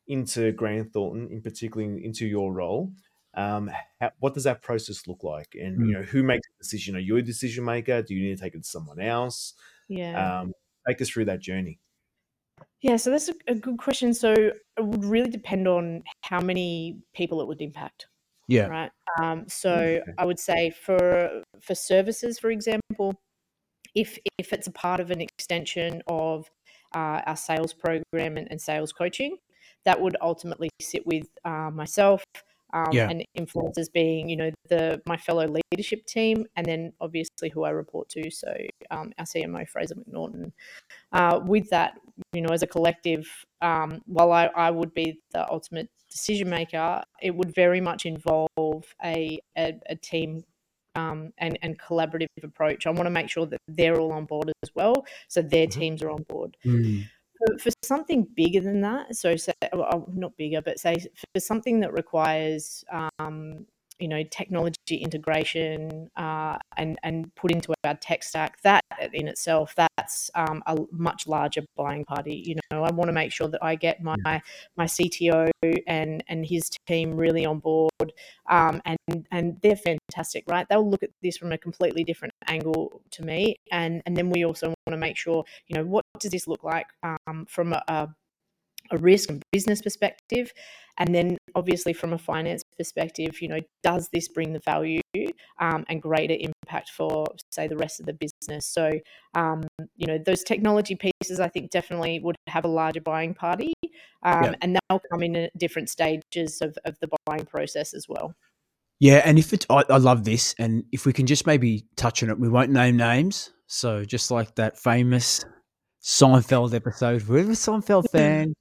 into 0.08 0.52
Grant 0.52 0.94
Thornton, 0.94 1.30
in 1.32 1.42
particular 1.42 1.84
into 1.84 2.26
your 2.26 2.54
role? 2.54 2.92
Um, 3.36 3.70
how, 4.00 4.12
what 4.20 4.34
does 4.34 4.46
that 4.46 4.62
process 4.62 5.08
look 5.08 5.24
like? 5.24 5.56
And 5.56 5.88
you 5.88 5.96
mm. 5.96 6.00
know, 6.00 6.04
who 6.04 6.24
makes 6.24 6.48
the 6.48 6.64
decision? 6.64 6.96
Are 6.96 7.00
you 7.00 7.18
a 7.18 7.22
decision 7.22 7.66
maker? 7.66 8.02
Do 8.02 8.16
you 8.16 8.30
need 8.30 8.38
to 8.38 8.44
take 8.44 8.56
it 8.56 8.64
to 8.64 8.70
someone 8.70 9.00
else? 9.00 9.54
Yeah. 9.88 10.42
Um, 10.42 10.54
take 10.88 11.02
us 11.02 11.10
through 11.10 11.26
that 11.26 11.42
journey. 11.42 11.80
Yeah, 12.82 12.98
so 12.98 13.10
that's 13.12 13.30
a, 13.30 13.34
a 13.48 13.56
good 13.56 13.78
question. 13.78 14.14
So 14.14 14.34
it 14.34 14.56
would 14.80 15.06
really 15.06 15.30
depend 15.30 15.68
on 15.68 16.04
how 16.22 16.40
many 16.40 17.00
people 17.14 17.42
it 17.42 17.48
would 17.48 17.62
impact, 17.62 18.08
Yeah. 18.48 18.68
right? 18.68 18.92
Um, 19.20 19.46
so 19.48 20.02
I 20.18 20.26
would 20.26 20.40
say 20.40 20.72
for 20.72 21.42
for 21.62 21.74
services, 21.76 22.38
for 22.38 22.52
example, 22.52 23.16
if 23.96 24.20
if 24.38 24.54
it's 24.54 24.68
a 24.68 24.72
part 24.72 25.00
of 25.00 25.10
an 25.12 25.22
extension 25.22 26.02
of 26.08 26.50
uh, 26.94 27.22
our 27.26 27.36
sales 27.36 27.74
program 27.74 28.38
and, 28.38 28.48
and 28.52 28.62
sales 28.62 28.92
coaching, 28.92 29.38
that 29.86 30.00
would 30.00 30.16
ultimately 30.22 30.70
sit 30.82 31.06
with 31.08 31.28
uh, 31.44 31.72
myself 31.72 32.24
um, 32.74 32.90
Yeah. 32.92 33.10
and 33.10 33.26
influencers 33.38 33.92
being, 33.92 34.30
you 34.30 34.36
know, 34.36 34.52
the 34.70 35.02
my 35.06 35.18
fellow 35.18 35.48
leadership 35.72 36.06
team, 36.06 36.46
and 36.56 36.66
then 36.66 36.94
obviously 37.00 37.50
who 37.50 37.64
I 37.64 37.70
report 37.70 38.10
to. 38.10 38.30
So 38.32 38.56
um, 38.92 39.14
our 39.18 39.26
CMO 39.26 39.68
Fraser 39.68 39.96
McNaughton. 39.96 40.52
Uh, 41.12 41.40
with 41.46 41.70
that, 41.70 41.94
you 42.34 42.42
know, 42.42 42.50
as 42.50 42.64
a 42.64 42.68
collective, 42.68 43.28
um, 43.62 44.02
while 44.06 44.32
I, 44.32 44.46
I 44.48 44.72
would 44.72 44.94
be 44.94 45.20
the 45.32 45.50
ultimate 45.50 45.90
decision 46.10 46.50
maker, 46.50 47.04
it 47.22 47.36
would 47.36 47.54
very 47.54 47.82
much 47.82 48.06
involve 48.06 48.48
a 49.04 49.40
a, 49.58 49.80
a 49.90 49.96
team 49.96 50.44
um, 50.96 51.34
and, 51.38 51.60
and 51.62 51.80
collaborative 51.80 52.28
approach. 52.44 52.88
I 52.88 52.92
want 52.92 53.04
to 53.04 53.10
make 53.10 53.30
sure 53.30 53.46
that 53.46 53.60
they're 53.68 54.00
all 54.00 54.14
on 54.14 54.26
board 54.26 54.52
as 54.64 54.70
well, 54.76 55.06
so 55.28 55.42
their 55.42 55.68
mm-hmm. 55.68 55.80
teams 55.80 56.04
are 56.04 56.10
on 56.10 56.24
board. 56.24 56.58
Mm 56.66 57.06
for, 57.60 57.72
something 57.84 58.28
bigger 58.36 58.62
than 58.62 58.82
that, 58.82 59.16
so 59.16 59.36
say, 59.36 59.54
well, 59.74 60.10
not 60.14 60.36
bigger, 60.38 60.62
but 60.62 60.80
say 60.80 60.96
for 61.34 61.40
something 61.40 61.80
that 61.82 61.94
requires 61.94 62.84
um, 63.20 63.66
you 64.00 64.08
know 64.08 64.24
technology 64.32 64.98
integration 64.98 66.10
uh, 66.18 66.58
and 66.78 66.98
and 67.04 67.34
put 67.36 67.52
into 67.52 67.74
our 67.84 67.96
tech 67.96 68.24
stack 68.24 68.62
that 68.62 68.82
in 69.14 69.28
itself 69.28 69.74
that's 69.76 70.30
um, 70.36 70.62
a 70.68 70.78
much 70.92 71.28
larger 71.28 71.62
buying 71.76 72.06
party. 72.06 72.36
You 72.46 72.56
know 72.72 72.84
i 72.84 72.92
want 72.92 73.10
to 73.10 73.14
make 73.14 73.32
sure 73.32 73.48
that 73.48 73.64
i 73.64 73.76
get 73.76 74.02
my 74.04 74.16
my 74.78 74.86
cto 74.86 75.50
and 75.88 76.24
and 76.28 76.46
his 76.46 76.70
team 76.88 77.16
really 77.16 77.46
on 77.46 77.60
board 77.60 78.14
um, 78.50 78.82
and 78.86 79.28
and 79.32 79.58
they're 79.62 79.76
fantastic 79.76 80.44
right? 80.48 80.68
They'll 80.70 80.90
look 80.90 81.04
at 81.04 81.10
this 81.22 81.38
from 81.38 81.52
a 81.52 81.58
completely 81.58 82.04
different 82.04 82.34
angle 82.48 83.02
to 83.12 83.24
me 83.24 83.56
and 83.72 84.02
and 84.06 84.16
then 84.16 84.30
we 84.30 84.46
also 84.46 84.68
want 84.68 84.92
to 84.92 84.98
make 84.98 85.18
sure 85.18 85.44
you 85.68 85.76
know 85.76 85.86
what 85.86 86.04
does 86.20 86.32
this 86.32 86.48
look 86.48 86.64
like 86.64 86.88
um, 87.04 87.46
from 87.48 87.74
a, 87.74 87.84
a 87.88 88.10
a 88.92 88.98
risk 88.98 89.30
and 89.30 89.42
business 89.52 89.82
perspective 89.82 90.52
and 90.98 91.14
then 91.14 91.38
obviously 91.56 91.92
from 91.92 92.14
a 92.14 92.18
finance 92.18 92.62
perspective 92.78 93.42
you 93.42 93.48
know 93.48 93.60
does 93.84 94.10
this 94.14 94.28
bring 94.28 94.54
the 94.54 94.60
value 94.60 95.02
um, 95.60 95.86
and 95.90 96.02
greater 96.02 96.36
impact 96.40 96.90
for 96.90 97.26
say 97.52 97.68
the 97.68 97.78
rest 97.78 98.00
of 98.00 98.06
the 98.06 98.14
business 98.14 98.66
so 98.66 98.92
um, 99.34 99.64
you 99.96 100.08
know 100.08 100.18
those 100.18 100.44
technology 100.44 100.96
pieces 100.96 101.40
i 101.40 101.48
think 101.48 101.72
definitely 101.72 102.20
would 102.20 102.36
have 102.48 102.66
a 102.66 102.70
larger 102.70 103.02
buying 103.02 103.34
party 103.34 103.74
um, 104.24 104.44
yep. 104.44 104.56
and 104.62 104.78
they'll 104.90 105.02
come 105.12 105.24
in 105.24 105.36
at 105.36 105.58
different 105.58 105.90
stages 105.90 106.60
of, 106.62 106.78
of 106.84 106.98
the 107.00 107.10
buying 107.26 107.46
process 107.46 107.94
as 107.94 108.08
well. 108.10 108.34
Yeah, 109.00 109.22
and 109.26 109.38
if 109.38 109.54
it's, 109.54 109.66
I, 109.70 109.84
I 109.90 109.98
love 109.98 110.24
this, 110.24 110.56
and 110.58 110.84
if 110.92 111.06
we 111.06 111.14
can 111.14 111.28
just 111.28 111.46
maybe 111.46 111.86
touch 111.96 112.24
on 112.24 112.30
it, 112.30 112.40
we 112.40 112.50
won't 112.50 112.72
name 112.72 112.98
names. 112.98 113.52
So 113.68 114.06
just 114.06 114.32
like 114.32 114.56
that 114.56 114.80
famous 114.80 115.44
Seinfeld 116.02 116.74
episode, 116.74 117.28
we're 117.28 117.42
a 117.42 117.56
Seinfeld 117.56 118.10
fan. 118.10 118.54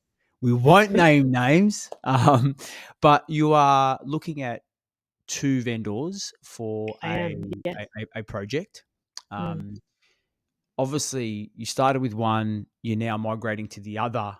We 0.44 0.52
won't 0.52 0.92
name 0.92 1.30
names, 1.30 1.88
um, 2.04 2.54
but 3.00 3.24
you 3.28 3.54
are 3.54 3.98
looking 4.04 4.42
at 4.42 4.60
two 5.26 5.62
vendors 5.62 6.34
for 6.42 6.86
a, 7.02 7.34
a, 7.66 8.06
a, 8.16 8.22
project. 8.22 8.84
Mm. 9.32 9.40
Um, 9.40 9.58
mm. 9.60 9.76
Obviously, 10.76 11.50
you 11.56 11.64
started 11.64 12.02
with 12.02 12.12
one, 12.12 12.66
you're 12.82 12.98
now 12.98 13.16
migrating 13.16 13.68
to 13.68 13.80
the 13.80 13.96
other. 13.96 14.36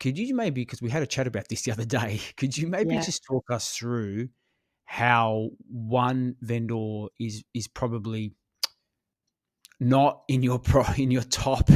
Could 0.00 0.18
you 0.18 0.34
maybe, 0.34 0.62
because 0.62 0.82
we 0.82 0.90
had 0.90 1.04
a 1.04 1.06
chat 1.06 1.28
about 1.28 1.46
this 1.46 1.62
the 1.62 1.70
other 1.70 1.84
day, 1.84 2.20
could 2.36 2.58
you 2.58 2.66
maybe 2.66 2.96
yeah. 2.96 3.02
just 3.02 3.22
talk 3.22 3.44
us 3.48 3.70
through 3.70 4.30
how 4.86 5.50
one 5.68 6.34
vendor 6.40 7.04
is 7.20 7.44
is 7.54 7.68
probably 7.68 8.34
not 9.78 10.22
in 10.26 10.42
your 10.42 10.58
pro 10.58 10.82
in 10.96 11.12
your 11.12 11.22
top, 11.22 11.70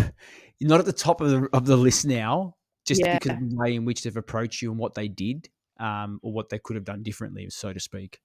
not 0.60 0.80
at 0.80 0.86
the 0.86 0.92
top 0.92 1.20
of 1.20 1.30
the 1.30 1.48
of 1.52 1.64
the 1.64 1.76
list 1.76 2.04
now, 2.04 2.56
just 2.84 3.00
yeah. 3.04 3.18
because 3.18 3.42
of 3.42 3.50
the 3.50 3.56
way 3.56 3.74
in 3.74 3.84
which 3.84 4.02
they've 4.02 4.16
approached 4.16 4.62
you 4.62 4.70
and 4.70 4.78
what 4.78 4.94
they 4.94 5.08
did, 5.08 5.48
um, 5.78 6.20
or 6.22 6.32
what 6.32 6.48
they 6.48 6.58
could 6.58 6.76
have 6.76 6.84
done 6.84 7.02
differently, 7.02 7.48
so 7.50 7.72
to 7.72 7.80
speak. 7.80 8.20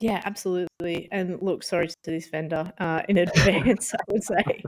Yeah, 0.00 0.20
absolutely. 0.24 1.08
And 1.12 1.40
look, 1.40 1.62
sorry 1.62 1.88
to 1.88 1.96
this 2.04 2.28
vendor 2.28 2.72
uh, 2.78 3.02
in 3.08 3.18
advance. 3.18 3.94
I 3.94 4.12
would 4.12 4.24
say 4.24 4.62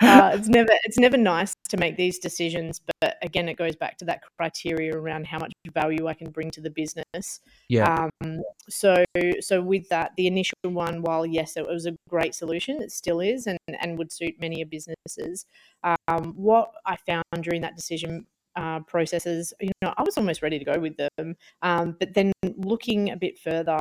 uh, 0.00 0.30
it's 0.34 0.48
never 0.48 0.72
it's 0.84 0.98
never 0.98 1.18
nice 1.18 1.54
to 1.68 1.76
make 1.76 1.96
these 1.96 2.18
decisions, 2.18 2.80
but 3.00 3.16
again, 3.22 3.48
it 3.50 3.58
goes 3.58 3.76
back 3.76 3.98
to 3.98 4.06
that 4.06 4.22
criteria 4.38 4.96
around 4.96 5.26
how 5.26 5.38
much 5.38 5.52
value 5.74 6.06
I 6.06 6.14
can 6.14 6.30
bring 6.30 6.50
to 6.52 6.62
the 6.62 6.70
business. 6.70 7.40
Yeah. 7.68 8.08
Um, 8.22 8.40
so 8.70 9.04
so 9.40 9.60
with 9.60 9.88
that, 9.90 10.12
the 10.16 10.26
initial 10.26 10.56
one, 10.62 11.02
while 11.02 11.26
yes, 11.26 11.58
it 11.58 11.66
was 11.66 11.84
a 11.84 11.94
great 12.08 12.34
solution, 12.34 12.80
it 12.80 12.90
still 12.90 13.20
is, 13.20 13.46
and 13.46 13.58
and 13.68 13.98
would 13.98 14.10
suit 14.10 14.36
many 14.40 14.64
businesses. 14.64 15.44
Um, 15.84 16.32
what 16.34 16.72
I 16.86 16.96
found 16.96 17.24
during 17.42 17.60
that 17.60 17.76
decision 17.76 18.24
uh, 18.56 18.80
processes, 18.80 19.52
you 19.60 19.72
know, 19.82 19.92
I 19.96 20.02
was 20.02 20.16
almost 20.16 20.42
ready 20.42 20.58
to 20.58 20.64
go 20.64 20.78
with 20.78 20.96
them, 20.96 21.36
um, 21.62 21.96
but 21.98 22.14
then 22.14 22.32
looking 22.56 23.10
a 23.10 23.16
bit 23.16 23.38
further 23.38 23.80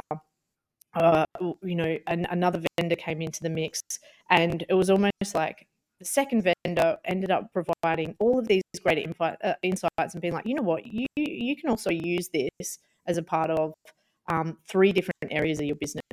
uh, 0.96 1.26
you 1.64 1.76
know, 1.76 1.98
an, 2.08 2.26
another 2.30 2.62
vendor 2.78 2.96
came 2.96 3.22
into 3.22 3.42
the 3.42 3.50
mix, 3.50 3.82
and 4.30 4.66
it 4.70 4.74
was 4.74 4.90
almost 4.90 5.36
like 5.36 5.68
the 6.00 6.06
second 6.06 6.44
vendor 6.66 6.98
ended 7.06 7.30
up 7.30 7.52
providing 7.54 8.16
all 8.20 8.40
of 8.40 8.48
these 8.48 8.64
great 8.84 9.08
uh, 9.20 9.54
insights 9.62 10.14
and 10.14 10.22
being 10.22 10.34
like, 10.34 10.46
you 10.46 10.56
know 10.56 10.62
what, 10.64 10.86
you 10.86 11.06
you 11.16 11.56
can 11.56 11.70
also 11.70 11.90
use 11.90 12.30
this 12.30 12.80
as 13.08 13.18
a 13.18 13.24
part 13.24 13.50
of 13.52 13.74
um, 14.32 14.58
three 14.68 14.92
different 14.92 15.32
areas 15.32 15.60
of 15.60 15.66
your 15.66 15.76
business. 15.76 16.04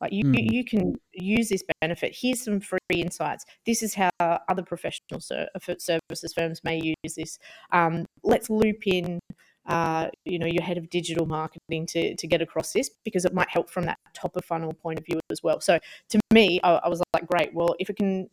Like 0.00 0.12
you, 0.12 0.24
mm. 0.24 0.52
you 0.52 0.64
can 0.64 0.94
use 1.12 1.48
this 1.48 1.62
benefit. 1.80 2.16
Here's 2.20 2.42
some 2.42 2.60
free 2.60 2.78
insights. 2.90 3.44
This 3.64 3.82
is 3.82 3.94
how 3.94 4.10
other 4.20 4.62
professional 4.62 5.20
ser- 5.20 5.48
services 5.78 6.34
firms 6.34 6.60
may 6.64 6.78
use 6.78 7.14
this. 7.16 7.38
Um, 7.72 8.04
let's 8.22 8.50
loop 8.50 8.86
in 8.86 9.20
uh, 9.66 10.08
you 10.24 10.38
know, 10.38 10.46
your 10.46 10.62
head 10.62 10.76
of 10.76 10.90
digital 10.90 11.26
marketing 11.26 11.86
to, 11.86 12.14
to 12.16 12.26
get 12.26 12.42
across 12.42 12.72
this 12.72 12.90
because 13.04 13.24
it 13.24 13.32
might 13.32 13.48
help 13.48 13.70
from 13.70 13.86
that 13.86 13.98
top 14.12 14.36
of 14.36 14.44
funnel 14.44 14.72
point 14.74 14.98
of 14.98 15.06
view 15.06 15.18
as 15.30 15.42
well. 15.42 15.60
So 15.60 15.78
to 16.10 16.20
me, 16.32 16.60
I, 16.62 16.74
I 16.84 16.88
was 16.88 17.02
like, 17.14 17.26
great. 17.26 17.54
Well, 17.54 17.74
if 17.78 17.88
it 17.88 17.96
can 17.96 18.28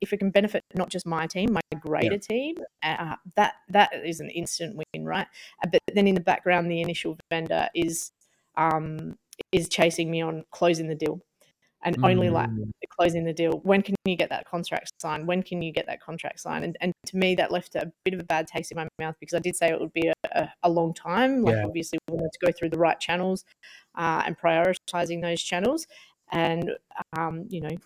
if 0.00 0.12
it 0.12 0.18
can 0.18 0.30
benefit 0.30 0.62
not 0.76 0.88
just 0.88 1.04
my 1.04 1.26
team, 1.26 1.52
my 1.52 1.60
greater 1.80 2.12
yeah. 2.12 2.18
team, 2.18 2.54
uh, 2.84 3.16
that 3.34 3.54
that 3.70 3.90
is 4.04 4.20
an 4.20 4.30
instant 4.30 4.76
win, 4.76 5.04
right? 5.04 5.26
Uh, 5.64 5.68
but 5.72 5.80
then 5.94 6.06
in 6.06 6.14
the 6.14 6.20
background, 6.20 6.70
the 6.70 6.80
initial 6.80 7.16
vendor 7.28 7.68
is 7.74 8.12
um, 8.56 9.16
is 9.52 9.68
chasing 9.68 10.10
me 10.10 10.22
on 10.22 10.44
closing 10.50 10.88
the 10.88 10.94
deal 10.94 11.20
and 11.84 12.02
only 12.02 12.30
like 12.30 12.48
mm. 12.48 12.70
closing 12.88 13.24
the 13.24 13.32
deal. 13.32 13.60
When 13.62 13.82
can 13.82 13.94
you 14.06 14.16
get 14.16 14.30
that 14.30 14.48
contract 14.48 14.90
signed? 15.00 15.28
When 15.28 15.42
can 15.42 15.60
you 15.60 15.70
get 15.70 15.86
that 15.86 16.00
contract 16.00 16.40
signed? 16.40 16.64
And, 16.64 16.76
and 16.80 16.92
to 17.06 17.16
me, 17.16 17.34
that 17.34 17.52
left 17.52 17.74
a 17.74 17.92
bit 18.04 18.14
of 18.14 18.20
a 18.20 18.24
bad 18.24 18.46
taste 18.46 18.72
in 18.72 18.76
my 18.76 18.88
mouth 18.98 19.14
because 19.20 19.34
I 19.34 19.38
did 19.38 19.54
say 19.54 19.68
it 19.68 19.78
would 19.78 19.92
be 19.92 20.08
a, 20.08 20.14
a, 20.32 20.52
a 20.62 20.70
long 20.70 20.94
time. 20.94 21.42
Like, 21.42 21.56
yeah. 21.56 21.64
obviously, 21.64 21.98
we 22.08 22.16
wanted 22.16 22.32
to 22.32 22.46
go 22.46 22.52
through 22.58 22.70
the 22.70 22.78
right 22.78 22.98
channels 22.98 23.44
uh, 23.96 24.22
and 24.24 24.38
prioritizing 24.38 25.20
those 25.20 25.42
channels. 25.42 25.86
And, 26.32 26.70
um, 27.16 27.46
you 27.50 27.60
know, 27.60 27.76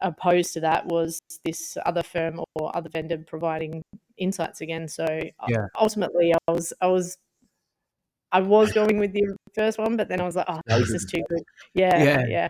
opposed 0.00 0.52
to 0.54 0.60
that 0.60 0.86
was 0.86 1.20
this 1.44 1.76
other 1.84 2.04
firm 2.04 2.40
or 2.54 2.74
other 2.76 2.88
vendor 2.88 3.18
providing 3.18 3.82
insights 4.18 4.60
again. 4.60 4.86
So 4.86 5.04
uh, 5.04 5.46
yeah. 5.48 5.66
ultimately, 5.78 6.32
I 6.32 6.52
was, 6.52 6.72
I 6.80 6.86
was, 6.86 7.16
I 8.32 8.40
was 8.40 8.72
going 8.72 8.98
with 8.98 9.12
the 9.12 9.36
first 9.54 9.78
one, 9.78 9.96
but 9.96 10.08
then 10.08 10.20
I 10.20 10.24
was 10.24 10.36
like, 10.36 10.46
oh, 10.48 10.60
this 10.66 10.90
is 10.90 11.04
too 11.04 11.22
good. 11.28 11.42
Yeah, 11.74 12.02
yeah. 12.02 12.26
yeah. 12.26 12.48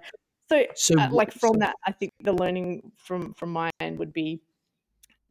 So, 0.51 0.65
so 0.75 1.01
uh, 1.01 1.09
like 1.11 1.33
from 1.33 1.59
that, 1.59 1.77
I 1.87 1.93
think 1.93 2.13
the 2.21 2.33
learning 2.33 2.91
from 2.97 3.35
from 3.35 3.53
my 3.53 3.71
end 3.81 3.99
would 3.99 4.13
be 4.13 4.41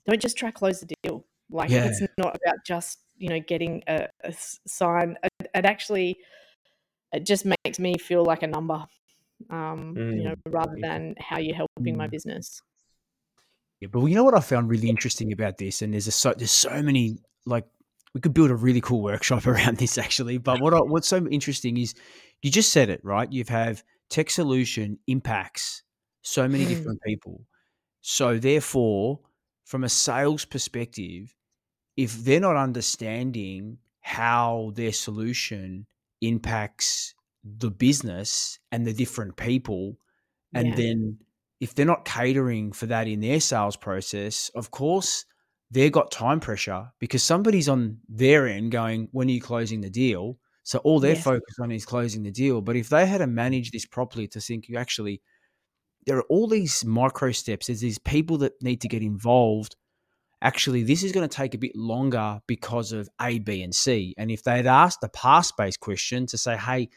don't 0.07 0.21
just 0.21 0.37
try 0.37 0.49
close 0.49 0.79
the 0.79 0.93
deal. 1.03 1.25
Like 1.49 1.69
yeah. 1.69 1.85
it's 1.85 2.01
not 2.17 2.35
about 2.35 2.65
just 2.65 2.99
you 3.17 3.29
know 3.29 3.39
getting 3.39 3.83
a, 3.87 4.07
a 4.23 4.33
sign. 4.65 5.17
It, 5.23 5.49
it, 5.53 5.65
actually 5.65 6.19
it 7.11 7.25
just 7.25 7.45
makes 7.45 7.79
me 7.79 7.95
feel 7.97 8.23
like 8.23 8.43
a 8.43 8.47
number, 8.47 8.85
um, 9.49 9.95
mm. 9.97 10.17
you 10.17 10.23
know, 10.23 10.35
mm. 10.35 10.53
rather 10.53 10.75
than 10.79 11.15
how 11.19 11.39
you're 11.39 11.55
helping 11.55 11.95
mm. 11.95 11.97
my 11.97 12.07
business. 12.07 12.61
Yeah, 13.81 13.89
but 13.91 14.05
you 14.05 14.15
know 14.15 14.23
what 14.23 14.35
I 14.35 14.41
found 14.41 14.69
really 14.69 14.89
interesting 14.89 15.31
about 15.31 15.57
this, 15.57 15.81
and 15.81 15.93
there's 15.93 16.07
a 16.07 16.11
so 16.11 16.33
there's 16.37 16.51
so 16.51 16.81
many 16.81 17.17
like 17.45 17.65
we 18.13 18.21
could 18.21 18.33
build 18.33 18.51
a 18.51 18.55
really 18.55 18.81
cool 18.81 19.01
workshop 19.01 19.45
around 19.47 19.77
this 19.77 19.97
actually. 19.97 20.37
But 20.37 20.61
what 20.61 20.73
I, 20.73 20.79
what's 20.79 21.07
so 21.07 21.25
interesting 21.27 21.77
is 21.77 21.93
you 22.41 22.51
just 22.51 22.71
said 22.71 22.89
it 22.89 23.01
right. 23.03 23.31
You 23.31 23.43
have 23.47 23.83
tech 24.09 24.29
solution 24.29 24.99
impacts 25.07 25.83
so 26.21 26.47
many 26.47 26.65
mm. 26.65 26.69
different 26.69 27.01
people. 27.01 27.45
So 28.01 28.37
therefore, 28.37 29.19
from 29.65 29.83
a 29.83 29.89
sales 29.89 30.45
perspective, 30.45 31.35
if 31.95 32.23
they're 32.23 32.39
not 32.39 32.55
understanding 32.55 33.77
how 34.01 34.71
their 34.75 34.93
solution 34.93 35.85
impacts 36.21 37.13
the 37.43 37.69
business 37.69 38.59
and 38.71 38.85
the 38.85 38.93
different 38.93 39.35
people, 39.37 39.97
and 40.53 40.69
yeah. 40.69 40.75
then 40.75 41.17
if 41.59 41.75
they're 41.75 41.85
not 41.85 42.05
catering 42.05 42.71
for 42.71 42.85
that 42.85 43.07
in 43.07 43.19
their 43.19 43.39
sales 43.39 43.75
process, 43.75 44.49
of 44.55 44.71
course, 44.71 45.25
they've 45.71 45.91
got 45.91 46.11
time 46.11 46.39
pressure 46.39 46.87
because 46.99 47.23
somebody's 47.23 47.69
on 47.69 47.99
their 48.07 48.47
end 48.47 48.71
going, 48.71 49.09
When 49.11 49.27
are 49.27 49.31
you 49.31 49.41
closing 49.41 49.81
the 49.81 49.89
deal? 49.89 50.37
So 50.63 50.79
all 50.79 50.99
they're 50.99 51.15
yes. 51.15 51.23
focused 51.23 51.59
on 51.61 51.71
is 51.71 51.85
closing 51.85 52.23
the 52.23 52.31
deal. 52.31 52.61
But 52.61 52.75
if 52.75 52.89
they 52.89 53.05
had 53.05 53.19
to 53.19 53.27
manage 53.27 53.71
this 53.71 53.85
properly 53.85 54.27
to 54.29 54.39
think 54.39 54.67
you 54.67 54.77
actually 54.77 55.21
there 56.05 56.17
are 56.17 56.23
all 56.29 56.47
these 56.47 56.83
micro 56.85 57.31
steps, 57.31 57.67
there's 57.67 57.81
these 57.81 57.99
people 57.99 58.39
that 58.39 58.53
need 58.61 58.81
to 58.81 58.87
get 58.87 59.03
involved. 59.03 59.75
Actually, 60.41 60.83
this 60.83 61.03
is 61.03 61.11
going 61.11 61.27
to 61.27 61.35
take 61.35 61.53
a 61.53 61.59
bit 61.59 61.75
longer 61.75 62.39
because 62.47 62.91
of 62.93 63.09
A, 63.21 63.39
B, 63.39 63.61
and 63.61 63.75
C. 63.75 64.15
And 64.17 64.31
if 64.31 64.41
they'd 64.41 64.65
asked 64.65 65.01
the 65.01 65.09
past 65.09 65.55
based 65.57 65.79
question 65.79 66.25
to 66.27 66.37
say, 66.37 66.55
hey, 66.55 66.89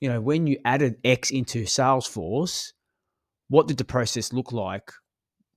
you 0.00 0.08
know, 0.08 0.20
when 0.20 0.46
you 0.46 0.58
added 0.64 0.96
X 1.04 1.30
into 1.30 1.64
Salesforce, 1.64 2.72
what 3.48 3.68
did 3.68 3.76
the 3.76 3.84
process 3.84 4.32
look 4.32 4.50
like? 4.50 4.90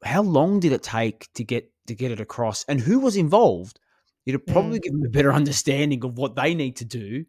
How 0.04 0.22
long 0.22 0.60
did 0.60 0.74
it 0.74 0.84
take 0.84 1.30
to 1.36 1.44
get 1.44 1.73
to 1.88 1.96
get 1.96 2.12
it 2.12 2.20
across? 2.20 2.64
And 2.66 2.80
who 2.80 3.00
was 3.00 3.16
involved? 3.16 3.80
It'd 4.26 4.46
probably 4.48 4.80
mm. 4.80 4.84
give 4.84 4.94
them 4.94 5.06
a 5.06 5.10
better 5.10 5.34
understanding 5.42 6.04
of 6.04 6.18
what 6.18 6.36
they 6.36 6.54
need 6.54 6.78
to 6.78 6.86
do 6.86 7.26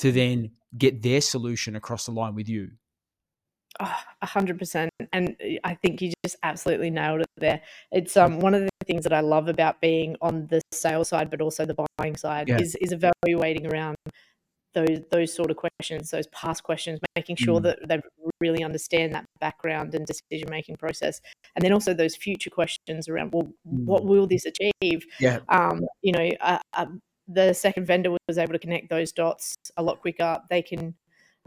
to 0.00 0.12
then 0.12 0.52
get 0.76 1.02
their 1.02 1.20
solution 1.20 1.76
across 1.76 2.06
the 2.06 2.12
line 2.12 2.34
with 2.34 2.48
you. 2.48 2.70
Ah, 3.80 4.04
a 4.22 4.26
hundred 4.26 4.58
percent, 4.58 4.90
and 5.12 5.36
eh, 5.40 5.58
I 5.62 5.74
think 5.74 6.00
you 6.00 6.12
just 6.24 6.36
absolutely 6.42 6.90
nailed 6.90 7.20
it 7.20 7.26
there. 7.36 7.60
It's 7.92 8.16
um 8.16 8.40
one 8.40 8.54
of 8.54 8.62
the 8.62 8.70
things 8.86 9.04
that 9.04 9.12
I 9.12 9.20
love 9.20 9.46
about 9.48 9.80
being 9.80 10.16
on 10.20 10.46
the 10.48 10.60
sales 10.72 11.08
side, 11.08 11.30
but 11.30 11.40
also 11.40 11.64
the 11.64 11.76
buying 11.96 12.16
side, 12.16 12.48
yeah. 12.48 12.58
is 12.58 12.74
is 12.76 12.92
evaluating 12.92 13.66
around 13.66 13.96
those 14.78 15.00
those 15.10 15.30
sort 15.34 15.50
of 15.50 15.56
questions, 15.56 16.10
those 16.10 16.26
past 16.28 16.62
questions, 16.62 16.98
making 17.16 17.36
sure 17.36 17.60
mm. 17.60 17.64
that 17.64 17.78
they 17.88 18.00
really 18.40 18.62
understand 18.62 19.14
that 19.14 19.24
background 19.40 19.94
and 19.94 20.06
decision 20.06 20.48
making 20.50 20.76
process, 20.76 21.20
and 21.54 21.64
then 21.64 21.72
also 21.72 21.92
those 21.94 22.16
future 22.16 22.50
questions 22.50 23.08
around, 23.08 23.32
well, 23.32 23.44
mm. 23.44 23.84
what 23.90 24.04
will 24.04 24.26
this 24.26 24.46
achieve? 24.46 25.00
Yeah, 25.20 25.38
um, 25.48 25.84
you 26.02 26.12
know, 26.12 26.28
uh, 26.40 26.58
uh, 26.72 26.86
the 27.26 27.52
second 27.52 27.86
vendor 27.86 28.10
was 28.28 28.38
able 28.38 28.52
to 28.52 28.58
connect 28.58 28.88
those 28.88 29.12
dots 29.12 29.56
a 29.76 29.82
lot 29.82 30.00
quicker. 30.00 30.38
They 30.48 30.62
can, 30.62 30.94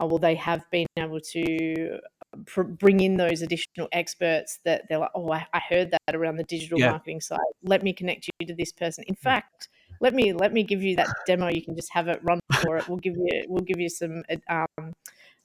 uh, 0.01 0.05
well, 0.05 0.19
they 0.19 0.35
have 0.35 0.63
been 0.71 0.87
able 0.97 1.19
to 1.31 1.99
pr- 2.45 2.61
bring 2.63 2.99
in 2.99 3.17
those 3.17 3.41
additional 3.41 3.87
experts 3.91 4.59
that 4.65 4.83
they're 4.87 4.99
like, 4.99 5.11
oh, 5.15 5.31
I, 5.31 5.45
I 5.53 5.61
heard 5.67 5.91
that 5.91 6.15
around 6.15 6.37
the 6.37 6.43
digital 6.43 6.79
yeah. 6.79 6.91
marketing 6.91 7.21
side. 7.21 7.39
Let 7.63 7.83
me 7.83 7.93
connect 7.93 8.27
you 8.27 8.47
to 8.47 8.53
this 8.53 8.71
person. 8.71 9.03
In 9.07 9.15
fact, 9.15 9.69
let 10.01 10.13
me 10.13 10.33
let 10.33 10.51
me 10.51 10.63
give 10.63 10.81
you 10.81 10.95
that 10.97 11.07
demo. 11.25 11.47
You 11.47 11.61
can 11.61 11.75
just 11.75 11.91
have 11.93 12.07
it 12.07 12.19
run 12.23 12.39
for 12.61 12.77
it. 12.77 12.89
We'll 12.89 12.97
give 12.97 13.15
you 13.15 13.45
we'll 13.47 13.63
give 13.63 13.79
you 13.79 13.87
some 13.87 14.23
um, 14.49 14.93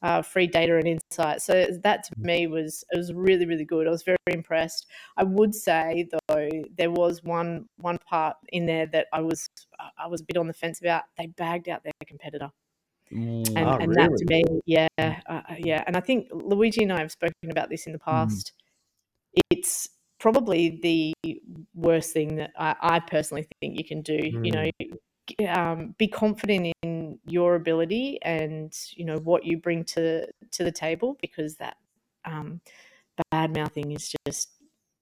uh, 0.02 0.22
free 0.22 0.46
data 0.46 0.76
and 0.76 0.88
insight. 0.88 1.42
So 1.42 1.66
that 1.82 2.04
to 2.04 2.12
me 2.18 2.46
was 2.46 2.84
it 2.90 2.96
was 2.96 3.12
really 3.12 3.46
really 3.46 3.64
good. 3.64 3.86
I 3.86 3.90
was 3.90 4.02
very 4.02 4.16
impressed. 4.28 4.86
I 5.16 5.24
would 5.24 5.54
say 5.54 6.08
though 6.10 6.48
there 6.76 6.90
was 6.90 7.22
one 7.22 7.66
one 7.76 7.98
part 7.98 8.36
in 8.48 8.66
there 8.66 8.86
that 8.86 9.06
I 9.12 9.20
was 9.20 9.48
I 9.98 10.06
was 10.08 10.22
a 10.22 10.24
bit 10.24 10.38
on 10.38 10.46
the 10.46 10.54
fence 10.54 10.80
about. 10.80 11.04
They 11.18 11.26
bagged 11.26 11.68
out 11.68 11.84
their 11.84 11.92
competitor. 12.06 12.50
Mm. 13.12 13.46
And, 13.56 13.58
Oh, 13.58 13.76
and 13.76 13.94
that 13.94 14.10
to 14.16 14.24
me, 14.24 14.42
yeah, 14.66 14.88
uh, 14.98 15.12
uh, 15.28 15.42
yeah, 15.58 15.84
and 15.86 15.96
I 15.96 16.00
think 16.00 16.28
Luigi 16.32 16.82
and 16.82 16.92
I 16.92 16.98
have 16.98 17.12
spoken 17.12 17.50
about 17.50 17.70
this 17.70 17.86
in 17.86 17.92
the 17.92 18.00
past. 18.00 18.52
It's 19.50 19.90
probably 20.18 20.80
the 20.82 21.40
worst 21.74 22.12
thing 22.12 22.36
that 22.36 22.52
I, 22.58 22.74
I 22.80 23.00
personally 23.00 23.46
think 23.60 23.78
you 23.78 23.84
can 23.84 24.02
do. 24.02 24.18
You 24.42 24.52
know, 24.52 24.70
um, 25.48 25.94
be 25.98 26.08
confident 26.08 26.72
in 26.82 27.18
your 27.26 27.54
ability 27.54 28.18
and 28.22 28.72
you 28.94 29.04
know 29.04 29.18
what 29.18 29.44
you 29.44 29.58
bring 29.58 29.84
to 29.84 30.26
to 30.52 30.64
the 30.64 30.72
table 30.72 31.18
because 31.20 31.56
that 31.56 31.76
um, 32.24 32.60
bad 33.30 33.54
mouthing 33.54 33.92
is 33.92 34.14
just 34.26 34.50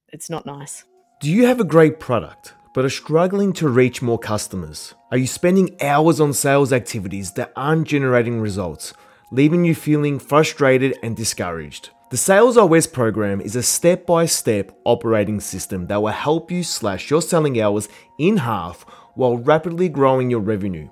it's 0.08 0.30
not 0.30 0.46
nice. 0.46 0.84
Do 1.20 1.30
you 1.30 1.46
have 1.46 1.60
a 1.60 1.64
great 1.64 2.00
product 2.00 2.54
but 2.74 2.84
are 2.84 2.90
struggling 2.90 3.52
to 3.54 3.68
reach 3.68 4.02
more 4.02 4.18
customers? 4.18 4.94
Are 5.12 5.16
you 5.16 5.28
spending 5.28 5.80
hours 5.80 6.20
on 6.20 6.32
sales 6.32 6.72
activities 6.72 7.32
that 7.32 7.52
aren't 7.54 7.86
generating 7.86 8.40
results, 8.40 8.92
leaving 9.30 9.64
you 9.64 9.76
feeling 9.76 10.18
frustrated 10.18 10.98
and 11.00 11.16
discouraged? 11.16 11.90
The 12.14 12.18
Sales 12.18 12.56
OS 12.56 12.86
program 12.86 13.40
is 13.40 13.56
a 13.56 13.62
step 13.64 14.06
by 14.06 14.26
step 14.26 14.70
operating 14.84 15.40
system 15.40 15.88
that 15.88 16.00
will 16.00 16.12
help 16.12 16.48
you 16.48 16.62
slash 16.62 17.10
your 17.10 17.20
selling 17.20 17.60
hours 17.60 17.88
in 18.20 18.36
half 18.36 18.84
while 19.16 19.36
rapidly 19.36 19.88
growing 19.88 20.30
your 20.30 20.38
revenue. 20.38 20.88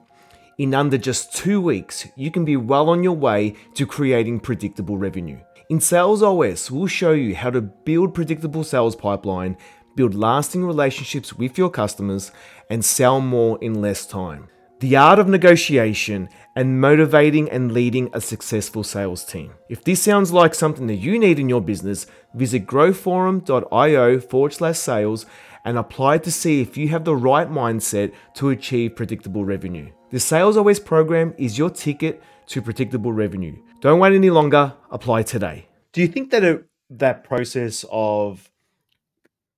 In 0.58 0.74
under 0.74 0.98
just 0.98 1.32
two 1.32 1.60
weeks, 1.60 2.08
you 2.16 2.32
can 2.32 2.44
be 2.44 2.56
well 2.56 2.90
on 2.90 3.04
your 3.04 3.14
way 3.14 3.54
to 3.74 3.86
creating 3.86 4.40
predictable 4.40 4.98
revenue. 4.98 5.38
In 5.70 5.78
Sales 5.78 6.24
OS, 6.24 6.72
we'll 6.72 6.88
show 6.88 7.12
you 7.12 7.36
how 7.36 7.50
to 7.50 7.60
build 7.60 8.14
predictable 8.14 8.64
sales 8.64 8.96
pipeline, 8.96 9.56
build 9.94 10.16
lasting 10.16 10.64
relationships 10.64 11.32
with 11.32 11.56
your 11.56 11.70
customers, 11.70 12.32
and 12.68 12.84
sell 12.84 13.20
more 13.20 13.60
in 13.62 13.80
less 13.80 14.06
time. 14.06 14.48
The 14.80 14.96
art 14.96 15.20
of 15.20 15.28
negotiation 15.28 16.28
and 16.54 16.80
motivating 16.80 17.50
and 17.50 17.72
leading 17.72 18.10
a 18.12 18.20
successful 18.20 18.84
sales 18.84 19.24
team. 19.24 19.52
If 19.68 19.84
this 19.84 20.02
sounds 20.02 20.32
like 20.32 20.54
something 20.54 20.86
that 20.88 20.96
you 20.96 21.18
need 21.18 21.38
in 21.38 21.48
your 21.48 21.60
business, 21.60 22.06
visit 22.34 22.66
growthforum.io 22.66 24.20
forward 24.20 24.52
slash 24.52 24.78
sales 24.78 25.26
and 25.64 25.78
apply 25.78 26.18
to 26.18 26.30
see 26.30 26.60
if 26.60 26.76
you 26.76 26.88
have 26.88 27.04
the 27.04 27.16
right 27.16 27.48
mindset 27.48 28.12
to 28.34 28.50
achieve 28.50 28.96
predictable 28.96 29.44
revenue. 29.44 29.90
The 30.10 30.20
Sales 30.20 30.56
OS 30.56 30.78
program 30.78 31.34
is 31.38 31.56
your 31.56 31.70
ticket 31.70 32.22
to 32.46 32.60
predictable 32.60 33.12
revenue. 33.12 33.56
Don't 33.80 34.00
wait 34.00 34.12
any 34.12 34.30
longer, 34.30 34.74
apply 34.90 35.22
today. 35.22 35.68
Do 35.92 36.00
you 36.00 36.08
think 36.08 36.30
that 36.30 36.44
it, 36.44 36.64
that 36.90 37.24
process 37.24 37.84
of 37.90 38.50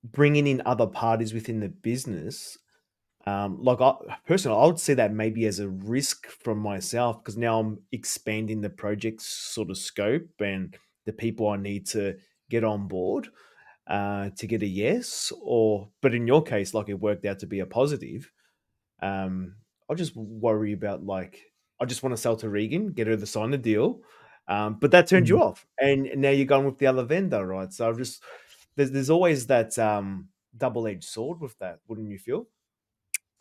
bringing 0.05 0.47
in 0.47 0.63
other 0.67 0.87
parties 0.87 1.33
within 1.33 1.61
the 1.61 1.69
business, 1.69 2.59
um, 3.27 3.63
like 3.63 3.81
I 3.81 3.95
personally, 4.27 4.59
I 4.59 4.67
would 4.67 4.79
see 4.79 4.95
that 4.95 5.13
maybe 5.13 5.47
as 5.47 5.59
a 5.59 5.69
risk 5.69 6.27
from 6.27 6.59
myself 6.59 7.23
because 7.23 7.37
now 7.39 7.59
I'm 7.59 7.79
expanding 7.93 8.61
the 8.61 8.71
project's 8.71 9.27
sort 9.27 9.71
of 9.71 9.79
scope 9.79 10.29
and 10.41 10.77
the 11.07 11.13
people 11.13 11.49
I 11.49 11.57
need 11.57 11.87
to 11.89 12.17
get 12.51 12.65
on 12.65 12.87
board 12.87 13.29
uh, 13.87 14.31
to 14.37 14.47
get 14.47 14.63
a 14.63 14.67
yes. 14.67 15.33
Or, 15.41 15.89
but 16.03 16.15
in 16.15 16.27
your 16.27 16.43
case, 16.43 16.75
like 16.75 16.89
it 16.91 17.01
worked 17.01 17.25
out 17.25 17.39
to 17.41 17.47
be 17.47 17.61
a 17.61 17.67
positive. 17.67 18.31
Um, 19.01 19.57
I 19.91 19.95
just 19.95 20.15
worry 20.17 20.73
about 20.73 21.05
like 21.05 21.41
I 21.81 21.87
just 21.87 22.03
want 22.03 22.15
to 22.15 22.21
sell 22.21 22.37
to 22.37 22.49
Regan, 22.49 22.93
get 22.93 23.07
her 23.07 23.17
to 23.17 23.27
sign 23.27 23.51
the 23.51 23.59
deal. 23.59 24.01
Um, 24.49 24.79
but 24.79 24.91
that 24.91 25.07
turned 25.07 25.29
you 25.29 25.41
off, 25.41 25.67
and 25.81 26.11
now 26.17 26.29
you're 26.29 26.45
going 26.45 26.67
with 26.67 26.79
the 26.79 26.87
other 26.87 27.05
vendor, 27.05 27.47
right? 27.47 27.73
So 27.73 27.89
I've 27.89 27.97
just 27.97 28.23
there's 28.77 28.91
there's 28.91 29.11
always 29.11 29.47
that 29.47 29.79
um, 29.79 30.29
double 30.57 30.87
edged 30.87 31.05
sword 31.05 31.41
with 31.41 31.59
that, 31.59 31.79
wouldn't 31.89 32.11
you 32.11 32.19
feel? 32.19 32.47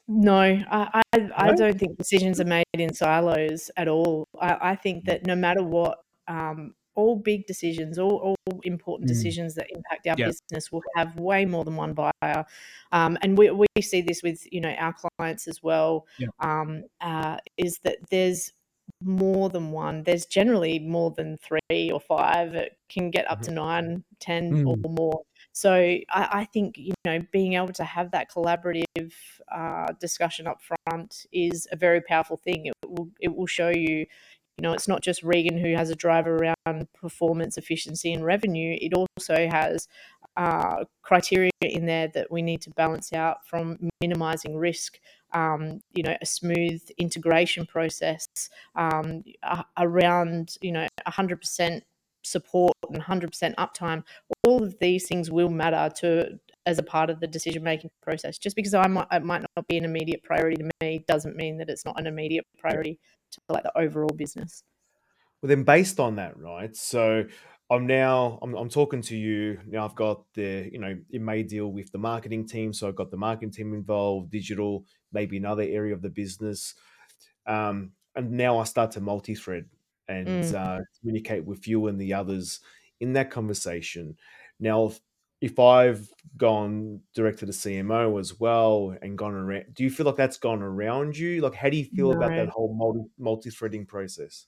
No, 0.07 0.33
I, 0.37 1.01
I, 1.13 1.29
I 1.35 1.51
No? 1.51 1.53
don't 1.53 1.79
think 1.79 1.97
decisions 1.97 2.39
are 2.41 2.45
made 2.45 2.65
in 2.73 2.93
silos 2.93 3.71
at 3.77 3.87
all. 3.87 4.27
I, 4.39 4.71
I 4.71 4.75
think 4.75 5.05
that 5.05 5.25
no 5.25 5.35
matter 5.35 5.63
what, 5.63 6.03
um, 6.27 6.75
all 6.95 7.15
big 7.15 7.47
decisions, 7.47 7.97
all, 7.97 8.35
all 8.49 8.61
important 8.63 9.07
Mm. 9.07 9.07
decisions 9.07 9.55
that 9.55 9.67
impact 9.71 10.05
our 10.07 10.17
Yep. 10.17 10.27
business 10.27 10.71
will 10.71 10.83
have 10.95 11.17
way 11.19 11.45
more 11.45 11.63
than 11.63 11.75
one 11.75 11.93
buyer. 11.93 12.45
Um, 12.91 13.17
and 13.21 13.37
we, 13.37 13.49
we 13.51 13.65
see 13.81 14.01
this 14.01 14.21
with, 14.21 14.45
you 14.51 14.61
know, 14.61 14.71
our 14.73 14.93
clients 15.17 15.47
as 15.47 15.63
well, 15.63 16.05
Yep. 16.17 16.29
um, 16.39 16.83
uh, 17.01 17.37
is 17.57 17.79
that 17.79 17.97
there's 18.11 18.51
more 19.01 19.49
than 19.49 19.71
one. 19.71 20.03
There's 20.03 20.25
generally 20.25 20.79
more 20.79 21.11
than 21.11 21.37
three 21.37 21.91
or 21.91 21.99
five. 21.99 22.53
It 22.55 22.77
can 22.89 23.09
get 23.09 23.29
up 23.31 23.41
to 23.43 23.51
nine, 23.51 24.03
ten, 24.19 24.53
Mm. 24.53 24.65
or 24.65 24.77
more. 24.89 25.23
So 25.53 25.73
I, 25.73 26.03
I 26.09 26.45
think 26.51 26.77
you 26.77 26.93
know 27.05 27.19
being 27.31 27.53
able 27.53 27.73
to 27.73 27.83
have 27.83 28.11
that 28.11 28.29
collaborative 28.29 29.13
uh, 29.51 29.93
discussion 29.99 30.47
up 30.47 30.59
front 30.61 31.25
is 31.31 31.67
a 31.71 31.75
very 31.75 32.01
powerful 32.01 32.37
thing. 32.37 32.65
It 32.65 32.73
will 32.87 33.09
it 33.21 33.35
will 33.35 33.45
show 33.45 33.69
you, 33.69 33.99
you 33.99 34.61
know, 34.61 34.73
it's 34.73 34.87
not 34.87 35.01
just 35.01 35.23
Regan 35.23 35.57
who 35.57 35.75
has 35.75 35.91
a 35.91 35.95
drive 35.95 36.27
around 36.27 36.87
performance, 36.93 37.57
efficiency, 37.57 38.13
and 38.13 38.25
revenue. 38.25 38.75
It 38.81 38.93
also 38.93 39.47
has 39.47 39.87
uh, 40.35 40.85
criteria 41.03 41.51
in 41.61 41.85
there 41.85 42.07
that 42.15 42.31
we 42.31 42.41
need 42.41 42.61
to 42.61 42.71
balance 42.71 43.13
out 43.13 43.45
from 43.45 43.77
minimizing 44.01 44.57
risk. 44.57 44.99
Um, 45.33 45.81
you 45.93 46.03
know, 46.03 46.15
a 46.21 46.25
smooth 46.25 46.81
integration 46.97 47.65
process 47.67 48.27
um, 48.75 49.23
around 49.77 50.55
you 50.61 50.71
know 50.71 50.87
100% 51.07 51.81
support 52.23 52.73
and 52.89 53.01
100% 53.01 53.55
uptime 53.55 54.03
all 54.45 54.63
of 54.63 54.77
these 54.79 55.07
things 55.07 55.31
will 55.31 55.49
matter 55.49 55.89
to 55.95 56.39
as 56.65 56.79
a 56.79 56.83
part 56.83 57.09
of 57.09 57.19
the 57.19 57.27
decision 57.27 57.63
making 57.63 57.89
process 58.01 58.37
just 58.37 58.55
because 58.55 58.73
I 58.73 58.87
might, 58.87 59.07
it 59.11 59.23
might 59.23 59.45
not 59.55 59.67
be 59.67 59.77
an 59.77 59.85
immediate 59.85 60.23
priority 60.23 60.57
to 60.57 60.69
me 60.81 61.03
doesn't 61.07 61.35
mean 61.35 61.57
that 61.57 61.69
it's 61.69 61.85
not 61.85 61.99
an 61.99 62.07
immediate 62.07 62.45
priority 62.57 62.99
to 63.31 63.39
like 63.49 63.63
the 63.63 63.77
overall 63.77 64.13
business 64.15 64.63
Well, 65.41 65.49
then 65.49 65.63
based 65.63 65.99
on 65.99 66.15
that, 66.15 66.37
right? 66.37 66.75
So 66.75 67.25
I'm 67.69 67.87
now 67.87 68.39
I'm, 68.41 68.53
I'm 68.55 68.69
talking 68.69 69.01
to 69.03 69.17
you 69.17 69.59
now. 69.67 69.85
I've 69.85 69.95
got 69.95 70.23
the 70.35 70.69
you 70.71 70.79
know 70.79 70.95
it 71.09 71.21
may 71.21 71.43
deal 71.43 71.71
with 71.71 71.91
the 71.91 71.97
marketing 71.97 72.47
team, 72.47 72.73
so 72.73 72.87
I've 72.87 72.95
got 72.95 73.09
the 73.09 73.17
marketing 73.17 73.51
team 73.51 73.73
involved, 73.73 74.31
digital, 74.31 74.85
maybe 75.11 75.37
another 75.37 75.63
area 75.63 75.93
of 75.93 76.01
the 76.01 76.09
business, 76.09 76.75
um, 77.47 77.91
and 78.15 78.31
now 78.31 78.59
I 78.59 78.65
start 78.65 78.91
to 78.91 79.01
multi-thread 79.01 79.65
and 80.07 80.43
Mm. 80.43 80.55
uh, 80.55 80.79
communicate 80.99 81.45
with 81.45 81.67
you 81.67 81.87
and 81.87 81.99
the 81.99 82.13
others 82.13 82.61
in 82.99 83.13
that 83.13 83.31
conversation. 83.31 84.17
Now, 84.59 84.85
if, 84.87 84.99
if 85.41 85.59
I've 85.59 86.09
gone 86.37 87.01
direct 87.13 87.39
to 87.39 87.45
the 87.45 87.53
CMO 87.53 88.17
as 88.17 88.39
well 88.39 88.95
and 89.01 89.17
gone 89.17 89.33
around, 89.33 89.73
do 89.73 89.83
you 89.83 89.89
feel 89.91 90.05
like 90.05 90.15
that's 90.15 90.37
gone 90.37 90.61
around 90.61 91.17
you? 91.17 91.41
Like, 91.41 91.55
how 91.55 91.69
do 91.69 91.77
you 91.77 91.85
feel 91.85 92.11
about 92.11 92.35
that 92.35 92.49
whole 92.49 92.73
multi 92.75 93.09
multi-threading 93.17 93.85
process? 93.85 94.47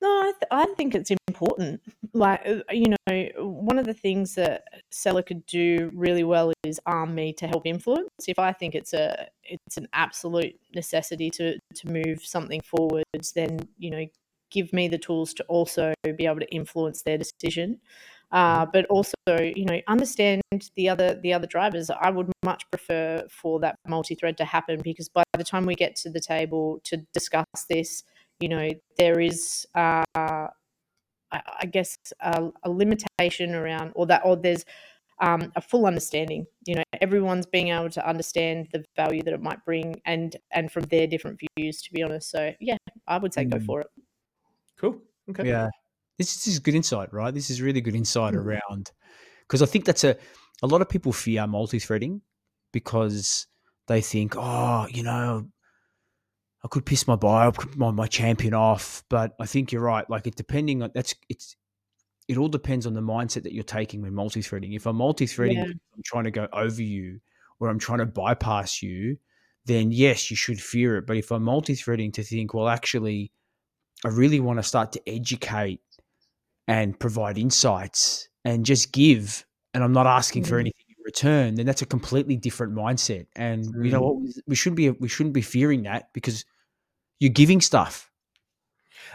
No, 0.00 0.08
I, 0.08 0.32
th- 0.32 0.48
I 0.50 0.74
think 0.74 0.94
it's 0.94 1.10
important. 1.28 1.82
Like, 2.14 2.40
uh, 2.46 2.62
you 2.72 2.86
know, 3.06 3.28
one 3.46 3.78
of 3.78 3.84
the 3.84 3.94
things 3.94 4.34
that 4.34 4.64
seller 4.90 5.22
could 5.22 5.44
do 5.46 5.90
really 5.94 6.24
well 6.24 6.52
is 6.64 6.80
arm 6.86 7.14
me 7.14 7.32
to 7.34 7.46
help 7.46 7.64
influence. 7.66 8.08
If 8.26 8.38
I 8.40 8.52
think 8.52 8.74
it's 8.74 8.92
a 8.92 9.28
it's 9.44 9.76
an 9.76 9.86
absolute 9.92 10.58
necessity 10.74 11.30
to 11.32 11.58
to 11.76 11.88
move 11.88 12.24
something 12.24 12.60
forwards, 12.62 13.32
then 13.34 13.60
you 13.76 13.90
know, 13.90 14.06
give 14.50 14.72
me 14.72 14.88
the 14.88 14.98
tools 14.98 15.34
to 15.34 15.44
also 15.44 15.94
be 16.16 16.26
able 16.26 16.40
to 16.40 16.50
influence 16.54 17.02
their 17.02 17.18
decision. 17.18 17.78
Uh, 18.30 18.66
but 18.70 18.84
also, 18.86 19.14
you 19.40 19.64
know, 19.64 19.80
understand 19.88 20.42
the 20.76 20.88
other 20.88 21.18
the 21.22 21.32
other 21.32 21.46
drivers. 21.46 21.90
I 21.90 22.10
would 22.10 22.30
much 22.44 22.62
prefer 22.70 23.24
for 23.30 23.58
that 23.60 23.76
multi-thread 23.86 24.36
to 24.36 24.44
happen 24.44 24.80
because 24.82 25.08
by 25.08 25.24
the 25.36 25.44
time 25.44 25.64
we 25.64 25.74
get 25.74 25.96
to 25.96 26.10
the 26.10 26.20
table 26.20 26.80
to 26.84 26.98
discuss 27.14 27.46
this, 27.70 28.04
you 28.40 28.48
know 28.50 28.68
there 28.98 29.18
is 29.18 29.66
uh, 29.74 30.04
I, 31.30 31.66
guess 31.70 31.96
a, 32.20 32.48
a 32.64 32.70
limitation 32.70 33.54
around 33.54 33.92
or 33.94 34.06
that 34.06 34.22
or 34.24 34.36
there's 34.36 34.64
um, 35.20 35.52
a 35.56 35.60
full 35.60 35.86
understanding 35.86 36.46
you 36.66 36.76
know 36.76 36.82
everyone's 37.00 37.46
being 37.46 37.68
able 37.68 37.90
to 37.90 38.08
understand 38.08 38.68
the 38.72 38.84
value 38.96 39.22
that 39.24 39.34
it 39.34 39.42
might 39.42 39.64
bring 39.64 40.00
and 40.06 40.36
and 40.52 40.70
from 40.70 40.84
their 40.84 41.06
different 41.06 41.40
views 41.56 41.82
to 41.82 41.92
be 41.92 42.02
honest 42.02 42.30
so 42.30 42.52
yeah 42.60 42.76
i 43.08 43.18
would 43.18 43.34
say 43.34 43.44
go 43.44 43.58
Mm. 43.58 43.66
for 43.66 43.80
it 43.80 43.88
Cool. 44.80 44.98
Okay. 45.30 45.48
Yeah. 45.48 45.68
This, 46.18 46.34
this 46.34 46.46
is 46.48 46.58
good 46.58 46.74
insight, 46.74 47.12
right? 47.12 47.32
This 47.32 47.50
is 47.50 47.62
really 47.62 47.80
good 47.80 47.94
insight 47.94 48.34
Mm. 48.34 48.38
around 48.44 48.90
because 49.42 49.62
I 49.62 49.66
think 49.66 49.84
that's 49.84 50.04
a 50.04 50.16
a 50.62 50.66
lot 50.66 50.82
of 50.82 50.88
people 50.88 51.12
fear 51.12 51.46
multi-threading 51.46 52.20
because 52.72 53.46
they 53.86 54.00
think, 54.00 54.34
oh, 54.36 54.86
you 54.90 55.02
know, 55.04 55.48
I 56.64 56.68
could 56.68 56.84
piss 56.84 57.06
my 57.06 57.14
buyer, 57.14 57.52
my, 57.76 57.92
my 57.92 58.08
champion 58.08 58.54
off. 58.54 59.04
But 59.08 59.34
I 59.38 59.46
think 59.46 59.70
you're 59.70 59.82
right. 59.82 60.08
Like 60.10 60.26
it 60.26 60.34
depending 60.36 60.82
on 60.82 60.90
that's 60.94 61.14
it's 61.28 61.56
it 62.26 62.36
all 62.36 62.48
depends 62.48 62.86
on 62.86 62.94
the 62.94 63.00
mindset 63.00 63.44
that 63.44 63.54
you're 63.54 63.64
taking 63.64 64.02
when 64.02 64.14
multi-threading. 64.14 64.72
If 64.74 64.86
I'm 64.86 64.96
multi-threading, 64.96 65.56
Yeah. 65.56 65.64
I'm 65.64 66.02
trying 66.04 66.24
to 66.24 66.30
go 66.30 66.46
over 66.52 66.82
you 66.82 67.20
or 67.60 67.68
I'm 67.68 67.78
trying 67.78 68.00
to 68.00 68.06
bypass 68.06 68.82
you, 68.82 69.16
then 69.64 69.90
yes, 69.92 70.30
you 70.30 70.36
should 70.36 70.60
fear 70.60 70.98
it. 70.98 71.06
But 71.06 71.16
if 71.16 71.30
I'm 71.30 71.42
multi-threading 71.44 72.12
to 72.12 72.22
think, 72.22 72.52
well, 72.52 72.68
actually, 72.68 73.32
I 74.04 74.08
really 74.08 74.40
want 74.40 74.58
to 74.58 74.62
start 74.62 74.92
to 74.92 75.08
educate 75.08 75.80
and 76.68 76.98
provide 76.98 77.38
insights 77.38 78.28
and 78.44 78.66
just 78.66 78.92
give, 78.92 79.46
and 79.74 79.84
I'm 79.84 79.92
not 79.92 80.06
asking 80.06 80.44
for 80.44 80.58
Mm. 80.58 80.60
anything 80.60 80.84
in 80.88 80.96
return, 81.04 81.54
then 81.56 81.66
that's 81.66 81.82
a 81.82 81.86
completely 81.86 82.36
different 82.36 82.74
mindset. 82.74 83.26
And 83.36 83.76
you 83.82 83.90
know 83.92 84.00
Mm. 84.00 84.02
what? 84.02 84.34
We 84.46 84.54
shouldn't 84.56 84.76
be 84.76 84.90
we 84.90 85.08
shouldn't 85.08 85.34
be 85.34 85.42
fearing 85.42 85.82
that 85.84 86.12
because 86.12 86.44
you're 87.20 87.32
giving 87.32 87.60
stuff. 87.60 88.10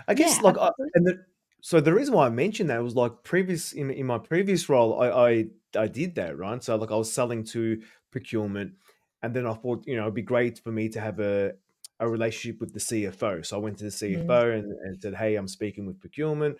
I 0.07 0.13
guess 0.13 0.37
Yeah, 0.37 0.41
like 0.41 0.57
I, 0.57 0.69
and 0.95 1.05
the, 1.07 1.25
so 1.61 1.79
the 1.79 1.93
reason 1.93 2.13
why 2.13 2.25
I 2.27 2.29
mentioned 2.29 2.69
that 2.69 2.83
was 2.83 2.95
like 2.95 3.23
previous 3.23 3.73
in 3.73 3.89
in 3.91 4.05
my 4.05 4.17
previous 4.17 4.69
role, 4.69 4.99
I 5.01 5.09
I, 5.09 5.45
I 5.77 5.87
did 5.87 6.15
that 6.15 6.37
right. 6.37 6.63
So 6.63 6.75
like 6.75 6.91
I 6.91 6.95
was 6.95 7.11
selling 7.11 7.43
to 7.45 7.81
procurement, 8.11 8.73
and 9.21 9.35
then 9.35 9.45
I 9.47 9.53
thought 9.53 9.85
you 9.87 9.95
know 9.95 10.03
it'd 10.03 10.13
be 10.13 10.21
great 10.21 10.59
for 10.59 10.71
me 10.71 10.89
to 10.89 10.99
have 11.01 11.19
a 11.19 11.53
a 11.99 12.09
relationship 12.09 12.59
with 12.59 12.73
the 12.73 12.79
CFO. 12.79 13.45
So 13.45 13.57
I 13.57 13.59
went 13.59 13.77
to 13.79 13.85
the 13.85 13.89
Mm. 13.89 14.25
CFO 14.25 14.57
and, 14.59 14.71
and 14.85 15.01
said, 15.01 15.15
hey, 15.15 15.35
I'm 15.35 15.47
speaking 15.47 15.85
with 15.85 15.99
procurement. 15.99 16.57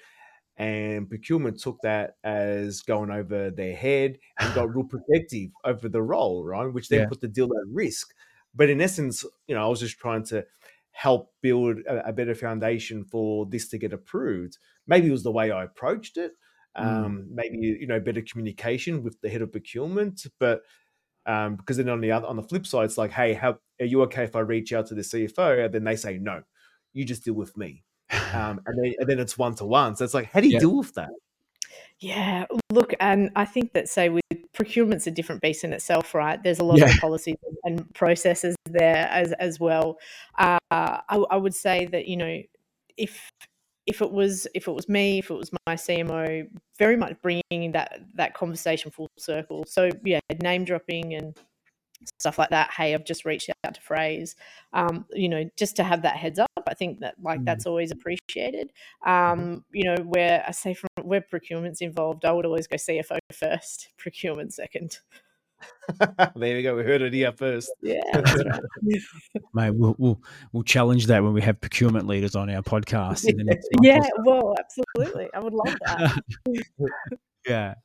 And 0.56 1.10
procurement 1.10 1.60
took 1.60 1.82
that 1.82 2.18
as 2.24 2.82
going 2.82 3.10
over 3.10 3.50
their 3.50 3.76
head 3.76 4.20
and 4.40 4.54
got 4.54 4.74
real 4.74 4.86
protective 4.90 5.50
over 5.64 5.90
the 5.90 6.02
role, 6.02 6.46
right? 6.46 6.72
Which 6.72 6.90
then 6.90 7.02
Yeah. 7.02 7.08
put 7.08 7.22
the 7.22 7.28
deal 7.28 7.46
at 7.46 7.68
risk. 7.68 8.14
But 8.54 8.70
in 8.70 8.80
essence, 8.82 9.26
you 9.48 9.56
know, 9.56 9.66
I 9.66 9.68
was 9.68 9.80
just 9.80 9.98
trying 9.98 10.24
to 10.26 10.46
help 10.92 11.34
build 11.42 11.80
a, 11.88 12.10
a 12.10 12.14
better 12.14 12.36
foundation 12.36 13.04
for 13.04 13.48
this 13.48 13.68
to 13.70 13.80
get 13.80 13.94
approved. 13.94 14.60
Maybe 14.86 15.08
it 15.08 15.12
was 15.12 15.24
the 15.24 15.32
way 15.32 15.50
I 15.50 15.64
approached 15.64 16.18
it. 16.18 16.34
Mm. 16.78 17.06
Um, 17.06 17.28
maybe 17.32 17.58
you 17.58 17.88
know 17.88 18.00
better 18.00 18.22
communication 18.22 19.04
with 19.04 19.20
the 19.22 19.30
head 19.30 19.42
of 19.42 19.52
procurement, 19.52 20.26
but 20.40 20.62
um, 21.26 21.56
because 21.56 21.78
then 21.78 21.90
on 21.90 22.02
the 22.02 22.12
other 22.12 22.28
on 22.28 22.36
the 22.36 22.44
flip 22.44 22.66
side, 22.66 22.86
it's 22.86 22.98
like, 22.98 23.12
hey, 23.12 23.34
how 23.34 23.60
are 23.84 23.88
you 23.88 24.02
okay 24.04 24.24
if 24.24 24.36
I 24.36 24.40
reach 24.40 24.74
out 24.74 24.88
to 24.88 24.96
the 24.96 25.02
CFO? 25.02 25.66
And 25.66 25.74
then 25.74 25.84
they 25.84 25.96
say 25.96 26.18
no, 26.18 26.44
you 26.94 27.06
just 27.06 27.24
deal 27.26 27.34
with 27.36 27.56
me, 27.58 27.84
um, 28.34 28.62
and 28.66 28.78
then 28.84 28.94
and 29.00 29.10
then 29.10 29.20
it's 29.20 29.38
one 29.38 29.56
to 29.56 29.66
one. 29.66 29.96
So 29.96 30.06
it's 30.06 30.14
like, 30.14 30.32
how 30.32 30.40
do 30.40 30.48
you 30.48 30.54
Yeah. 30.54 30.60
deal 30.60 30.78
with 30.78 30.94
that? 30.96 31.10
Yeah, 32.00 32.46
look, 32.72 32.94
and 33.00 33.30
I 33.36 33.46
think 33.46 33.74
that 33.74 33.88
say 33.88 34.10
with 34.10 34.24
procurement's 34.54 35.08
a 35.08 35.12
different 35.12 35.42
beast 35.42 35.64
in 35.64 35.74
itself, 35.74 36.14
right? 36.14 36.42
There's 36.42 36.60
a 36.60 36.64
lot 36.64 36.80
Yeah. 36.80 36.90
of 36.90 36.98
policies 36.98 37.38
and- 37.44 37.58
and 37.66 37.94
processes 37.94 38.56
there 38.66 39.08
as 39.10 39.32
as 39.34 39.60
well. 39.60 39.98
Uh, 40.38 40.58
I, 40.70 41.00
I 41.10 41.38
would 41.38 41.56
say 41.56 41.86
that 41.88 42.08
you 42.08 42.18
know, 42.18 42.42
if 42.98 43.30
if 43.86 44.02
it 44.02 44.12
was 44.12 44.48
if 44.54 44.68
it 44.68 44.72
was 44.72 44.88
me, 44.90 45.20
if 45.20 45.30
it 45.30 45.34
was 45.36 45.52
my 45.66 45.76
CMO, 45.76 46.50
very 46.78 46.98
much 46.98 47.16
bringing 47.22 47.72
that 47.74 48.02
that 48.16 48.34
conversation 48.34 48.92
full 48.92 49.10
circle. 49.18 49.64
So 49.68 49.90
yeah, 50.04 50.20
name 50.42 50.66
dropping 50.66 51.14
and 51.14 51.38
stuff 52.20 52.38
like 52.38 52.50
that. 52.50 52.72
Hey, 52.72 52.94
I've 52.94 53.06
just 53.06 53.26
reached 53.26 53.50
out 53.66 53.74
to 53.76 53.82
Phrase. 53.82 54.36
Um, 54.74 55.06
you 55.12 55.30
know, 55.30 55.50
just 55.58 55.76
to 55.78 55.84
have 55.84 56.02
that 56.04 56.16
heads 56.18 56.40
up. 56.40 56.48
I 56.68 56.74
think 56.74 57.00
that 57.02 57.16
like 57.22 57.42
Mm. 57.42 57.46
that's 57.46 57.66
always 57.66 57.92
appreciated. 57.92 58.72
Um, 59.06 59.66
you 59.72 59.84
know, 59.86 60.02
where 60.04 60.44
I 60.48 60.52
say 60.52 60.74
from 60.74 60.90
where 61.04 61.22
procurement's 61.22 61.82
involved, 61.82 62.26
I 62.26 62.32
would 62.32 62.46
always 62.46 62.68
go 62.68 62.78
CFO 62.78 63.20
first, 63.32 63.90
procurement 63.98 64.54
second. 64.54 65.00
there 66.36 66.56
we 66.56 66.62
go. 66.62 66.76
We 66.76 66.84
heard 66.84 67.02
it 67.02 67.14
here 67.14 67.32
first. 67.32 67.72
Yeah, 67.82 68.02
right. 68.14 68.62
Mate, 69.54 69.72
we'll, 69.72 69.96
we'll 69.98 70.22
we'll 70.52 70.64
challenge 70.64 71.08
that 71.08 71.24
when 71.24 71.34
we 71.34 71.42
have 71.42 71.60
procurement 71.62 72.06
leaders 72.08 72.36
on 72.36 72.50
our 72.50 72.62
podcast 72.62 73.26
in 73.30 73.38
the 73.38 73.44
next 73.46 73.68
yeah, 73.82 74.02
so. 74.02 74.10
well, 74.26 74.56
absolutely. 74.60 75.30
I 75.34 75.40
would 75.40 75.54
love 75.54 75.76
that. 75.86 76.24
Yeah. 77.48 77.76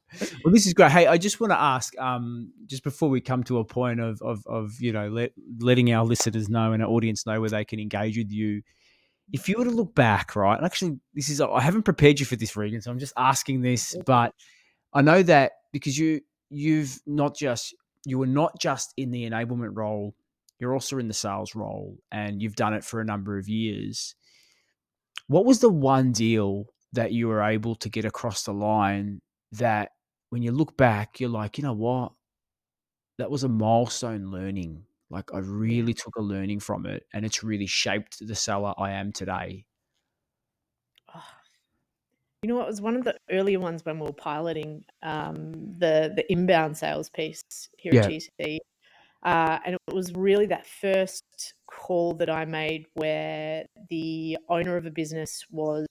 Well, 0.45 0.53
this 0.53 0.67
is 0.67 0.75
great. 0.75 0.91
Hey, 0.91 1.07
I 1.07 1.19
just 1.19 1.41
want 1.41 1.51
to 1.51 1.61
ask, 1.61 1.97
um, 1.99 2.53
just 2.67 2.83
before 2.83 3.09
we 3.09 3.21
come 3.21 3.45
to 3.45 3.59
a 3.59 3.65
point 3.65 4.01
of 4.01 4.21
of, 4.23 4.43
of 4.47 4.81
you 4.81 4.93
know 4.93 5.09
let, 5.09 5.33
letting 5.61 5.93
our 5.93 6.05
listeners 6.05 6.49
know 6.49 6.73
and 6.73 6.83
our 6.83 6.89
audience 6.89 7.27
know 7.27 7.41
where 7.41 7.51
they 7.51 7.65
can 7.65 7.81
engage 7.81 8.17
with 8.17 8.31
you. 8.31 8.63
If 9.33 9.49
you 9.49 9.59
were 9.59 9.65
to 9.65 9.71
look 9.71 9.95
back, 9.95 10.35
right? 10.37 10.57
And 10.57 10.65
actually, 10.65 10.99
this 11.15 11.29
is 11.29 11.41
I 11.41 11.61
haven't 11.61 11.83
prepared 11.83 12.21
you 12.21 12.27
for 12.27 12.37
this, 12.37 12.57
Regan, 12.57 12.81
so 12.81 12.91
I'm 12.91 12.99
just 12.99 13.13
asking 13.17 13.61
this. 13.61 13.97
But 14.07 14.35
I 14.95 15.03
know 15.03 15.23
that 15.25 15.53
because 15.73 15.99
you 15.99 16.21
you've 16.51 16.99
not 17.07 17.37
just 17.37 17.75
you 18.07 18.19
were 18.19 18.27
not 18.27 18.59
just 18.59 18.95
in 18.97 19.11
the 19.11 19.29
enablement 19.29 19.77
role, 19.77 20.15
you're 20.59 20.73
also 20.73 20.99
in 20.99 21.09
the 21.09 21.15
sales 21.15 21.55
role, 21.55 21.99
and 22.11 22.41
you've 22.41 22.57
done 22.57 22.75
it 22.75 22.85
for 22.85 23.01
a 23.01 23.05
number 23.05 23.39
of 23.39 23.49
years. 23.49 24.15
What 25.27 25.45
was 25.45 25.61
the 25.61 25.69
one 25.69 26.13
deal 26.13 26.67
that 26.95 27.13
you 27.13 27.29
were 27.29 27.43
able 27.43 27.75
to 27.77 27.91
get 27.91 28.07
across 28.07 28.45
the 28.45 28.53
line 28.55 29.21
that 29.53 29.93
when 30.31 30.43
you 30.43 30.53
look 30.53 30.77
back, 30.77 31.21
you're 31.21 31.31
like, 31.31 31.59
you 31.59 31.65
know 31.65 31.73
what? 31.73 32.13
That 33.19 33.31
was 33.31 33.45
a 33.45 33.49
milestone 33.49 34.31
learning. 34.31 34.87
Like 35.11 35.33
I 35.35 35.39
really 35.39 35.95
took 35.95 36.17
a 36.17 36.23
learning 36.23 36.61
from 36.61 36.87
it 36.87 37.07
and 37.13 37.25
it's 37.25 37.43
really 37.43 37.67
shaped 37.67 38.27
the 38.27 38.35
seller 38.35 38.75
I 38.79 38.93
am 38.93 39.13
today. 39.13 39.67
Oh, 41.15 41.23
You 42.43 42.49
know 42.49 42.57
what? 42.57 42.65
It 42.65 42.69
was 42.69 42.81
one 42.81 42.97
of 42.97 43.05
the 43.05 43.17
earlier 43.31 43.59
ones 43.59 43.85
when 43.85 43.99
we 43.99 44.07
were 44.07 44.13
piloting 44.13 44.85
um, 45.03 45.53
the 45.79 46.13
the 46.15 46.25
inbound 46.31 46.77
sales 46.77 47.11
piece 47.11 47.43
here 47.79 47.95
Yeah. 47.95 48.01
at 48.01 48.05
GT, 48.05 48.59
uh, 49.25 49.59
and 49.65 49.75
it 49.75 49.95
was 49.95 50.13
really 50.15 50.47
that 50.47 50.67
first 50.67 51.55
call 51.67 52.15
that 52.15 52.31
I 52.31 52.45
made 52.45 52.87
where 52.95 53.67
the 53.91 54.39
owner 54.49 54.77
of 54.77 54.87
a 54.87 54.91
business 54.91 55.45
was 55.51 55.87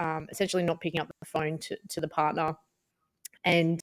um, 0.00 0.26
essentially 0.30 0.64
not 0.64 0.80
picking 0.80 1.00
up 1.00 1.08
the 1.20 1.26
phone 1.26 1.58
to, 1.58 1.78
to 1.90 2.00
the 2.00 2.08
partner, 2.08 2.56
and 3.44 3.80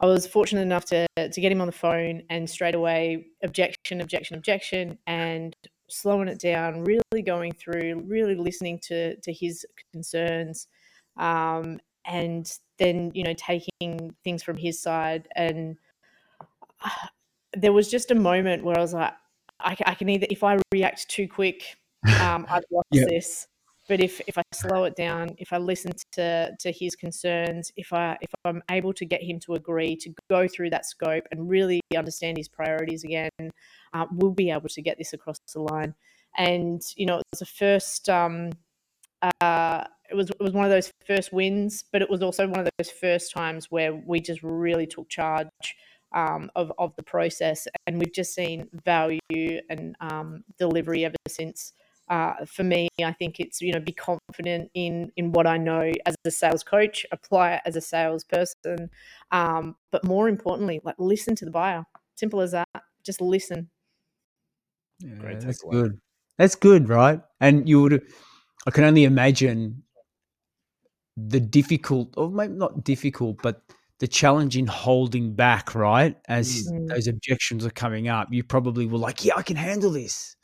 I 0.00 0.06
was 0.06 0.26
fortunate 0.26 0.62
enough 0.62 0.84
to 0.86 1.06
to 1.16 1.40
get 1.40 1.52
him 1.52 1.60
on 1.60 1.66
the 1.66 1.72
phone 1.72 2.22
and 2.30 2.48
straight 2.48 2.74
away 2.74 3.26
objection, 3.42 4.00
objection, 4.00 4.36
objection, 4.36 4.98
and 5.06 5.54
slowing 5.88 6.28
it 6.28 6.40
down, 6.40 6.84
really 6.84 7.22
going 7.24 7.52
through, 7.52 8.02
really 8.06 8.34
listening 8.34 8.78
to 8.84 9.16
to 9.16 9.32
his 9.32 9.66
concerns, 9.92 10.68
um, 11.18 11.78
and 12.06 12.58
then 12.78 13.10
you 13.14 13.24
know 13.24 13.34
taking 13.34 14.14
things 14.24 14.42
from 14.42 14.56
his 14.56 14.80
side. 14.80 15.28
And 15.36 15.76
uh, 16.82 17.08
there 17.54 17.72
was 17.72 17.90
just 17.90 18.10
a 18.10 18.14
moment 18.14 18.64
where 18.64 18.78
I 18.78 18.80
was 18.80 18.94
like, 18.94 19.12
I, 19.60 19.76
I 19.84 19.94
can 19.94 20.08
either 20.08 20.26
if 20.30 20.42
I 20.42 20.58
react 20.72 21.08
too 21.10 21.28
quick, 21.28 21.76
um, 22.20 22.46
I've 22.48 22.64
lost 22.70 22.88
Yeah. 22.90 23.04
this. 23.06 23.46
But 23.90 24.00
if, 24.00 24.20
if 24.28 24.38
I 24.38 24.42
slow 24.54 24.84
it 24.84 24.94
down, 24.94 25.34
if 25.38 25.52
I 25.52 25.58
listen 25.58 25.90
to, 26.12 26.52
to 26.60 26.70
his 26.70 26.94
concerns, 26.94 27.72
if 27.76 27.92
I 27.92 28.16
if 28.20 28.30
I'm 28.44 28.62
able 28.70 28.92
to 28.92 29.04
get 29.04 29.20
him 29.20 29.40
to 29.40 29.54
agree 29.54 29.96
to 29.96 30.14
go 30.30 30.46
through 30.46 30.70
that 30.70 30.86
scope 30.86 31.24
and 31.32 31.50
really 31.50 31.80
understand 31.96 32.36
his 32.36 32.46
priorities 32.46 33.02
again, 33.02 33.30
uh, 33.92 34.06
we'll 34.12 34.30
be 34.30 34.52
able 34.52 34.68
to 34.68 34.80
get 34.80 34.96
this 34.96 35.12
across 35.12 35.40
the 35.52 35.62
line. 35.62 35.96
And 36.38 36.80
you 36.94 37.04
know, 37.04 37.16
it 37.16 37.24
was 37.32 37.40
the 37.40 37.46
first. 37.46 38.08
Um, 38.08 38.52
uh, 39.40 39.82
it 40.08 40.14
was 40.14 40.30
it 40.30 40.40
was 40.40 40.52
one 40.52 40.64
of 40.64 40.70
those 40.70 40.92
first 41.04 41.32
wins, 41.32 41.82
but 41.92 42.00
it 42.00 42.08
was 42.08 42.22
also 42.22 42.46
one 42.46 42.60
of 42.60 42.68
those 42.78 42.90
first 42.92 43.32
times 43.32 43.72
where 43.72 43.92
we 43.92 44.20
just 44.20 44.44
really 44.44 44.86
took 44.86 45.08
charge 45.08 45.48
um, 46.14 46.48
of 46.54 46.72
of 46.78 46.94
the 46.94 47.02
process, 47.02 47.66
and 47.88 47.98
we've 47.98 48.14
just 48.14 48.36
seen 48.36 48.68
value 48.84 49.60
and 49.68 49.96
um, 49.98 50.44
delivery 50.60 51.04
ever 51.04 51.16
since. 51.26 51.72
Uh, 52.10 52.44
for 52.44 52.64
me, 52.64 52.88
I 53.02 53.12
think 53.12 53.38
it's 53.38 53.62
you 53.62 53.72
know 53.72 53.78
be 53.80 53.92
confident 53.92 54.70
in 54.74 55.12
in 55.16 55.30
what 55.32 55.46
I 55.46 55.56
know 55.56 55.92
as 56.06 56.16
a 56.24 56.30
sales 56.30 56.64
coach, 56.64 57.06
apply 57.12 57.54
it 57.54 57.62
as 57.64 57.76
a 57.76 57.80
salesperson, 57.80 58.90
um, 59.30 59.76
but 59.92 60.04
more 60.04 60.28
importantly, 60.28 60.80
like 60.84 60.96
listen 60.98 61.36
to 61.36 61.44
the 61.44 61.52
buyer. 61.52 61.84
Simple 62.16 62.40
as 62.40 62.50
that. 62.50 62.68
Just 63.04 63.20
listen. 63.20 63.70
Yeah, 64.98 65.14
Great 65.18 65.40
that's 65.40 65.62
takeaway. 65.62 65.70
good. 65.70 66.00
That's 66.36 66.54
good, 66.56 66.88
right? 66.88 67.20
And 67.40 67.68
you 67.68 67.80
would, 67.82 68.02
I 68.66 68.70
can 68.70 68.84
only 68.84 69.04
imagine 69.04 69.82
the 71.16 71.40
difficult, 71.40 72.14
or 72.16 72.30
maybe 72.30 72.54
not 72.54 72.82
difficult, 72.84 73.40
but 73.42 73.62
the 73.98 74.08
challenge 74.08 74.56
in 74.56 74.66
holding 74.66 75.34
back, 75.34 75.74
right? 75.74 76.16
As 76.28 76.72
Mm. 76.72 76.88
those 76.88 77.06
objections 77.06 77.64
are 77.64 77.70
coming 77.70 78.08
up, 78.08 78.28
you 78.32 78.42
probably 78.42 78.86
were 78.86 78.98
like, 78.98 79.24
"Yeah, 79.24 79.34
I 79.36 79.42
can 79.42 79.56
handle 79.56 79.90
this." 79.92 80.36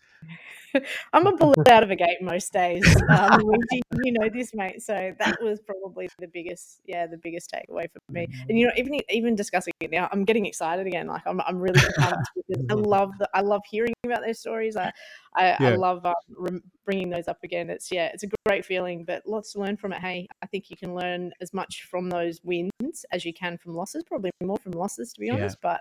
I'm 1.13 1.27
a 1.27 1.37
bullet 1.37 1.69
out 1.69 1.83
of 1.83 1.91
a 1.91 1.97
gate 1.97 2.21
most 2.21 2.53
days. 2.53 2.85
Um, 3.17 3.39
Luigi, 3.39 3.83
you 4.03 4.13
know 4.13 4.29
this, 4.29 4.53
mate. 4.53 4.83
So 4.83 5.15
that 5.19 5.41
was 5.41 5.61
probably 5.61 6.09
the 6.19 6.27
biggest, 6.27 6.81
yeah, 6.85 7.07
the 7.07 7.17
biggest 7.17 7.51
takeaway 7.51 7.87
for 7.91 8.01
me. 8.13 8.27
And 8.49 8.59
you 8.59 8.67
know, 8.67 8.73
even 8.77 9.01
even 9.09 9.35
discussing 9.35 9.73
it 9.81 9.91
now, 9.91 10.09
I'm 10.13 10.25
getting 10.25 10.45
excited 10.45 10.87
again. 10.87 11.07
Like 11.07 11.23
I'm, 11.27 11.41
I'm 11.43 11.59
really 11.59 11.81
I 11.99 12.75
love 12.75 13.13
the, 13.19 13.29
I 13.33 13.41
love 13.41 13.63
hearing 13.71 13.95
about 14.05 14.23
those 14.25 14.41
stories. 14.41 14.77
I, 14.77 14.93
I, 15.35 15.53
I 15.53 15.77
love 15.77 16.05
um, 16.05 16.15
rem- 16.37 16.63
bringing 16.85 17.11
those 17.11 17.29
up 17.29 17.39
again. 17.45 17.71
It's 17.71 17.91
yeah, 17.93 18.11
it's 18.13 18.25
a 18.25 18.29
great 18.47 18.65
feeling, 18.65 19.05
but 19.05 19.23
lots 19.27 19.53
to 19.53 19.61
learn 19.61 19.77
from 19.77 19.93
it. 19.93 20.01
Hey, 20.01 20.27
I 20.43 20.47
think 20.47 20.71
you 20.71 20.77
can 20.77 20.95
learn 20.95 21.33
as 21.41 21.55
much 21.55 21.87
from 21.91 22.11
those 22.11 22.41
wins 22.43 23.05
as 23.13 23.25
you 23.25 23.33
can 23.33 23.57
from 23.57 23.75
losses. 23.75 24.05
Probably 24.05 24.31
more 24.43 24.59
from 24.59 24.73
losses, 24.73 25.12
to 25.12 25.21
be 25.21 25.29
Yeah. 25.29 25.35
honest. 25.35 25.59
But 25.62 25.81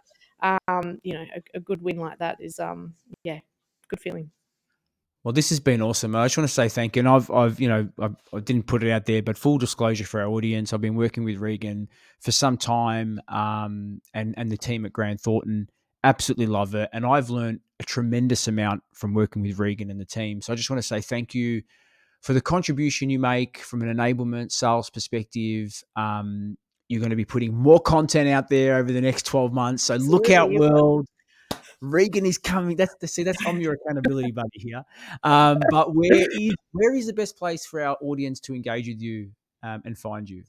um, 0.68 1.00
you 1.04 1.14
know, 1.16 1.26
a, 1.36 1.58
a 1.58 1.60
good 1.60 1.82
win 1.82 1.98
like 1.98 2.20
that 2.20 2.38
is 2.40 2.60
um, 2.60 2.94
yeah, 3.24 3.40
good 3.90 4.00
feeling. 4.00 4.32
Well, 5.24 5.34
this 5.34 5.50
has 5.50 5.60
been 5.60 5.82
awesome. 5.82 6.16
I 6.16 6.26
just 6.26 6.38
want 6.38 6.48
to 6.48 6.54
say 6.54 6.70
thank 6.70 6.96
you. 6.96 7.00
And 7.00 7.10
I've, 7.10 7.32
I've, 7.32 7.60
you 7.60 7.68
know, 7.68 7.90
I, 8.00 8.10
I 8.32 8.40
didn't 8.42 8.68
put 8.68 8.84
it 8.84 8.92
out 8.92 9.06
there, 9.06 9.24
but 9.24 9.38
full 9.38 9.58
disclosure 9.58 10.06
for 10.06 10.22
our 10.22 10.28
audience, 10.28 10.72
I've 10.72 10.82
been 10.82 10.96
working 10.96 11.24
with 11.24 11.38
Regan 11.38 11.90
for 12.22 12.32
some 12.32 12.58
time, 12.58 13.20
um, 13.28 14.02
and 14.14 14.36
and 14.38 14.52
the 14.52 14.58
team 14.58 14.86
at 14.86 14.94
Grant 14.94 15.20
Thornton 15.20 15.68
absolutely 16.04 16.46
love 16.46 16.76
it, 16.76 16.90
and 16.94 17.06
I've 17.06 17.32
learned 17.32 17.62
a 17.80 17.84
tremendous 17.84 18.48
amount 18.48 18.84
from 18.94 19.16
working 19.16 19.42
with 19.42 19.58
Regan 19.58 19.90
and 19.90 20.00
the 20.00 20.06
team. 20.06 20.42
So 20.42 20.54
I 20.54 20.56
just 20.56 20.70
want 20.70 20.82
to 20.82 20.88
say 20.88 21.02
thank 21.02 21.34
you 21.34 21.64
for 22.22 22.34
the 22.34 22.42
contribution 22.42 23.10
you 23.10 23.20
make 23.20 23.58
from 23.58 23.82
an 23.82 23.96
enablement 23.96 24.52
sales 24.52 24.92
perspective. 24.92 25.84
Um, 25.96 26.56
you're 26.88 27.00
going 27.00 27.10
to 27.10 27.16
be 27.16 27.26
putting 27.26 27.54
more 27.54 27.80
content 27.80 28.30
out 28.30 28.48
there 28.50 28.78
over 28.78 28.92
the 28.92 29.02
next 29.02 29.26
12 29.26 29.52
months. 29.52 29.84
So 29.84 29.96
look 29.96 30.30
out, 30.30 30.52
world. 30.52 31.08
Regan 31.82 32.26
is 32.26 32.38
coming. 32.38 32.76
That's 32.76 32.96
the 32.96 33.08
see. 33.08 33.24
That's 33.24 33.46
I'm 33.46 33.60
your 33.60 33.74
accountability 33.74 34.32
buddy 34.32 34.50
here. 34.56 34.84
Um, 35.24 35.60
but 35.70 35.96
where 35.96 36.28
is 36.32 36.54
where 36.72 36.96
is 36.96 37.08
the 37.08 37.14
best 37.14 37.38
place 37.38 37.66
for 37.66 37.82
our 37.82 37.98
audience 38.02 38.40
to 38.42 38.56
engage 38.56 38.88
with 38.88 39.02
you 39.02 39.32
um, 39.64 39.82
and 39.86 39.98
find 39.98 40.30
you? 40.30 40.44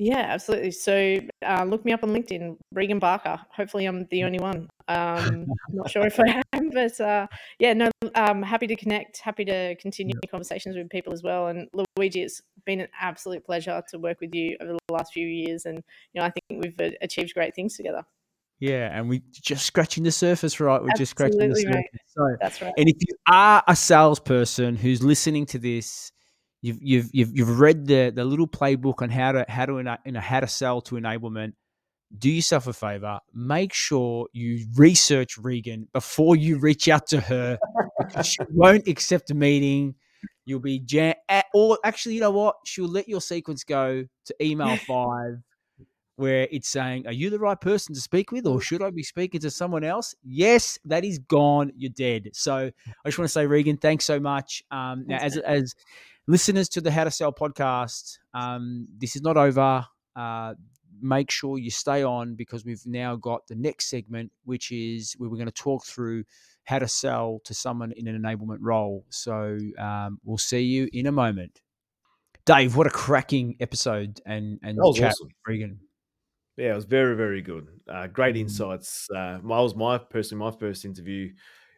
Yeah, 0.00 0.18
absolutely. 0.18 0.70
So 0.70 1.18
uh, 1.44 1.64
look 1.64 1.84
me 1.84 1.92
up 1.92 2.04
on 2.04 2.10
LinkedIn, 2.10 2.56
Regan 2.72 3.00
Barker. 3.00 3.40
Hopefully, 3.50 3.86
I'm 3.86 4.06
the 4.12 4.22
only 4.22 4.38
one. 4.38 4.68
Um, 4.86 5.44
I'm 5.68 5.74
not 5.74 5.90
sure 5.90 6.06
if 6.06 6.20
I 6.20 6.40
am, 6.52 6.70
but 6.70 7.00
uh, 7.00 7.26
yeah, 7.58 7.72
no, 7.72 7.90
um, 8.14 8.40
happy 8.40 8.68
to 8.68 8.76
connect. 8.76 9.18
Happy 9.18 9.44
to 9.44 9.74
continue 9.74 10.14
conversations 10.30 10.76
with 10.76 10.88
people 10.88 11.12
as 11.12 11.24
well. 11.24 11.48
And 11.48 11.68
Luigi, 11.96 12.22
it's 12.22 12.40
been 12.64 12.80
an 12.80 12.88
absolute 13.00 13.44
pleasure 13.44 13.82
to 13.90 13.98
work 13.98 14.20
with 14.20 14.32
you 14.32 14.56
over 14.60 14.74
the 14.74 14.94
last 14.94 15.12
few 15.12 15.26
years, 15.26 15.66
and 15.66 15.82
you 16.12 16.20
know, 16.20 16.26
I 16.26 16.30
think 16.30 16.62
we've 16.62 16.92
achieved 17.02 17.34
great 17.34 17.56
things 17.56 17.76
together. 17.76 18.04
Yeah, 18.60 18.90
and 18.92 19.08
we 19.08 19.22
just 19.30 19.66
scratching 19.66 20.02
the 20.02 20.10
surface, 20.10 20.58
right? 20.58 20.82
We're 20.82 20.96
just 20.96 21.10
scratching 21.10 21.38
the 21.38 21.54
surface. 21.54 21.64
Right. 21.66 21.84
So, 22.06 22.36
That's 22.40 22.60
right. 22.60 22.74
And 22.76 22.88
if 22.88 22.96
you 22.98 23.14
are 23.28 23.62
a 23.68 23.76
salesperson 23.76 24.74
who's 24.74 25.02
listening 25.02 25.46
to 25.46 25.58
this 25.58 26.10
You've 26.60 26.78
you've 26.80 27.10
you've, 27.12 27.36
you've 27.36 27.60
read 27.60 27.86
the 27.86 28.10
the 28.14 28.24
little 28.24 28.48
playbook 28.48 29.00
on 29.00 29.10
how 29.10 29.32
to 29.32 29.44
how 29.48 29.66
to 29.66 29.98
you 30.04 30.12
know 30.12 30.20
how 30.20 30.40
to 30.40 30.48
sell 30.48 30.80
to 30.82 30.96
enablement. 30.96 31.52
Do 32.16 32.30
yourself 32.30 32.66
a 32.66 32.72
favor. 32.72 33.20
Make 33.34 33.72
sure 33.72 34.28
you 34.32 34.66
research 34.76 35.36
Regan 35.38 35.88
before 35.92 36.36
you 36.36 36.58
reach 36.58 36.88
out 36.88 37.06
to 37.08 37.20
her 37.20 37.58
because 37.98 38.26
she 38.26 38.38
won't 38.50 38.88
accept 38.88 39.30
a 39.30 39.34
meeting. 39.34 39.94
You'll 40.46 40.60
be 40.60 40.80
jam. 40.80 41.14
Or 41.52 41.78
actually, 41.84 42.14
you 42.14 42.22
know 42.22 42.30
what? 42.30 42.56
She'll 42.64 42.88
let 42.88 43.08
your 43.08 43.20
sequence 43.20 43.62
go 43.62 44.06
to 44.24 44.34
email 44.42 44.76
five, 44.88 45.36
where 46.18 46.48
it's 46.50 46.68
saying, 46.68 47.06
"Are 47.06 47.12
you 47.12 47.30
the 47.30 47.38
right 47.38 47.60
person 47.60 47.94
to 47.94 48.00
speak 48.00 48.32
with, 48.32 48.46
or 48.46 48.60
should 48.60 48.82
I 48.82 48.90
be 48.90 49.04
speaking 49.04 49.40
to 49.40 49.50
someone 49.50 49.84
else?" 49.84 50.14
Yes, 50.24 50.78
that 50.84 51.04
is 51.04 51.18
gone. 51.18 51.72
You're 51.76 51.92
dead. 51.94 52.30
So 52.32 52.54
I 52.54 53.08
just 53.08 53.18
want 53.18 53.28
to 53.28 53.32
say, 53.32 53.46
Regan, 53.46 53.76
thanks 53.76 54.04
so 54.04 54.18
much. 54.18 54.62
Um, 54.70 55.04
now, 55.06 55.18
as 55.18 55.36
as 55.38 55.74
listeners 56.26 56.68
to 56.70 56.80
the 56.80 56.90
How 56.90 57.04
to 57.04 57.10
Sell 57.10 57.32
podcast, 57.32 58.18
um, 58.34 58.88
this 58.98 59.14
is 59.14 59.22
not 59.22 59.36
over. 59.36 59.86
Uh, 60.16 60.54
make 61.00 61.30
sure 61.30 61.58
you 61.58 61.70
stay 61.70 62.02
on 62.02 62.34
because 62.34 62.64
we've 62.64 62.84
now 62.84 63.14
got 63.14 63.46
the 63.46 63.54
next 63.54 63.88
segment, 63.88 64.32
which 64.44 64.72
is 64.72 65.14
where 65.18 65.30
we're 65.30 65.36
going 65.36 65.46
to 65.46 65.52
talk 65.52 65.84
through 65.84 66.24
how 66.64 66.78
to 66.78 66.88
sell 66.88 67.40
to 67.44 67.54
someone 67.54 67.92
in 67.92 68.08
an 68.08 68.20
enablement 68.20 68.58
role. 68.60 69.04
So 69.08 69.56
um, 69.78 70.18
we'll 70.24 70.38
see 70.38 70.62
you 70.62 70.88
in 70.92 71.06
a 71.06 71.12
moment. 71.12 71.60
Dave, 72.44 72.76
what 72.76 72.86
a 72.86 72.90
cracking 72.90 73.56
episode 73.60 74.20
and 74.24 74.58
and 74.62 74.78
chat 74.94 75.12
awesome. 75.12 75.28
Regan. 75.46 75.80
Yeah, 76.58 76.72
it 76.72 76.74
was 76.74 76.84
very 76.84 77.14
very 77.14 77.40
good. 77.40 77.68
Uh, 77.88 78.08
great 78.08 78.34
mm. 78.34 78.40
insights. 78.40 79.08
Uh, 79.14 79.38
was 79.42 79.76
my 79.76 79.96
personally 79.96 80.44
my 80.44 80.58
first 80.58 80.84
interview 80.84 81.32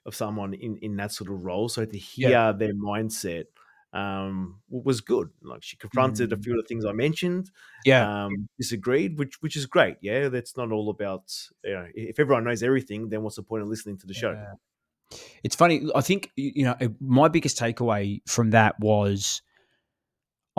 of 0.06 0.14
someone 0.14 0.54
in 0.54 0.78
in 0.78 0.96
that 0.96 1.12
sort 1.12 1.30
of 1.30 1.44
role. 1.44 1.68
So 1.68 1.84
to 1.84 1.98
hear 1.98 2.30
yeah. 2.30 2.52
their 2.52 2.72
mindset 2.72 3.44
um, 3.92 4.60
was 4.70 5.02
good. 5.02 5.28
Like 5.42 5.62
she 5.62 5.76
confronted 5.76 6.30
mm. 6.30 6.38
a 6.38 6.42
few 6.42 6.58
of 6.58 6.64
the 6.64 6.66
things 6.66 6.86
I 6.86 6.92
mentioned. 6.92 7.50
Yeah, 7.84 8.24
um, 8.24 8.48
disagreed, 8.58 9.18
which 9.18 9.42
which 9.42 9.54
is 9.54 9.66
great. 9.66 9.96
Yeah, 10.00 10.28
that's 10.28 10.56
not 10.56 10.72
all 10.72 10.88
about. 10.88 11.30
You 11.62 11.74
know, 11.74 11.86
if 11.94 12.18
everyone 12.18 12.44
knows 12.44 12.62
everything, 12.62 13.10
then 13.10 13.22
what's 13.22 13.36
the 13.36 13.42
point 13.42 13.62
of 13.62 13.68
listening 13.68 13.98
to 13.98 14.06
the 14.06 14.14
show? 14.14 14.32
Yeah. 14.32 15.18
It's 15.42 15.56
funny. 15.56 15.90
I 15.94 16.00
think 16.00 16.30
you 16.36 16.64
know 16.64 16.76
my 17.00 17.28
biggest 17.28 17.58
takeaway 17.58 18.22
from 18.26 18.50
that 18.50 18.80
was. 18.80 19.42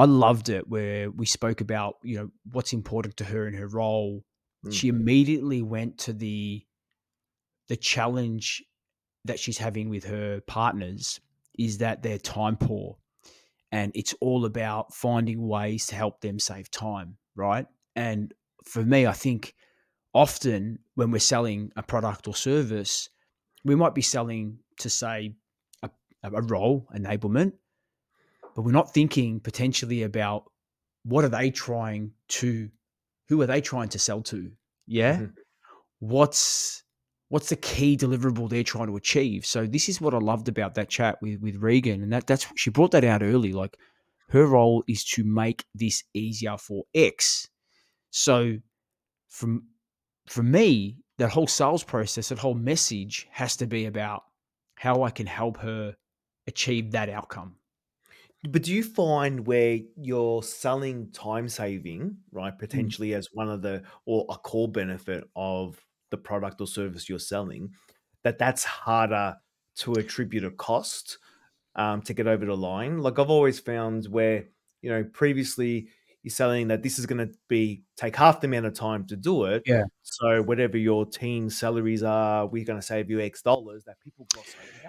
I 0.02 0.06
loved 0.06 0.50
it 0.50 0.68
where 0.68 1.12
we 1.12 1.28
spoke 1.28 1.62
about 1.62 1.98
you 2.02 2.18
know 2.18 2.32
what's 2.52 2.74
important 2.74 3.18
to 3.18 3.24
her 3.24 3.48
in 3.48 3.54
her 3.54 3.68
role. 3.68 4.24
Mm. 4.66 4.74
She 4.74 4.88
immediately 4.88 5.62
went 5.62 6.00
to 6.00 6.14
the 6.14 6.66
the 7.68 7.76
challenge 7.78 8.64
that 9.26 9.40
she's 9.40 9.60
having 9.60 9.90
with 9.90 10.06
her 10.06 10.42
partners 10.48 11.20
is 11.60 11.78
that 11.78 12.02
they're 12.02 12.18
time 12.18 12.58
poor 12.58 12.98
and 13.72 13.92
it's 13.94 14.16
all 14.22 14.46
about 14.46 14.92
finding 14.92 15.48
ways 15.48 15.86
to 15.86 15.96
help 15.96 16.20
them 16.22 16.40
save 16.40 16.72
time, 16.72 17.18
right? 17.36 17.68
And 17.96 18.34
for 18.66 18.84
me, 18.84 19.06
I 19.06 19.14
think 19.14 19.54
often 20.16 20.80
when 20.96 21.12
we're 21.12 21.20
selling 21.20 21.72
a 21.76 21.84
product 21.84 22.28
or 22.28 22.34
service, 22.34 23.08
we 23.64 23.76
might 23.76 23.94
be 23.94 24.02
selling 24.02 24.58
to 24.80 24.90
say 24.90 25.36
a, 25.84 25.92
a 26.24 26.42
role 26.42 26.88
enablement, 26.96 27.54
but 28.56 28.64
we're 28.64 28.72
not 28.72 28.94
thinking 28.94 29.40
potentially 29.40 30.04
about 30.04 30.44
what 31.04 31.26
are 31.26 31.30
they 31.30 31.50
trying 31.52 32.12
to, 32.30 32.70
who 33.30 33.42
are 33.42 33.48
they 33.48 33.62
trying 33.62 33.90
to 33.90 34.00
sell 34.00 34.22
to? 34.24 34.52
Yeah. 34.88 35.16
Mm-hmm. 35.16 35.26
What's 36.00 36.84
what's 37.32 37.48
the 37.48 37.56
key 37.56 37.96
deliverable 37.96 38.50
they're 38.50 38.62
trying 38.62 38.88
to 38.88 38.98
achieve. 38.98 39.46
So 39.46 39.66
this 39.66 39.88
is 39.88 40.02
what 40.02 40.14
I 40.14 40.18
loved 40.18 40.50
about 40.50 40.76
that 40.76 40.90
chat 40.90 41.18
with 41.22 41.40
with 41.40 41.56
Regan, 41.56 42.04
and 42.04 42.12
that 42.12 42.28
that's 42.28 42.46
she 42.56 42.70
brought 42.70 42.92
that 42.92 43.06
out 43.06 43.24
early. 43.24 43.54
Like 43.54 43.78
her 44.30 44.46
role 44.46 44.84
is 44.88 45.06
to 45.06 45.24
make 45.24 45.64
this 45.74 46.04
easier 46.14 46.58
for 46.58 46.84
X. 46.94 47.48
So 48.10 48.58
from 49.30 49.68
for 50.28 50.44
me, 50.44 50.98
that 51.20 51.30
whole 51.30 51.48
sales 51.48 51.86
process, 51.86 52.30
that 52.30 52.40
whole 52.40 52.54
message 52.54 53.28
has 53.32 53.56
to 53.58 53.66
be 53.66 53.86
about 53.86 54.24
how 54.76 55.04
I 55.04 55.10
can 55.10 55.26
help 55.26 55.58
her 55.58 55.96
achieve 56.48 56.92
that 56.92 57.08
outcome. 57.08 57.56
But 58.50 58.64
do 58.64 58.74
you 58.74 58.84
find 58.84 59.46
where 59.46 59.80
you're 59.96 60.42
selling 60.42 61.12
time 61.12 61.48
saving, 61.48 62.18
right, 62.32 62.54
mm. 62.54 62.60
potentially 62.60 63.14
as 63.14 63.30
one 63.34 63.50
of 63.50 63.62
the 63.62 63.84
or 64.06 64.26
a 64.30 64.36
core 64.36 64.72
benefit 64.72 65.24
of 65.36 65.80
the 66.10 66.18
product 66.18 66.60
or 66.60 66.68
service 66.68 67.08
you're 67.08 67.20
selling, 67.20 67.72
that 68.24 68.40
that's 68.40 68.64
harder 68.64 69.36
to 69.78 69.94
attribute 69.94 70.44
a 70.44 70.52
cost 70.52 71.18
um, 71.76 72.02
to 72.02 72.14
get 72.14 72.28
over 72.28 72.46
the 72.46 72.58
line. 72.58 73.00
Like 73.00 73.20
I've 73.20 73.30
always 73.30 73.60
found 73.60 74.06
where 74.06 74.46
you 74.82 74.90
know 74.90 75.04
previously 75.04 75.90
you're 76.24 76.32
selling 76.32 76.68
that 76.68 76.84
this 76.84 77.00
is 77.00 77.06
going 77.06 77.28
to 77.28 77.34
be 77.48 77.84
take 77.98 78.16
half 78.16 78.42
the 78.42 78.48
amount 78.48 78.66
of 78.66 78.74
time 78.74 79.06
to 79.08 79.16
do 79.16 79.46
it. 79.46 79.64
Yeah. 79.66 79.84
So 80.02 80.42
whatever 80.42 80.78
your 80.78 81.06
team 81.06 81.50
salaries 81.50 82.04
are, 82.04 82.46
we're 82.46 82.66
going 82.66 82.80
to 82.80 82.86
save 82.86 83.10
you 83.10 83.20
X 83.22 83.42
dollars. 83.42 83.84
That 83.86 84.00
people 84.04 84.28
gloss 84.34 84.56
over. 84.60 84.81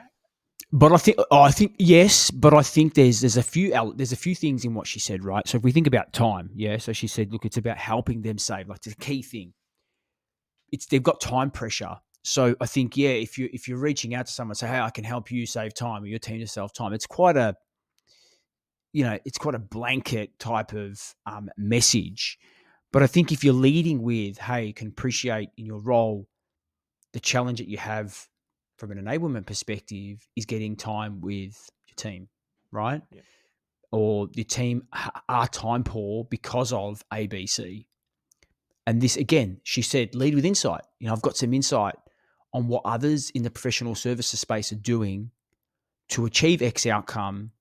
But 0.74 0.92
I 0.92 0.96
think, 0.96 1.18
oh, 1.30 1.42
I 1.42 1.50
think 1.50 1.74
yes, 1.78 2.30
but 2.30 2.54
I 2.54 2.62
think 2.62 2.94
there's 2.94 3.20
there's 3.20 3.36
a 3.36 3.42
few 3.42 3.92
there's 3.94 4.12
a 4.12 4.16
few 4.16 4.34
things 4.34 4.64
in 4.64 4.74
what 4.74 4.86
she 4.86 4.98
said, 5.00 5.22
right? 5.22 5.46
So 5.46 5.58
if 5.58 5.64
we 5.64 5.72
think 5.72 5.86
about 5.86 6.12
time, 6.12 6.50
yeah. 6.54 6.78
So 6.78 6.92
she 6.92 7.06
said, 7.06 7.32
look, 7.32 7.44
it's 7.44 7.58
about 7.58 7.76
helping 7.76 8.22
them 8.22 8.38
save. 8.38 8.68
Like 8.68 8.86
a 8.86 8.94
key 8.94 9.22
thing 9.22 9.52
it's 10.72 10.86
they've 10.86 11.02
got 11.02 11.20
time 11.20 11.50
pressure. 11.50 11.96
So 12.24 12.56
I 12.60 12.66
think 12.66 12.96
yeah, 12.96 13.10
if 13.10 13.38
you 13.38 13.48
if 13.52 13.68
you're 13.68 13.78
reaching 13.78 14.14
out 14.14 14.26
to 14.26 14.32
someone, 14.32 14.54
say, 14.54 14.68
hey, 14.68 14.80
I 14.80 14.90
can 14.90 15.04
help 15.04 15.30
you 15.30 15.46
save 15.46 15.74
time 15.74 16.02
or 16.02 16.06
your 16.06 16.18
team 16.18 16.40
to 16.40 16.46
save 16.46 16.72
time. 16.72 16.92
It's 16.92 17.06
quite 17.06 17.36
a 17.36 17.54
you 18.92 19.04
know, 19.04 19.18
it's 19.24 19.38
quite 19.38 19.54
a 19.54 19.58
blanket 19.58 20.38
type 20.38 20.72
of 20.72 21.00
um, 21.24 21.48
message. 21.56 22.38
But 22.92 23.02
I 23.02 23.06
think 23.06 23.32
if 23.32 23.42
you're 23.42 23.54
leading 23.54 24.02
with, 24.02 24.36
hey, 24.36 24.66
you 24.66 24.74
can 24.74 24.88
appreciate 24.88 25.48
in 25.56 25.64
your 25.64 25.80
role 25.80 26.28
the 27.14 27.20
challenge 27.20 27.58
that 27.58 27.68
you 27.68 27.78
have 27.78 28.28
from 28.83 28.91
an 28.91 29.05
enablement 29.05 29.47
perspective 29.47 30.26
is 30.35 30.45
getting 30.45 30.74
time 30.74 31.20
with 31.20 31.70
your 31.87 31.95
team, 31.95 32.26
right? 32.72 33.01
Yeah. 33.12 33.20
Or 33.93 34.26
your 34.35 34.45
team 34.45 34.89
are 35.28 35.47
time 35.47 35.85
poor 35.85 36.24
because 36.24 36.72
of 36.72 37.05
ABC 37.12 37.85
and 38.89 39.01
this 39.01 39.16
again, 39.16 39.61
she 39.62 39.83
said, 39.83 40.16
lead 40.16 40.35
with 40.35 40.45
insight. 40.45 40.83
You 40.99 41.07
know, 41.07 41.12
I've 41.12 41.22
got 41.22 41.37
some 41.37 41.55
insight 41.55 41.95
on 42.53 42.66
what 42.66 42.83
others 42.85 43.30
in 43.30 43.45
the 43.45 43.51
professional 43.51 43.95
services 43.95 44.41
space 44.41 44.72
are 44.72 44.76
doing 44.76 45.30
to 46.09 46.26
achieve 46.26 46.61
X 46.61 46.85
outcome 46.85 47.53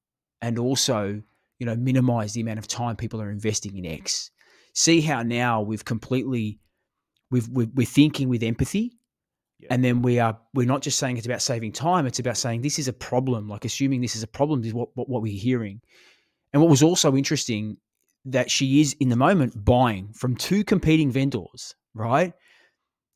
and 0.41 0.57
also, 0.57 1.21
you 1.59 1.65
know, 1.67 1.75
minimize 1.75 2.33
the 2.33 2.41
amount 2.41 2.57
of 2.57 2.67
time 2.67 2.95
people 2.95 3.21
are 3.21 3.29
investing 3.29 3.77
in 3.77 3.85
X. 3.85 4.31
See 4.73 5.01
how 5.01 5.21
now 5.21 5.61
we've 5.61 5.85
completely 5.85 6.59
we've 7.29 7.47
we're, 7.49 7.69
we're 7.75 7.85
thinking 7.85 8.27
with 8.27 8.41
empathy 8.41 8.97
yeah. 9.61 9.67
and 9.69 9.83
then 9.83 10.01
we 10.01 10.19
are 10.19 10.37
we're 10.53 10.67
not 10.67 10.81
just 10.81 10.99
saying 10.99 11.17
it's 11.17 11.25
about 11.25 11.41
saving 11.41 11.71
time 11.71 12.05
it's 12.05 12.19
about 12.19 12.37
saying 12.37 12.61
this 12.61 12.79
is 12.79 12.87
a 12.87 12.93
problem 12.93 13.47
like 13.47 13.63
assuming 13.65 14.01
this 14.01 14.15
is 14.15 14.23
a 14.23 14.27
problem 14.27 14.63
is 14.63 14.73
what, 14.73 14.89
what, 14.95 15.07
what 15.07 15.21
we're 15.21 15.39
hearing 15.39 15.81
and 16.53 16.61
what 16.61 16.69
was 16.69 16.83
also 16.83 17.15
interesting 17.15 17.77
that 18.25 18.51
she 18.51 18.81
is 18.81 18.95
in 18.99 19.09
the 19.09 19.15
moment 19.15 19.63
buying 19.63 20.13
from 20.13 20.35
two 20.35 20.63
competing 20.63 21.11
vendors, 21.11 21.75
right? 21.93 22.33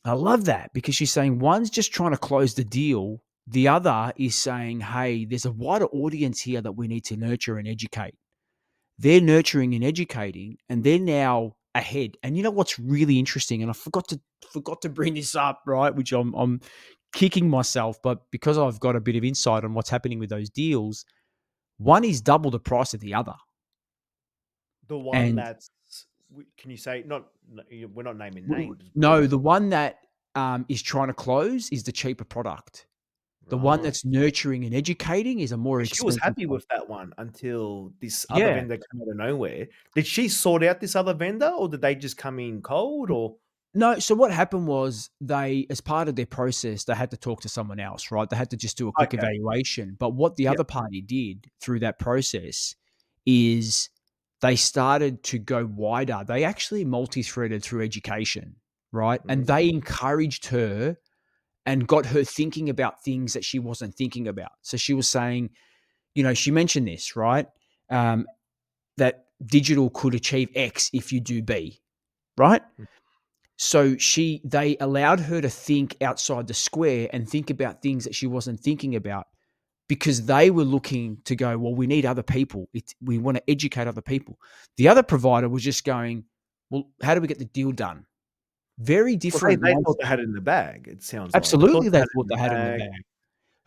I 0.04 0.14
love 0.14 0.46
that 0.46 0.72
because 0.74 0.96
she's 0.96 1.12
saying 1.12 1.40
one's 1.40 1.70
just 1.70 1.94
trying 1.94 2.12
to 2.12 2.18
close 2.18 2.54
the 2.54 2.64
deal, 2.64 3.22
the 3.48 3.68
other 3.68 4.14
is 4.18 4.36
saying, 4.36 4.82
hey, 4.82 5.26
there's 5.26 5.46
a 5.46 5.52
wider 5.52 5.86
audience 5.86 6.42
here 6.42 6.62
that 6.62 6.74
we 6.74 6.88
need 6.88 7.06
to 7.06 7.18
nurture 7.18 7.58
and 7.58 7.68
educate. 7.68 8.16
They're 8.98 9.22
nurturing 9.22 9.74
and 9.76 9.84
educating, 9.84 10.58
and 10.70 10.84
they're 10.84 11.00
now 11.00 11.55
ahead. 11.76 12.18
And 12.24 12.36
you 12.36 12.42
know 12.42 12.50
what's 12.52 12.80
really 12.80 13.20
interesting, 13.20 13.62
and 13.62 13.70
I 13.70 13.74
forgot 13.74 14.08
to 14.08 14.20
forgot 14.52 14.82
to 14.82 14.90
bring 14.90 15.14
this 15.14 15.36
up, 15.36 15.62
right? 15.68 15.94
Which 15.94 16.12
I'm 16.12 16.34
I'm 16.34 16.62
kicking 17.14 17.50
myself, 17.50 18.02
but 18.02 18.24
because 18.32 18.58
I've 18.58 18.80
got 18.80 18.96
a 18.96 19.00
bit 19.02 19.16
of 19.16 19.24
insight 19.24 19.64
on 19.64 19.74
what's 19.74 19.90
happening 19.90 20.18
with 20.20 20.30
those 20.30 20.50
deals, 20.50 21.06
One 21.78 22.04
is 22.04 22.22
double 22.22 22.52
the 22.52 22.60
price 22.60 22.94
of 22.94 23.02
the 23.02 23.14
other. 23.14 23.36
The 24.88 24.98
one 24.98 25.16
And- 25.18 25.38
that's 25.38 25.70
can 26.58 26.72
you 26.72 26.78
say 26.78 27.04
not? 27.06 27.28
We're 27.94 28.04
not 28.04 28.18
naming 28.18 28.48
names. 28.48 28.78
No, 28.96 29.28
the 29.28 29.38
one 29.38 29.70
that 29.70 30.00
um, 30.34 30.66
is 30.68 30.82
trying 30.82 31.08
to 31.08 31.14
close 31.14 31.70
is 31.70 31.84
the 31.84 31.92
cheaper 31.92 32.26
product. 32.26 32.88
The 33.48 33.58
one 33.58 33.82
that's 33.84 34.04
nurturing 34.04 34.66
and 34.66 34.74
educating 34.74 35.40
is 35.40 35.52
a 35.52 35.58
more 35.58 35.84
She 35.84 36.04
was 36.04 36.18
happy 36.18 36.46
one. 36.46 36.56
with 36.56 36.68
that 36.70 36.90
one 36.90 37.14
until 37.18 37.94
this 38.02 38.26
other 38.32 38.40
Yeah. 38.40 38.54
vendor 38.56 38.78
came 38.78 39.02
out 39.02 39.08
of 39.10 39.18
nowhere. 39.18 39.68
Did 39.94 40.08
she 40.08 40.30
sort 40.30 40.64
out 40.64 40.80
this 40.80 40.96
other 40.96 41.14
vendor, 41.14 41.50
or 41.50 41.70
did 41.70 41.82
they 41.82 41.96
just 41.96 42.18
come 42.18 42.40
in 42.40 42.62
cold? 42.62 43.12
Or 43.12 43.38
No, 43.76 44.00
so 44.00 44.16
what 44.16 44.32
happened 44.32 44.68
was 44.68 45.10
they, 45.22 45.68
as 45.70 45.82
part 45.82 46.08
of 46.08 46.16
their 46.16 46.26
process, 46.26 46.86
they 46.86 46.96
had 46.96 47.12
to 47.12 47.18
talk 47.18 47.42
to 47.42 47.50
someone 47.50 47.80
else, 47.80 48.10
right? 48.10 48.30
They 48.30 48.38
had 48.38 48.50
to 48.52 48.58
just 48.58 48.78
do 48.78 48.88
a 48.88 48.92
quick 48.92 49.14
Okay. 49.14 49.18
evaluation. 49.18 49.96
But 50.00 50.12
what 50.12 50.38
the 50.38 50.46
Yep. 50.46 50.54
other 50.54 50.64
party 50.64 51.02
did 51.02 51.52
through 51.62 51.80
that 51.82 52.00
process 52.00 52.74
is 53.26 53.90
they 54.42 54.56
started 54.56 55.24
to 55.24 55.40
go 55.40 55.66
wider. 55.66 56.24
They 56.26 56.44
actually 56.44 56.86
multi-threaded 56.86 57.64
through 57.64 57.84
education, 57.84 58.56
right? 58.92 59.22
And 59.28 59.44
Mm. 59.44 59.48
they 59.48 59.70
encouraged 59.70 60.48
her 60.48 60.98
and 61.66 61.88
got 61.88 62.06
her 62.06 62.24
thinking 62.24 62.70
about 62.70 63.04
things 63.04 63.34
that 63.34 63.44
she 63.44 63.60
wasn't 63.60 63.96
thinking 63.96 64.28
about. 64.28 64.52
So 64.62 64.78
she 64.78 64.94
was 64.94 65.10
saying, 65.10 65.50
you 66.14 66.24
know, 66.24 66.34
she 66.34 66.52
mentioned 66.52 66.88
this, 66.88 67.16
right? 67.16 67.48
Um, 67.90 68.26
that 68.98 69.26
digital 69.46 69.90
could 69.90 70.16
achieve 70.16 70.50
X 70.56 70.90
if 70.94 71.12
you 71.12 71.20
do 71.20 71.42
B, 71.42 71.82
right? 72.38 72.62
Mm. 72.80 72.88
So 73.58 73.98
she 73.98 74.42
they 74.44 74.76
allowed 74.80 75.22
her 75.22 75.42
to 75.42 75.50
think 75.50 75.96
outside 76.02 76.48
the 76.48 76.54
square 76.54 77.08
and 77.14 77.28
think 77.28 77.50
about 77.50 77.82
things 77.82 78.04
that 78.04 78.16
she 78.16 78.28
wasn't 78.28 78.60
thinking 78.60 78.96
about 78.96 79.28
because 79.88 80.26
they 80.26 80.50
were 80.50 80.64
looking 80.64 81.20
to 81.26 81.36
go, 81.36 81.58
well, 81.58 81.76
we 81.76 81.88
need 81.88 82.06
other 82.06 82.24
people. 82.24 82.68
It, 82.74 82.94
we 83.02 83.18
want 83.18 83.38
to 83.38 83.50
educate 83.50 83.88
other 83.88 84.02
people. 84.02 84.40
The 84.78 84.88
other 84.88 85.04
provider 85.04 85.48
was 85.48 85.64
just 85.64 85.86
going, 85.86 86.26
well, 86.70 86.90
how 87.02 87.16
do 87.16 87.22
we 87.22 87.28
get 87.28 87.40
the 87.40 87.46
deal 87.46 87.72
done? 87.72 88.06
Very 88.78 89.02
well, 89.02 89.08
they, 89.12 89.16
different. 89.18 89.62
they 89.64 89.74
thought 89.74 89.98
they 90.02 90.08
had 90.08 90.20
it 90.20 90.24
in 90.24 90.34
the 90.34 90.42
bag. 90.42 90.88
It 90.88 91.04
sounds 91.04 91.34
like. 91.34 91.40
Absolutely, 91.40 91.90
they 91.90 92.02
it 92.02 92.08
thought 92.14 92.28
they 92.30 92.38
had 92.38 92.52
it 92.52 92.56
in 92.56 92.72
the 92.74 92.86
bag. 92.86 93.02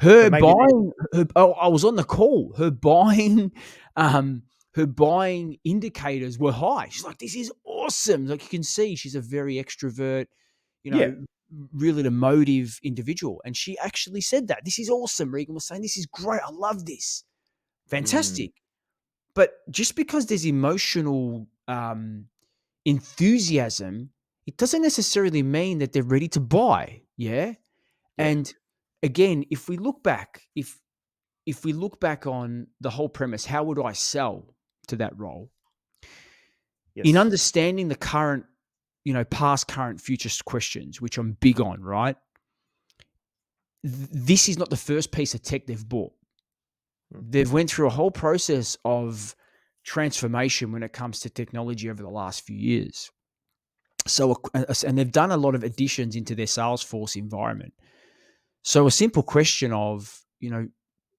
Her 0.00 0.30
buying, 0.30 0.92
her, 1.12 1.26
oh, 1.34 1.52
I 1.52 1.66
was 1.68 1.84
on 1.84 1.96
the 1.96 2.04
call. 2.04 2.54
Her 2.56 2.70
buying, 2.70 3.50
um, 3.96 4.42
her 4.74 4.86
buying 4.86 5.58
indicators 5.64 6.38
were 6.38 6.52
high. 6.52 6.88
She's 6.90 7.04
like, 7.04 7.18
"This 7.18 7.34
is 7.34 7.50
awesome!" 7.64 8.26
Like 8.26 8.42
you 8.42 8.48
can 8.48 8.62
see, 8.62 8.94
she's 8.96 9.14
a 9.14 9.20
very 9.20 9.56
extrovert, 9.56 10.26
you 10.84 10.92
know, 10.92 10.98
Yeah. 10.98 11.10
really 11.72 12.04
emotive 12.04 12.78
individual. 12.82 13.40
And 13.44 13.56
she 13.56 13.78
actually 13.78 14.20
said 14.20 14.48
that 14.48 14.64
this 14.64 14.78
is 14.78 14.88
awesome. 14.90 15.32
Regan 15.32 15.54
was 15.54 15.64
saying, 15.66 15.82
"This 15.82 15.96
is 15.96 16.06
great. 16.06 16.42
I 16.46 16.50
love 16.50 16.84
this. 16.86 17.24
Mm. 17.86 17.90
Fantastic." 17.90 18.52
But 19.34 19.54
just 19.70 19.96
because 19.96 20.26
there's 20.26 20.46
emotional 20.46 21.48
um, 21.66 22.26
enthusiasm, 22.84 24.10
it 24.48 24.56
doesn't 24.56 24.80
necessarily 24.80 25.42
mean 25.42 25.80
that 25.80 25.92
they're 25.92 26.02
ready 26.02 26.26
to 26.28 26.40
buy. 26.40 27.02
Yeah. 27.18 27.52
And 28.16 28.50
again, 29.02 29.44
if 29.50 29.68
we 29.68 29.76
look 29.76 30.02
back, 30.02 30.40
if 30.56 30.80
if 31.44 31.66
we 31.66 31.74
look 31.74 32.00
back 32.00 32.26
on 32.26 32.68
the 32.80 32.88
whole 32.88 33.10
premise, 33.10 33.44
how 33.44 33.64
would 33.64 33.78
I 33.78 33.92
sell 33.92 34.54
to 34.86 34.96
that 34.96 35.18
role? 35.18 35.50
Yes. 36.94 37.06
In 37.06 37.18
understanding 37.18 37.88
the 37.88 37.94
current, 37.94 38.46
you 39.04 39.12
know, 39.12 39.24
past, 39.24 39.68
current, 39.68 40.00
future 40.00 40.30
questions, 40.46 40.98
which 40.98 41.18
I'm 41.18 41.32
big 41.32 41.60
on, 41.60 41.82
right? 41.82 42.16
Th- 43.84 44.08
This 44.10 44.48
is 44.48 44.58
not 44.58 44.70
the 44.70 44.78
first 44.78 45.12
piece 45.12 45.34
of 45.34 45.42
tech 45.42 45.66
they've 45.66 45.88
bought. 45.88 46.14
Mm. 47.14 47.32
They've 47.32 47.52
went 47.52 47.70
through 47.70 47.88
a 47.88 47.90
whole 47.90 48.10
process 48.10 48.78
of 48.86 49.36
transformation 49.84 50.72
when 50.72 50.82
it 50.82 50.94
comes 50.94 51.20
to 51.20 51.28
technology 51.28 51.90
over 51.90 52.02
the 52.02 52.08
last 52.08 52.46
few 52.46 52.56
years. 52.56 53.10
So, 54.06 54.40
and 54.54 54.96
they've 54.96 55.12
done 55.12 55.30
a 55.30 55.36
lot 55.36 55.54
of 55.54 55.64
additions 55.64 56.16
into 56.16 56.34
their 56.34 56.46
Salesforce 56.46 57.16
environment. 57.16 57.74
So, 58.62 58.86
a 58.86 58.90
simple 58.90 59.22
question 59.22 59.72
of, 59.72 60.20
you 60.40 60.50
know, 60.50 60.68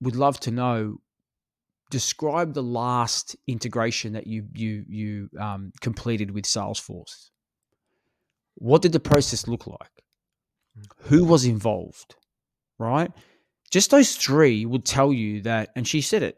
would 0.02 0.16
love 0.16 0.40
to 0.42 0.52
know, 0.52 0.98
describe 1.92 2.54
the 2.54 2.64
last 2.64 3.36
integration 3.48 4.14
that 4.14 4.28
you 4.28 4.48
you 4.54 4.86
you 4.88 5.30
um, 5.40 5.72
completed 5.82 6.32
with 6.32 6.46
Salesforce. 6.46 7.30
What 8.56 8.82
did 8.82 8.92
the 8.92 9.00
process 9.00 9.48
look 9.48 9.68
like? 9.68 10.04
Who 11.04 11.26
was 11.26 11.46
involved? 11.46 12.16
Right? 12.78 13.12
Just 13.72 13.92
those 13.92 14.16
three 14.16 14.66
would 14.66 14.86
tell 14.86 15.14
you 15.14 15.42
that, 15.42 15.70
and 15.76 15.88
she 15.88 16.02
said 16.02 16.24
it. 16.24 16.38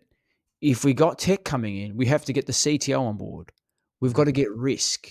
If 0.62 0.84
we 0.84 0.94
got 0.94 1.18
tech 1.18 1.44
coming 1.44 1.78
in, 1.78 1.96
we 1.96 2.06
have 2.08 2.26
to 2.26 2.34
get 2.34 2.46
the 2.46 2.54
CTO 2.54 3.02
on 3.02 3.18
board. 3.18 3.52
We've 4.00 4.14
got 4.14 4.26
to 4.26 4.32
get 4.32 4.52
risk. 4.52 5.08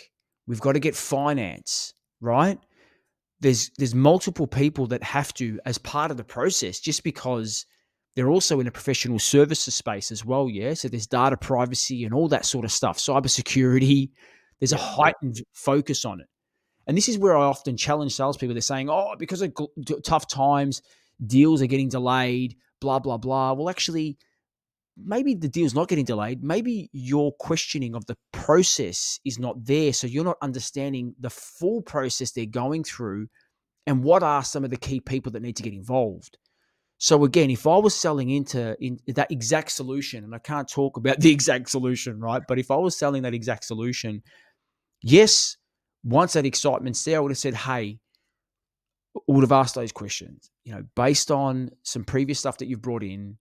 We've 0.51 0.61
got 0.61 0.73
to 0.73 0.81
get 0.81 0.97
finance, 0.97 1.95
right? 2.21 2.59
There's 3.39 3.71
there's 3.79 3.95
multiple 3.95 4.49
people 4.49 4.89
that 4.89 5.01
have 5.05 5.33
to 5.35 5.61
as 5.65 5.79
part 5.79 6.11
of 6.11 6.17
the 6.17 6.25
process 6.25 6.81
just 6.81 7.05
because 7.05 7.67
they're 8.17 8.29
also 8.29 8.59
in 8.59 8.67
a 8.67 8.73
professional 8.73 9.21
services 9.21 9.77
space 9.77 10.11
as 10.11 10.25
well, 10.25 10.51
yeah. 10.51 10.75
So 10.75 10.89
there's 10.89 11.07
data 11.07 11.37
privacy 11.37 12.05
and 12.05 12.13
all 12.13 12.27
that 12.31 12.45
sort 12.45 12.65
of 12.65 12.73
stuff, 12.73 12.99
cybersecurity. 12.99 14.11
There's 14.59 14.73
a 14.73 14.77
heightened 14.77 15.41
focus 15.53 16.05
on 16.05 16.21
it, 16.21 16.27
and 16.89 16.97
this 16.97 17.09
is 17.09 17.17
where 17.17 17.37
I 17.37 17.45
often 17.45 17.77
challenge 17.77 18.17
salespeople. 18.17 18.55
They're 18.55 18.61
saying, 18.61 18.91
"Oh, 18.91 19.15
because 19.21 19.43
of 19.43 19.53
gl- 19.53 20.03
tough 20.03 20.27
times, 20.27 20.83
deals 21.25 21.63
are 21.63 21.67
getting 21.67 21.91
delayed." 21.91 22.57
Blah 22.81 22.99
blah 22.99 23.19
blah. 23.19 23.53
Well, 23.53 23.71
actually, 23.71 24.19
maybe 25.05 25.35
the 25.35 25.49
deal's 25.49 25.75
not 25.75 25.89
getting 25.89 26.05
delayed. 26.05 26.43
Maybe 26.43 26.89
your 26.93 27.33
questioning 27.33 27.95
of 27.95 28.07
the 28.07 28.17
process 28.33 29.21
is 29.25 29.39
not 29.39 29.65
there. 29.65 29.93
So 29.93 30.07
you're 30.07 30.25
not 30.25 30.37
understanding 30.43 31.15
the 31.19 31.31
full 31.31 31.83
process 31.83 32.33
they're 32.33 32.47
going 32.47 32.85
through 32.85 33.29
and 33.87 34.05
what 34.05 34.23
are 34.23 34.45
some 34.45 34.65
of 34.65 34.71
the 34.71 34.77
key 34.77 35.01
people 35.01 35.33
that 35.33 35.43
need 35.43 35.57
to 35.57 35.63
get 35.63 35.73
involved. 35.73 36.39
So 36.99 37.25
again, 37.25 37.51
if 37.51 37.67
I 37.67 37.79
was 37.79 37.95
selling 37.95 38.31
into 38.31 38.77
in 38.79 38.99
that 39.09 39.31
exact 39.31 39.73
solution, 39.73 40.23
and 40.23 40.35
I 40.35 40.39
can't 40.39 40.69
talk 40.69 40.99
about 40.99 41.21
the 41.21 41.33
exact 41.33 41.71
solution, 41.71 42.21
right? 42.21 42.43
But 42.47 42.59
if 42.59 42.71
I 42.71 42.77
was 42.77 42.97
selling 42.97 43.23
that 43.23 43.35
exact 43.35 43.65
solution, 43.65 44.23
yes, 45.03 45.57
once 46.05 46.35
that 46.35 46.45
excitement's 46.45 47.03
there, 47.05 47.17
I 47.17 47.21
would 47.21 47.31
have 47.31 47.39
said, 47.39 47.55
hey, 47.55 47.99
would 49.27 49.43
have 49.43 49.53
asked 49.53 49.75
those 49.75 49.93
questions. 49.93 50.51
You 50.65 50.75
know, 50.75 50.85
based 50.95 51.31
on 51.31 51.71
some 51.83 52.05
previous 52.05 52.39
stuff 52.39 52.59
that 52.59 52.67
you've 52.67 52.83
brought 52.83 53.03
in, 53.03 53.39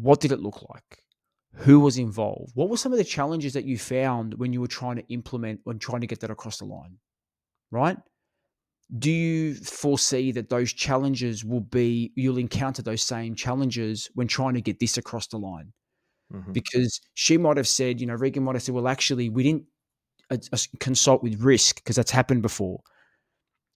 what 0.00 0.20
did 0.20 0.32
it 0.32 0.40
look 0.40 0.62
like? 0.68 1.02
Who 1.54 1.80
was 1.80 1.98
involved? 1.98 2.52
What 2.54 2.68
were 2.70 2.76
some 2.76 2.92
of 2.92 2.98
the 2.98 3.04
challenges 3.04 3.52
that 3.54 3.64
you 3.64 3.78
found 3.78 4.34
when 4.34 4.52
you 4.52 4.60
were 4.60 4.68
trying 4.68 4.96
to 4.96 5.06
implement, 5.08 5.60
when 5.64 5.78
trying 5.78 6.02
to 6.02 6.06
get 6.06 6.20
that 6.20 6.30
across 6.30 6.58
the 6.58 6.66
line? 6.66 6.98
Right? 7.70 7.98
Do 8.98 9.10
you 9.10 9.54
foresee 9.54 10.32
that 10.32 10.48
those 10.48 10.72
challenges 10.72 11.44
will 11.44 11.60
be, 11.60 12.12
you'll 12.16 12.38
encounter 12.38 12.80
those 12.82 13.02
same 13.02 13.34
challenges 13.34 14.08
when 14.14 14.28
trying 14.28 14.54
to 14.54 14.62
get 14.62 14.80
this 14.80 14.96
across 14.96 15.26
the 15.26 15.38
line? 15.38 15.72
Mhm. 16.32 16.52
Because 16.52 17.00
she 17.14 17.38
might 17.38 17.56
have 17.58 17.68
said, 17.68 18.00
you 18.00 18.06
know, 18.06 18.14
Regan 18.14 18.44
might 18.44 18.54
have 18.56 18.62
said, 18.62 18.74
well, 18.74 18.88
actually, 18.88 19.28
we 19.30 19.42
didn't 19.42 19.64
uh, 20.30 20.38
uh, 20.52 20.58
consult 20.80 21.22
with 21.22 21.40
risk 21.42 21.76
because 21.76 21.96
that's 21.96 22.10
happened 22.12 22.42
before. 22.42 22.80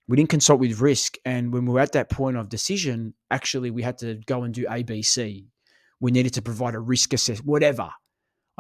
We 0.09 0.17
didn't 0.17 0.31
consult 0.31 0.61
with 0.61 0.81
risk. 0.81 1.17
And 1.25 1.53
when 1.53 1.65
we 1.65 1.73
were 1.73 1.81
at 1.81 1.93
that 1.93 2.11
point 2.11 2.37
of 2.37 2.49
decision, 2.49 3.15
actually, 3.31 3.71
we 3.71 3.83
had 3.83 3.99
to 3.99 4.17
go 4.27 4.43
and 4.43 4.53
do 4.53 4.67
ABC. 4.67 5.47
We 6.03 6.11
needed 6.11 6.35
to 6.35 6.43
provide 6.43 6.75
a 6.75 6.81
risk 6.81 7.13
assessment, 7.15 7.47
whatever. 7.47 7.89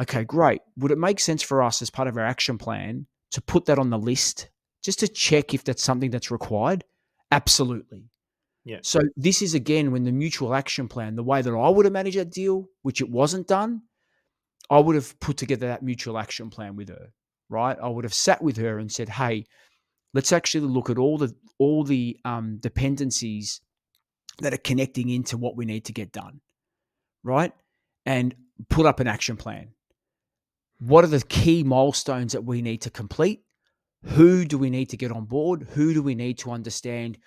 Okay, 0.00 0.22
great. 0.22 0.60
Would 0.78 0.92
it 0.92 0.98
make 0.98 1.18
sense 1.18 1.42
for 1.42 1.60
us 1.60 1.82
as 1.82 1.90
part 1.90 2.06
of 2.06 2.16
our 2.16 2.24
action 2.24 2.56
plan 2.56 3.06
to 3.32 3.42
put 3.42 3.66
that 3.66 3.80
on 3.80 3.90
the 3.90 3.98
list 3.98 4.48
just 4.84 5.00
to 5.00 5.08
check 5.08 5.52
if 5.52 5.64
that's 5.64 5.82
something 5.82 6.12
that's 6.12 6.30
required? 6.30 6.84
Absolutely. 7.32 8.04
Yeah. 8.64 8.78
So 8.82 9.00
this 9.16 9.42
is 9.42 9.54
again 9.54 9.90
when 9.90 10.04
the 10.04 10.12
mutual 10.12 10.54
action 10.54 10.86
plan, 10.86 11.16
the 11.16 11.24
way 11.24 11.42
that 11.42 11.52
I 11.52 11.68
would 11.68 11.84
have 11.84 11.92
managed 11.92 12.16
that 12.16 12.30
deal, 12.30 12.68
which 12.82 13.00
it 13.00 13.10
wasn't 13.10 13.48
done, 13.48 13.82
I 14.70 14.78
would 14.78 14.94
have 14.94 15.18
put 15.18 15.36
together 15.36 15.66
that 15.66 15.82
mutual 15.82 16.18
action 16.18 16.48
plan 16.48 16.76
with 16.76 16.90
her, 16.90 17.08
right? 17.48 17.76
I 17.82 17.88
would 17.88 18.04
have 18.04 18.14
sat 18.14 18.40
with 18.40 18.56
her 18.58 18.78
and 18.78 18.90
said, 18.90 19.08
"Hey, 19.08 19.46
let's 20.14 20.30
actually 20.30 20.68
look 20.68 20.90
at 20.90 20.98
all 20.98 21.18
the 21.18 21.34
all 21.58 21.82
the 21.82 22.18
um, 22.24 22.58
dependencies 22.60 23.60
that 24.38 24.54
are 24.54 24.58
connecting 24.58 25.08
into 25.10 25.36
what 25.36 25.56
we 25.56 25.64
need 25.64 25.84
to 25.86 25.92
get 25.92 26.12
done, 26.12 26.40
right? 27.22 27.52
And 28.06 28.34
put 28.68 28.86
up 28.86 29.00
an 29.00 29.06
action 29.06 29.36
plan. 29.36 29.68
What 30.78 31.04
are 31.04 31.08
the 31.08 31.22
key 31.22 31.62
milestones 31.62 32.32
that 32.32 32.44
we 32.44 32.62
need 32.62 32.82
to 32.82 32.90
complete? 32.90 33.42
Who 34.04 34.44
do 34.44 34.58
we 34.58 34.70
need 34.70 34.90
to 34.90 34.96
get 34.96 35.12
on 35.12 35.26
board? 35.26 35.68
Who 35.74 35.94
do 35.94 36.02
we 36.02 36.14
need 36.14 36.38
to 36.38 36.50
understand 36.50 37.18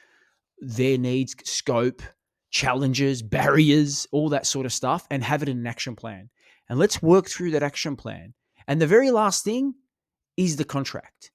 their 0.59 0.97
needs, 0.97 1.35
scope, 1.49 2.01
challenges, 2.49 3.21
barriers, 3.21 4.07
all 4.11 4.29
that 4.29 4.45
sort 4.45 4.65
of 4.65 4.73
stuff, 4.73 5.07
and 5.09 5.23
have 5.23 5.41
it 5.41 5.49
in 5.49 5.57
an 5.57 5.67
action 5.67 5.95
plan? 5.95 6.29
And 6.67 6.79
let's 6.79 7.01
work 7.01 7.29
through 7.29 7.51
that 7.51 7.63
action 7.63 7.95
plan. 7.95 8.33
And 8.67 8.81
the 8.81 8.87
very 8.87 9.11
last 9.11 9.45
thing 9.45 9.75
is 10.35 10.57
the 10.57 10.65
contract. 10.65 11.31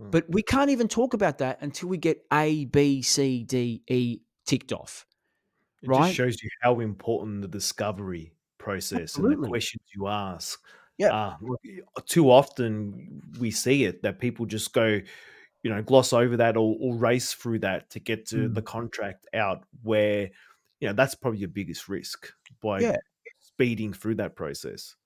Mm. 0.00 0.10
But 0.10 0.26
we 0.28 0.42
can't 0.42 0.70
even 0.70 0.88
talk 0.88 1.14
about 1.14 1.38
that 1.38 1.58
until 1.62 1.88
we 1.88 1.98
get 1.98 2.22
A, 2.32 2.66
B, 2.66 3.02
C, 3.02 3.42
D, 3.42 3.82
E 3.88 4.18
ticked 4.46 4.72
off. 4.72 5.06
It 5.82 5.88
Right. 5.88 6.06
just 6.06 6.16
shows 6.16 6.42
you 6.42 6.50
how 6.62 6.80
important 6.80 7.42
the 7.42 7.48
discovery 7.48 8.32
process 8.58 9.16
and 9.16 9.30
the 9.42 9.48
questions 9.48 9.82
you 9.94 10.06
ask. 10.08 10.60
Yeah. 10.98 11.14
Uh, 11.14 11.36
too 12.06 12.30
often 12.30 13.22
we 13.38 13.50
see 13.50 13.84
it 13.84 14.02
that 14.02 14.18
people 14.18 14.46
just 14.46 14.72
go, 14.72 15.00
you 15.62 15.70
know, 15.70 15.82
gloss 15.82 16.12
over 16.12 16.36
that 16.38 16.56
or, 16.56 16.76
or 16.80 16.96
race 16.96 17.34
through 17.34 17.58
that 17.60 17.90
to 17.90 18.00
get 18.00 18.26
to 18.28 18.48
Mm. 18.48 18.54
the 18.54 18.62
contract 18.62 19.26
out 19.34 19.64
where, 19.82 20.30
you 20.80 20.88
know, 20.88 20.94
that's 20.94 21.14
probably 21.14 21.40
your 21.40 21.48
biggest 21.50 21.88
risk 21.88 22.32
by 22.62 22.80
Yeah. 22.80 22.96
speeding 23.40 23.92
through 23.92 24.14
that 24.16 24.36
process. 24.36 24.96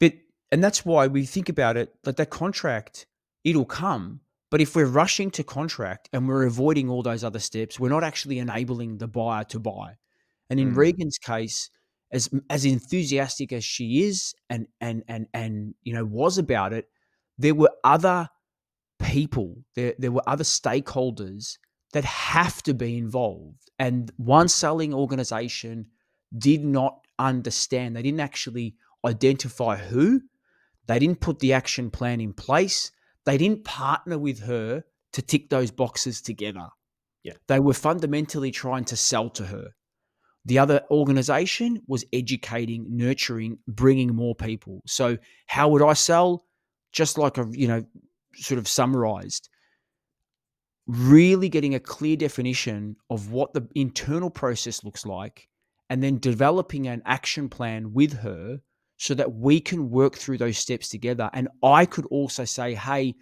But 0.00 0.14
and 0.50 0.62
that's 0.64 0.84
why 0.84 1.06
we 1.06 1.24
think 1.26 1.48
about 1.48 1.76
it 1.76 1.94
like 2.04 2.16
that 2.16 2.30
contract, 2.30 3.06
it'll 3.44 3.64
come. 3.66 4.20
But 4.50 4.60
if 4.62 4.74
we're 4.74 4.86
rushing 4.86 5.30
to 5.32 5.44
contract 5.44 6.08
and 6.12 6.26
we're 6.26 6.46
avoiding 6.46 6.88
all 6.88 7.02
those 7.02 7.22
other 7.22 7.38
steps, 7.38 7.78
we're 7.78 7.90
not 7.90 8.02
actually 8.02 8.38
enabling 8.38 8.96
the 8.98 9.06
buyer 9.06 9.44
to 9.44 9.58
buy. 9.60 9.98
And 10.50 10.58
in 10.58 10.72
Mm. 10.72 10.76
Regan's 10.76 11.18
case, 11.18 11.70
as 12.10 12.28
as 12.48 12.64
enthusiastic 12.64 13.52
as 13.52 13.64
she 13.64 14.02
is 14.04 14.34
and 14.48 14.66
and 14.80 15.04
and 15.08 15.26
and 15.34 15.74
you 15.82 15.92
know 15.92 16.04
was 16.04 16.38
about 16.38 16.72
it, 16.72 16.88
there 17.36 17.54
were 17.54 17.72
other 17.84 18.28
people, 19.00 19.64
there 19.74 19.94
there 19.98 20.12
were 20.12 20.26
other 20.26 20.44
stakeholders 20.44 21.58
that 21.92 22.04
have 22.04 22.62
to 22.62 22.74
be 22.74 22.96
involved. 22.98 23.70
And 23.78 24.10
one 24.16 24.48
selling 24.48 24.92
organization 24.92 25.86
did 26.36 26.64
not 26.64 27.06
understand. 27.18 27.96
They 27.96 28.02
didn't 28.02 28.20
actually 28.20 28.76
identify 29.06 29.76
who. 29.76 30.20
They 30.86 30.98
didn't 30.98 31.20
put 31.20 31.38
the 31.38 31.52
action 31.52 31.90
plan 31.90 32.20
in 32.20 32.32
place. 32.32 32.90
They 33.24 33.38
didn't 33.38 33.64
partner 33.64 34.18
with 34.18 34.40
her 34.40 34.84
to 35.12 35.22
tick 35.22 35.50
those 35.50 35.70
boxes 35.70 36.20
together. 36.20 36.68
Yeah. 37.22 37.34
They 37.46 37.60
were 37.60 37.74
fundamentally 37.74 38.50
trying 38.50 38.84
to 38.86 38.96
sell 38.96 39.30
to 39.30 39.46
her. 39.46 39.70
The 40.48 40.58
other 40.58 40.80
organization 40.90 41.82
was 41.86 42.06
educating, 42.10 42.86
nurturing, 42.88 43.58
bringing 43.68 44.14
more 44.14 44.34
people. 44.34 44.80
So, 44.86 45.18
how 45.46 45.68
would 45.68 45.82
I 45.82 45.92
sell? 45.92 46.46
Just 46.90 47.18
like 47.18 47.36
a, 47.36 47.46
you 47.52 47.68
know, 47.68 47.84
sort 48.34 48.58
of 48.58 48.66
summarized, 48.66 49.50
really 50.86 51.50
getting 51.50 51.74
a 51.74 51.80
clear 51.80 52.16
definition 52.16 52.96
of 53.10 53.30
what 53.30 53.52
the 53.52 53.68
internal 53.74 54.30
process 54.30 54.82
looks 54.82 55.04
like 55.04 55.48
and 55.90 56.02
then 56.02 56.18
developing 56.18 56.88
an 56.88 57.02
action 57.04 57.50
plan 57.50 57.92
with 57.92 58.14
her 58.14 58.58
so 58.96 59.12
that 59.12 59.34
we 59.34 59.60
can 59.60 59.90
work 59.90 60.16
through 60.16 60.38
those 60.38 60.56
steps 60.56 60.88
together. 60.88 61.28
And 61.34 61.48
I 61.62 61.84
could 61.84 62.06
also 62.06 62.46
say, 62.46 62.74
hey, 62.74 63.16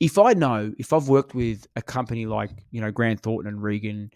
if 0.00 0.18
I 0.18 0.32
know, 0.32 0.72
if 0.78 0.92
I've 0.92 1.08
worked 1.08 1.36
with 1.36 1.64
a 1.76 1.82
company 1.82 2.26
like, 2.26 2.50
you 2.72 2.80
know, 2.80 2.90
Grant 2.90 3.20
Thornton 3.20 3.52
and 3.52 3.62
Regan, 3.62 4.10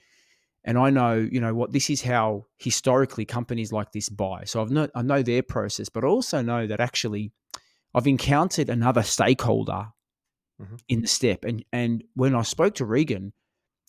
and 0.65 0.79
I 0.79 0.91
know, 0.91 1.15
you 1.17 1.41
know, 1.41 1.55
what 1.55 1.73
this 1.73 1.91
is 1.91 2.03
how 2.03 2.47
historically 2.59 3.25
companies 3.25 3.73
like 3.73 3.93
this 3.93 4.09
buy. 4.09 4.45
So 4.45 4.63
I've 4.63 4.71
know, 4.71 4.89
I 4.95 5.03
know 5.03 5.23
their 5.23 5.43
process, 5.43 5.89
but 5.89 6.05
I 6.05 6.07
also 6.07 6.41
know 6.43 6.67
that 6.67 6.81
actually 6.81 7.33
I've 7.95 8.07
encountered 8.07 8.71
another 8.71 9.03
stakeholder 9.03 9.89
Mhm. 10.61 10.81
in 10.89 11.01
the 11.01 11.09
step. 11.09 11.45
And 11.45 11.65
and 11.73 12.05
when 12.15 12.35
I 12.35 12.43
spoke 12.43 12.75
to 12.77 12.85
Regan, 12.85 13.33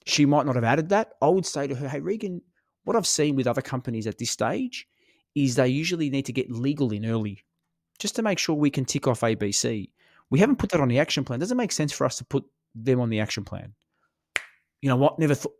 she 0.06 0.26
might 0.26 0.46
not 0.46 0.56
have 0.56 0.64
added 0.64 0.90
that. 0.90 1.14
I 1.22 1.28
would 1.28 1.46
say 1.46 1.68
to 1.68 1.76
her, 1.76 1.88
hey, 1.90 2.00
Regan, 2.00 2.42
what 2.84 2.96
I've 2.96 3.08
seen 3.08 3.36
with 3.36 3.48
other 3.48 3.62
companies 3.62 4.08
at 4.08 4.18
this 4.18 4.32
stage 4.32 4.88
is 5.36 5.56
they 5.56 5.68
usually 5.68 6.10
need 6.10 6.26
to 6.26 6.34
get 6.34 6.52
legal 6.52 6.92
in 6.92 7.06
early 7.06 7.44
just 8.00 8.16
to 8.16 8.22
make 8.22 8.40
sure 8.40 8.56
we 8.56 8.70
can 8.70 8.86
tick 8.86 9.08
off 9.08 9.22
ABC. 9.22 9.92
We 10.30 10.40
haven't 10.40 10.58
put 10.58 10.72
that 10.72 10.82
on 10.82 10.90
the 10.90 11.00
action 11.00 11.24
plan. 11.24 11.40
Does 11.40 11.52
it 11.52 11.56
make 11.56 11.72
sense 11.72 11.92
for 11.94 12.06
us 12.06 12.18
to 12.18 12.26
put 12.26 12.44
them 12.76 13.00
on 13.00 13.10
the 13.10 13.20
action 13.20 13.46
plan? 13.46 13.76
You 14.82 14.90
know 14.90 14.96
what? 14.98 15.20
Never 15.20 15.36
thought. 15.36 15.56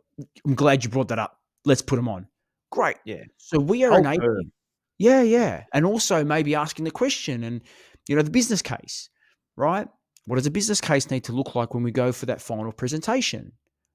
I'm 0.46 0.54
glad 0.54 0.84
you 0.84 0.90
brought 0.90 1.08
that 1.08 1.18
up. 1.18 1.40
Let's 1.64 1.82
put 1.82 1.96
them 1.96 2.08
on. 2.08 2.26
Great. 2.70 2.96
Yeah. 3.04 3.22
So 3.38 3.58
we 3.58 3.84
are 3.84 3.92
Help 3.92 4.04
her. 4.04 4.12
enabling. 4.12 4.52
Yeah, 4.98 5.22
yeah. 5.22 5.64
And 5.72 5.84
also 5.84 6.24
maybe 6.24 6.54
asking 6.54 6.84
the 6.84 6.90
question 6.90 7.44
and, 7.44 7.62
you 8.08 8.16
know, 8.16 8.22
the 8.22 8.30
business 8.30 8.62
case, 8.62 9.08
right? 9.56 9.88
What 10.26 10.36
does 10.36 10.46
a 10.46 10.50
business 10.50 10.80
case 10.80 11.10
need 11.10 11.24
to 11.24 11.32
look 11.32 11.54
like 11.54 11.74
when 11.74 11.82
we 11.82 11.90
go 11.90 12.12
for 12.12 12.26
that 12.26 12.40
final 12.40 12.70
presentation? 12.72 13.52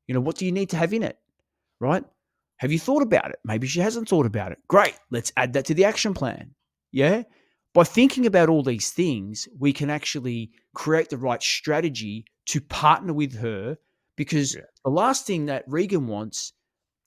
You 0.07 0.13
know, 0.13 0.21
what 0.21 0.35
do 0.37 0.45
you 0.45 0.51
need 0.51 0.69
to 0.71 0.77
have 0.77 0.93
in 0.93 1.03
it, 1.03 1.17
right? 1.79 2.03
Have 2.57 2.71
you 2.71 2.79
thought 2.79 3.01
about 3.01 3.29
it? 3.29 3.39
Maybe 3.45 3.67
she 3.67 3.79
hasn't 3.79 4.09
thought 4.09 4.25
about 4.25 4.51
it. 4.51 4.57
Great. 4.67 4.95
Let's 5.11 5.31
add 5.37 5.53
that 5.53 5.65
to 5.65 5.73
the 5.73 5.85
action 5.85 6.13
plan. 6.13 6.51
Yeah. 6.91 7.23
By 7.73 7.83
thinking 7.83 8.25
about 8.25 8.49
all 8.49 8.63
these 8.63 8.89
things, 8.91 9.47
we 9.57 9.71
can 9.73 9.89
actually 9.89 10.51
create 10.75 11.09
the 11.09 11.17
right 11.17 11.41
strategy 11.41 12.25
to 12.47 12.59
partner 12.59 13.13
with 13.13 13.37
her 13.37 13.77
because 14.15 14.55
Yeah. 14.55 14.61
The 14.83 14.91
last 14.91 15.25
thing 15.25 15.47
that 15.47 15.65
Regan 15.67 16.07
wants 16.07 16.53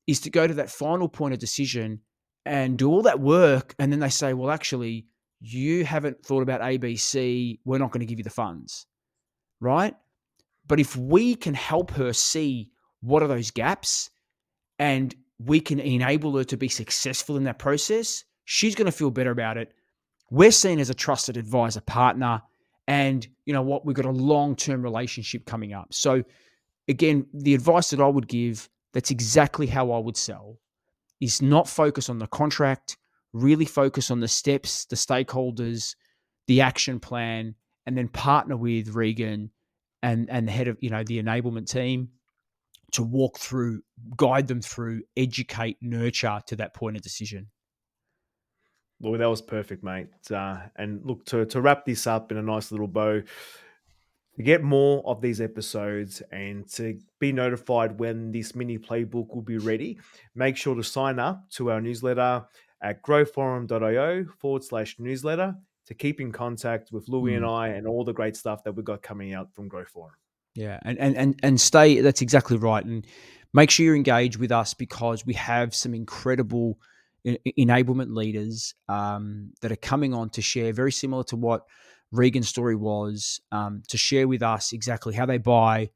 is 0.06 0.20
to 0.20 0.30
go 0.30 0.46
to 0.46 0.54
that 0.54 0.70
final 0.70 1.08
point 1.08 1.34
of 1.34 1.40
decision 1.40 2.00
and 2.44 2.76
do 2.76 2.90
all 2.90 3.02
that 3.02 3.20
work. 3.20 3.74
And 3.78 3.92
then 3.92 4.00
they 4.00 4.08
say, 4.08 4.34
well, 4.34 4.50
actually, 4.50 5.06
you 5.40 5.84
haven't 5.84 6.24
thought 6.24 6.42
about 6.42 6.60
ABC. 6.60 7.58
We're 7.64 7.78
not 7.78 7.92
going 7.92 8.00
to 8.00 8.06
give 8.06 8.18
you 8.18 8.24
the 8.24 8.30
funds. 8.30 8.86
Right. 9.60 9.94
But 10.66 10.80
if 10.80 10.96
we 10.96 11.34
can 11.34 11.54
help 11.54 11.90
her 11.92 12.12
see 12.12 12.70
what 13.00 13.22
are 13.22 13.28
those 13.28 13.50
gaps 13.50 14.10
and 14.78 15.14
we 15.38 15.60
can 15.60 15.80
enable 15.80 16.36
her 16.36 16.44
to 16.44 16.56
be 16.56 16.68
successful 16.68 17.36
in 17.36 17.44
that 17.44 17.58
process, 17.58 18.24
she's 18.44 18.74
going 18.74 18.86
to 18.86 18.92
feel 18.92 19.10
better 19.10 19.30
about 19.30 19.56
it. 19.56 19.72
We're 20.30 20.52
seen 20.52 20.78
as 20.78 20.90
a 20.90 20.94
trusted 20.94 21.36
advisor 21.36 21.80
partner. 21.80 22.42
And 22.88 23.26
you 23.44 23.52
know 23.52 23.62
what? 23.62 23.84
We've 23.84 23.96
got 23.96 24.06
a 24.06 24.10
long 24.10 24.56
term 24.56 24.82
relationship 24.82 25.46
coming 25.46 25.72
up. 25.72 25.92
So, 25.92 26.22
again, 26.88 27.26
the 27.32 27.54
advice 27.54 27.90
that 27.90 28.00
I 28.00 28.08
would 28.08 28.28
give 28.28 28.68
that's 28.92 29.10
exactly 29.10 29.66
how 29.66 29.92
I 29.92 29.98
would 29.98 30.16
sell 30.16 30.58
is 31.20 31.40
not 31.40 31.68
focus 31.68 32.08
on 32.08 32.18
the 32.18 32.26
contract, 32.26 32.98
really 33.32 33.64
focus 33.64 34.10
on 34.10 34.20
the 34.20 34.28
steps, 34.28 34.84
the 34.86 34.96
stakeholders, 34.96 35.94
the 36.46 36.60
action 36.60 37.00
plan, 37.00 37.54
and 37.86 37.96
then 37.96 38.08
partner 38.08 38.56
with 38.56 38.94
Regan 38.94 39.50
and 40.02 40.28
and 40.30 40.48
the 40.48 40.52
head 40.52 40.68
of 40.68 40.76
you 40.80 40.90
know 40.90 41.04
the 41.04 41.22
enablement 41.22 41.70
team 41.70 42.08
to 42.92 43.02
walk 43.02 43.38
through, 43.38 43.82
guide 44.16 44.46
them 44.46 44.60
through, 44.60 45.02
educate, 45.16 45.78
nurture 45.80 46.40
to 46.46 46.56
that 46.56 46.74
point 46.74 46.96
of 46.96 47.02
decision. 47.02 47.46
Well, 49.00 49.18
that 49.18 49.28
was 49.28 49.42
perfect, 49.42 49.82
mate. 49.82 50.08
Uh, 50.30 50.58
and 50.76 51.00
look, 51.04 51.24
to, 51.26 51.44
to 51.46 51.60
wrap 51.60 51.84
this 51.84 52.06
up 52.06 52.30
in 52.30 52.38
a 52.38 52.42
nice 52.42 52.70
little 52.70 52.86
bow, 52.86 53.22
to 54.36 54.42
get 54.42 54.62
more 54.62 55.02
of 55.06 55.20
these 55.20 55.40
episodes 55.40 56.22
and 56.32 56.68
to 56.72 56.98
be 57.18 57.32
notified 57.32 57.98
when 57.98 58.32
this 58.32 58.54
mini 58.54 58.78
playbook 58.78 59.34
will 59.34 59.42
be 59.42 59.58
ready, 59.58 59.98
make 60.34 60.56
sure 60.56 60.74
to 60.74 60.82
sign 60.82 61.18
up 61.18 61.50
to 61.50 61.70
our 61.70 61.80
newsletter 61.80 62.44
at 62.82 63.02
growthforum.io 63.02 64.24
forward 64.38 64.64
slash 64.64 64.96
newsletter 64.98 65.54
to 65.86 65.94
keep 65.94 66.20
in 66.20 66.32
contact 66.32 66.90
with 66.92 67.08
Louis 67.08 67.34
and 67.34 67.44
I 67.44 67.68
and 67.68 67.86
all 67.86 68.04
the 68.04 68.12
great 68.12 68.36
stuff 68.36 68.64
that 68.64 68.72
we've 68.72 68.84
got 68.84 69.02
coming 69.02 69.34
out 69.34 69.52
from 69.54 69.68
Growth 69.68 69.88
Forum. 69.88 70.14
Yeah, 70.54 70.78
and 70.82 70.98
and 70.98 71.16
and 71.16 71.40
and 71.42 71.60
stay. 71.60 72.00
That's 72.00 72.20
exactly 72.20 72.58
right. 72.58 72.84
And 72.84 73.06
make 73.54 73.70
sure 73.70 73.86
you 73.86 73.94
engage 73.94 74.38
with 74.38 74.52
us 74.52 74.74
because 74.74 75.24
we 75.24 75.34
have 75.34 75.74
some 75.74 75.94
incredible 75.94 76.78
enablement 77.26 78.14
leaders 78.14 78.74
um, 78.88 79.52
that 79.60 79.72
are 79.72 79.76
coming 79.76 80.12
on 80.12 80.28
to 80.30 80.42
share, 80.42 80.72
very 80.72 80.92
similar 80.92 81.24
to 81.24 81.36
what 81.36 81.64
Regan's 82.12 82.48
story 82.48 82.76
was, 82.76 83.40
um, 83.50 83.82
to 83.88 83.96
share 83.96 84.28
with 84.28 84.42
us 84.42 84.72
exactly 84.72 85.14
how 85.14 85.26
they 85.26 85.38
buy, 85.38 85.90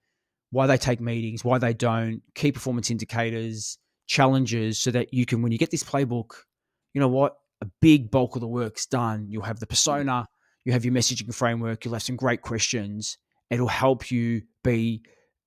why 0.50 0.66
they 0.66 0.78
take 0.78 1.00
meetings, 1.00 1.44
why 1.44 1.58
they 1.58 1.74
don't, 1.74 2.22
key 2.34 2.52
performance 2.52 2.90
indicators, 2.90 3.78
challenges, 4.06 4.78
so 4.78 4.90
that 4.90 5.12
you 5.12 5.26
can, 5.26 5.42
when 5.42 5.52
you 5.52 5.58
get 5.58 5.70
this 5.70 5.84
playbook, 5.84 6.30
you 6.94 7.00
know 7.00 7.08
what, 7.08 7.36
a 7.60 7.66
big 7.80 8.10
bulk 8.10 8.34
of 8.34 8.40
the 8.40 8.48
work's 8.48 8.86
done. 8.86 9.26
You'll 9.28 9.42
have 9.42 9.60
the 9.60 9.66
persona, 9.66 10.26
you 10.64 10.72
have 10.72 10.84
your 10.84 10.94
messaging 10.94 11.34
framework, 11.34 11.84
you'll 11.84 11.94
have 11.94 12.02
some 12.02 12.16
great 12.16 12.42
questions. 12.42 13.18
It'll 13.50 13.68
help 13.68 14.10
you 14.10 14.42
be, 14.64 15.02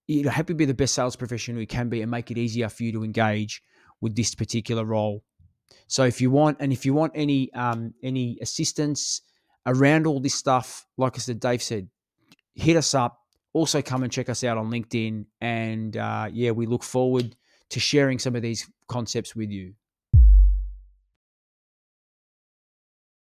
you 0.08 0.24
know, 0.24 0.30
help 0.30 0.50
you 0.50 0.56
be 0.56 0.66
the 0.66 0.74
best 0.74 0.94
sales 0.94 1.16
professional 1.16 1.60
you 1.60 1.68
can 1.68 1.90
be, 1.90 2.02
and 2.02 2.12
make 2.12 2.32
it 2.32 2.38
easier 2.38 2.70
for 2.70 2.84
you 2.84 2.92
to 2.94 3.04
engage 3.04 3.62
with 4.02 4.16
this 4.16 4.36
particular 4.36 4.86
role. 4.86 5.24
So 5.88 6.04
if 6.04 6.22
you 6.22 6.32
want, 6.32 6.58
and 6.60 6.72
if 6.72 6.86
you 6.86 6.94
want 6.94 7.14
any 7.16 7.52
um, 7.54 7.94
any 8.04 8.38
assistance 8.42 9.22
around 9.70 10.08
all 10.08 10.20
this 10.20 10.36
stuff, 10.36 10.86
like 10.98 11.16
I 11.16 11.20
said, 11.20 11.40
Dave 11.40 11.62
said, 11.62 11.90
hit 12.56 12.76
us 12.76 12.94
up. 12.94 13.20
Also, 13.54 13.82
come 13.82 14.04
and 14.04 14.12
check 14.12 14.30
us 14.30 14.44
out 14.44 14.58
on 14.58 14.70
LinkedIn, 14.70 15.26
and 15.42 15.98
uh, 15.98 16.30
yeah, 16.32 16.52
we 16.52 16.68
look 16.68 16.84
forward 16.84 17.36
to 17.70 17.80
sharing 17.80 18.20
some 18.20 18.36
of 18.36 18.44
these 18.44 18.70
concepts 18.88 19.36
with 19.36 19.50
you. 19.50 19.74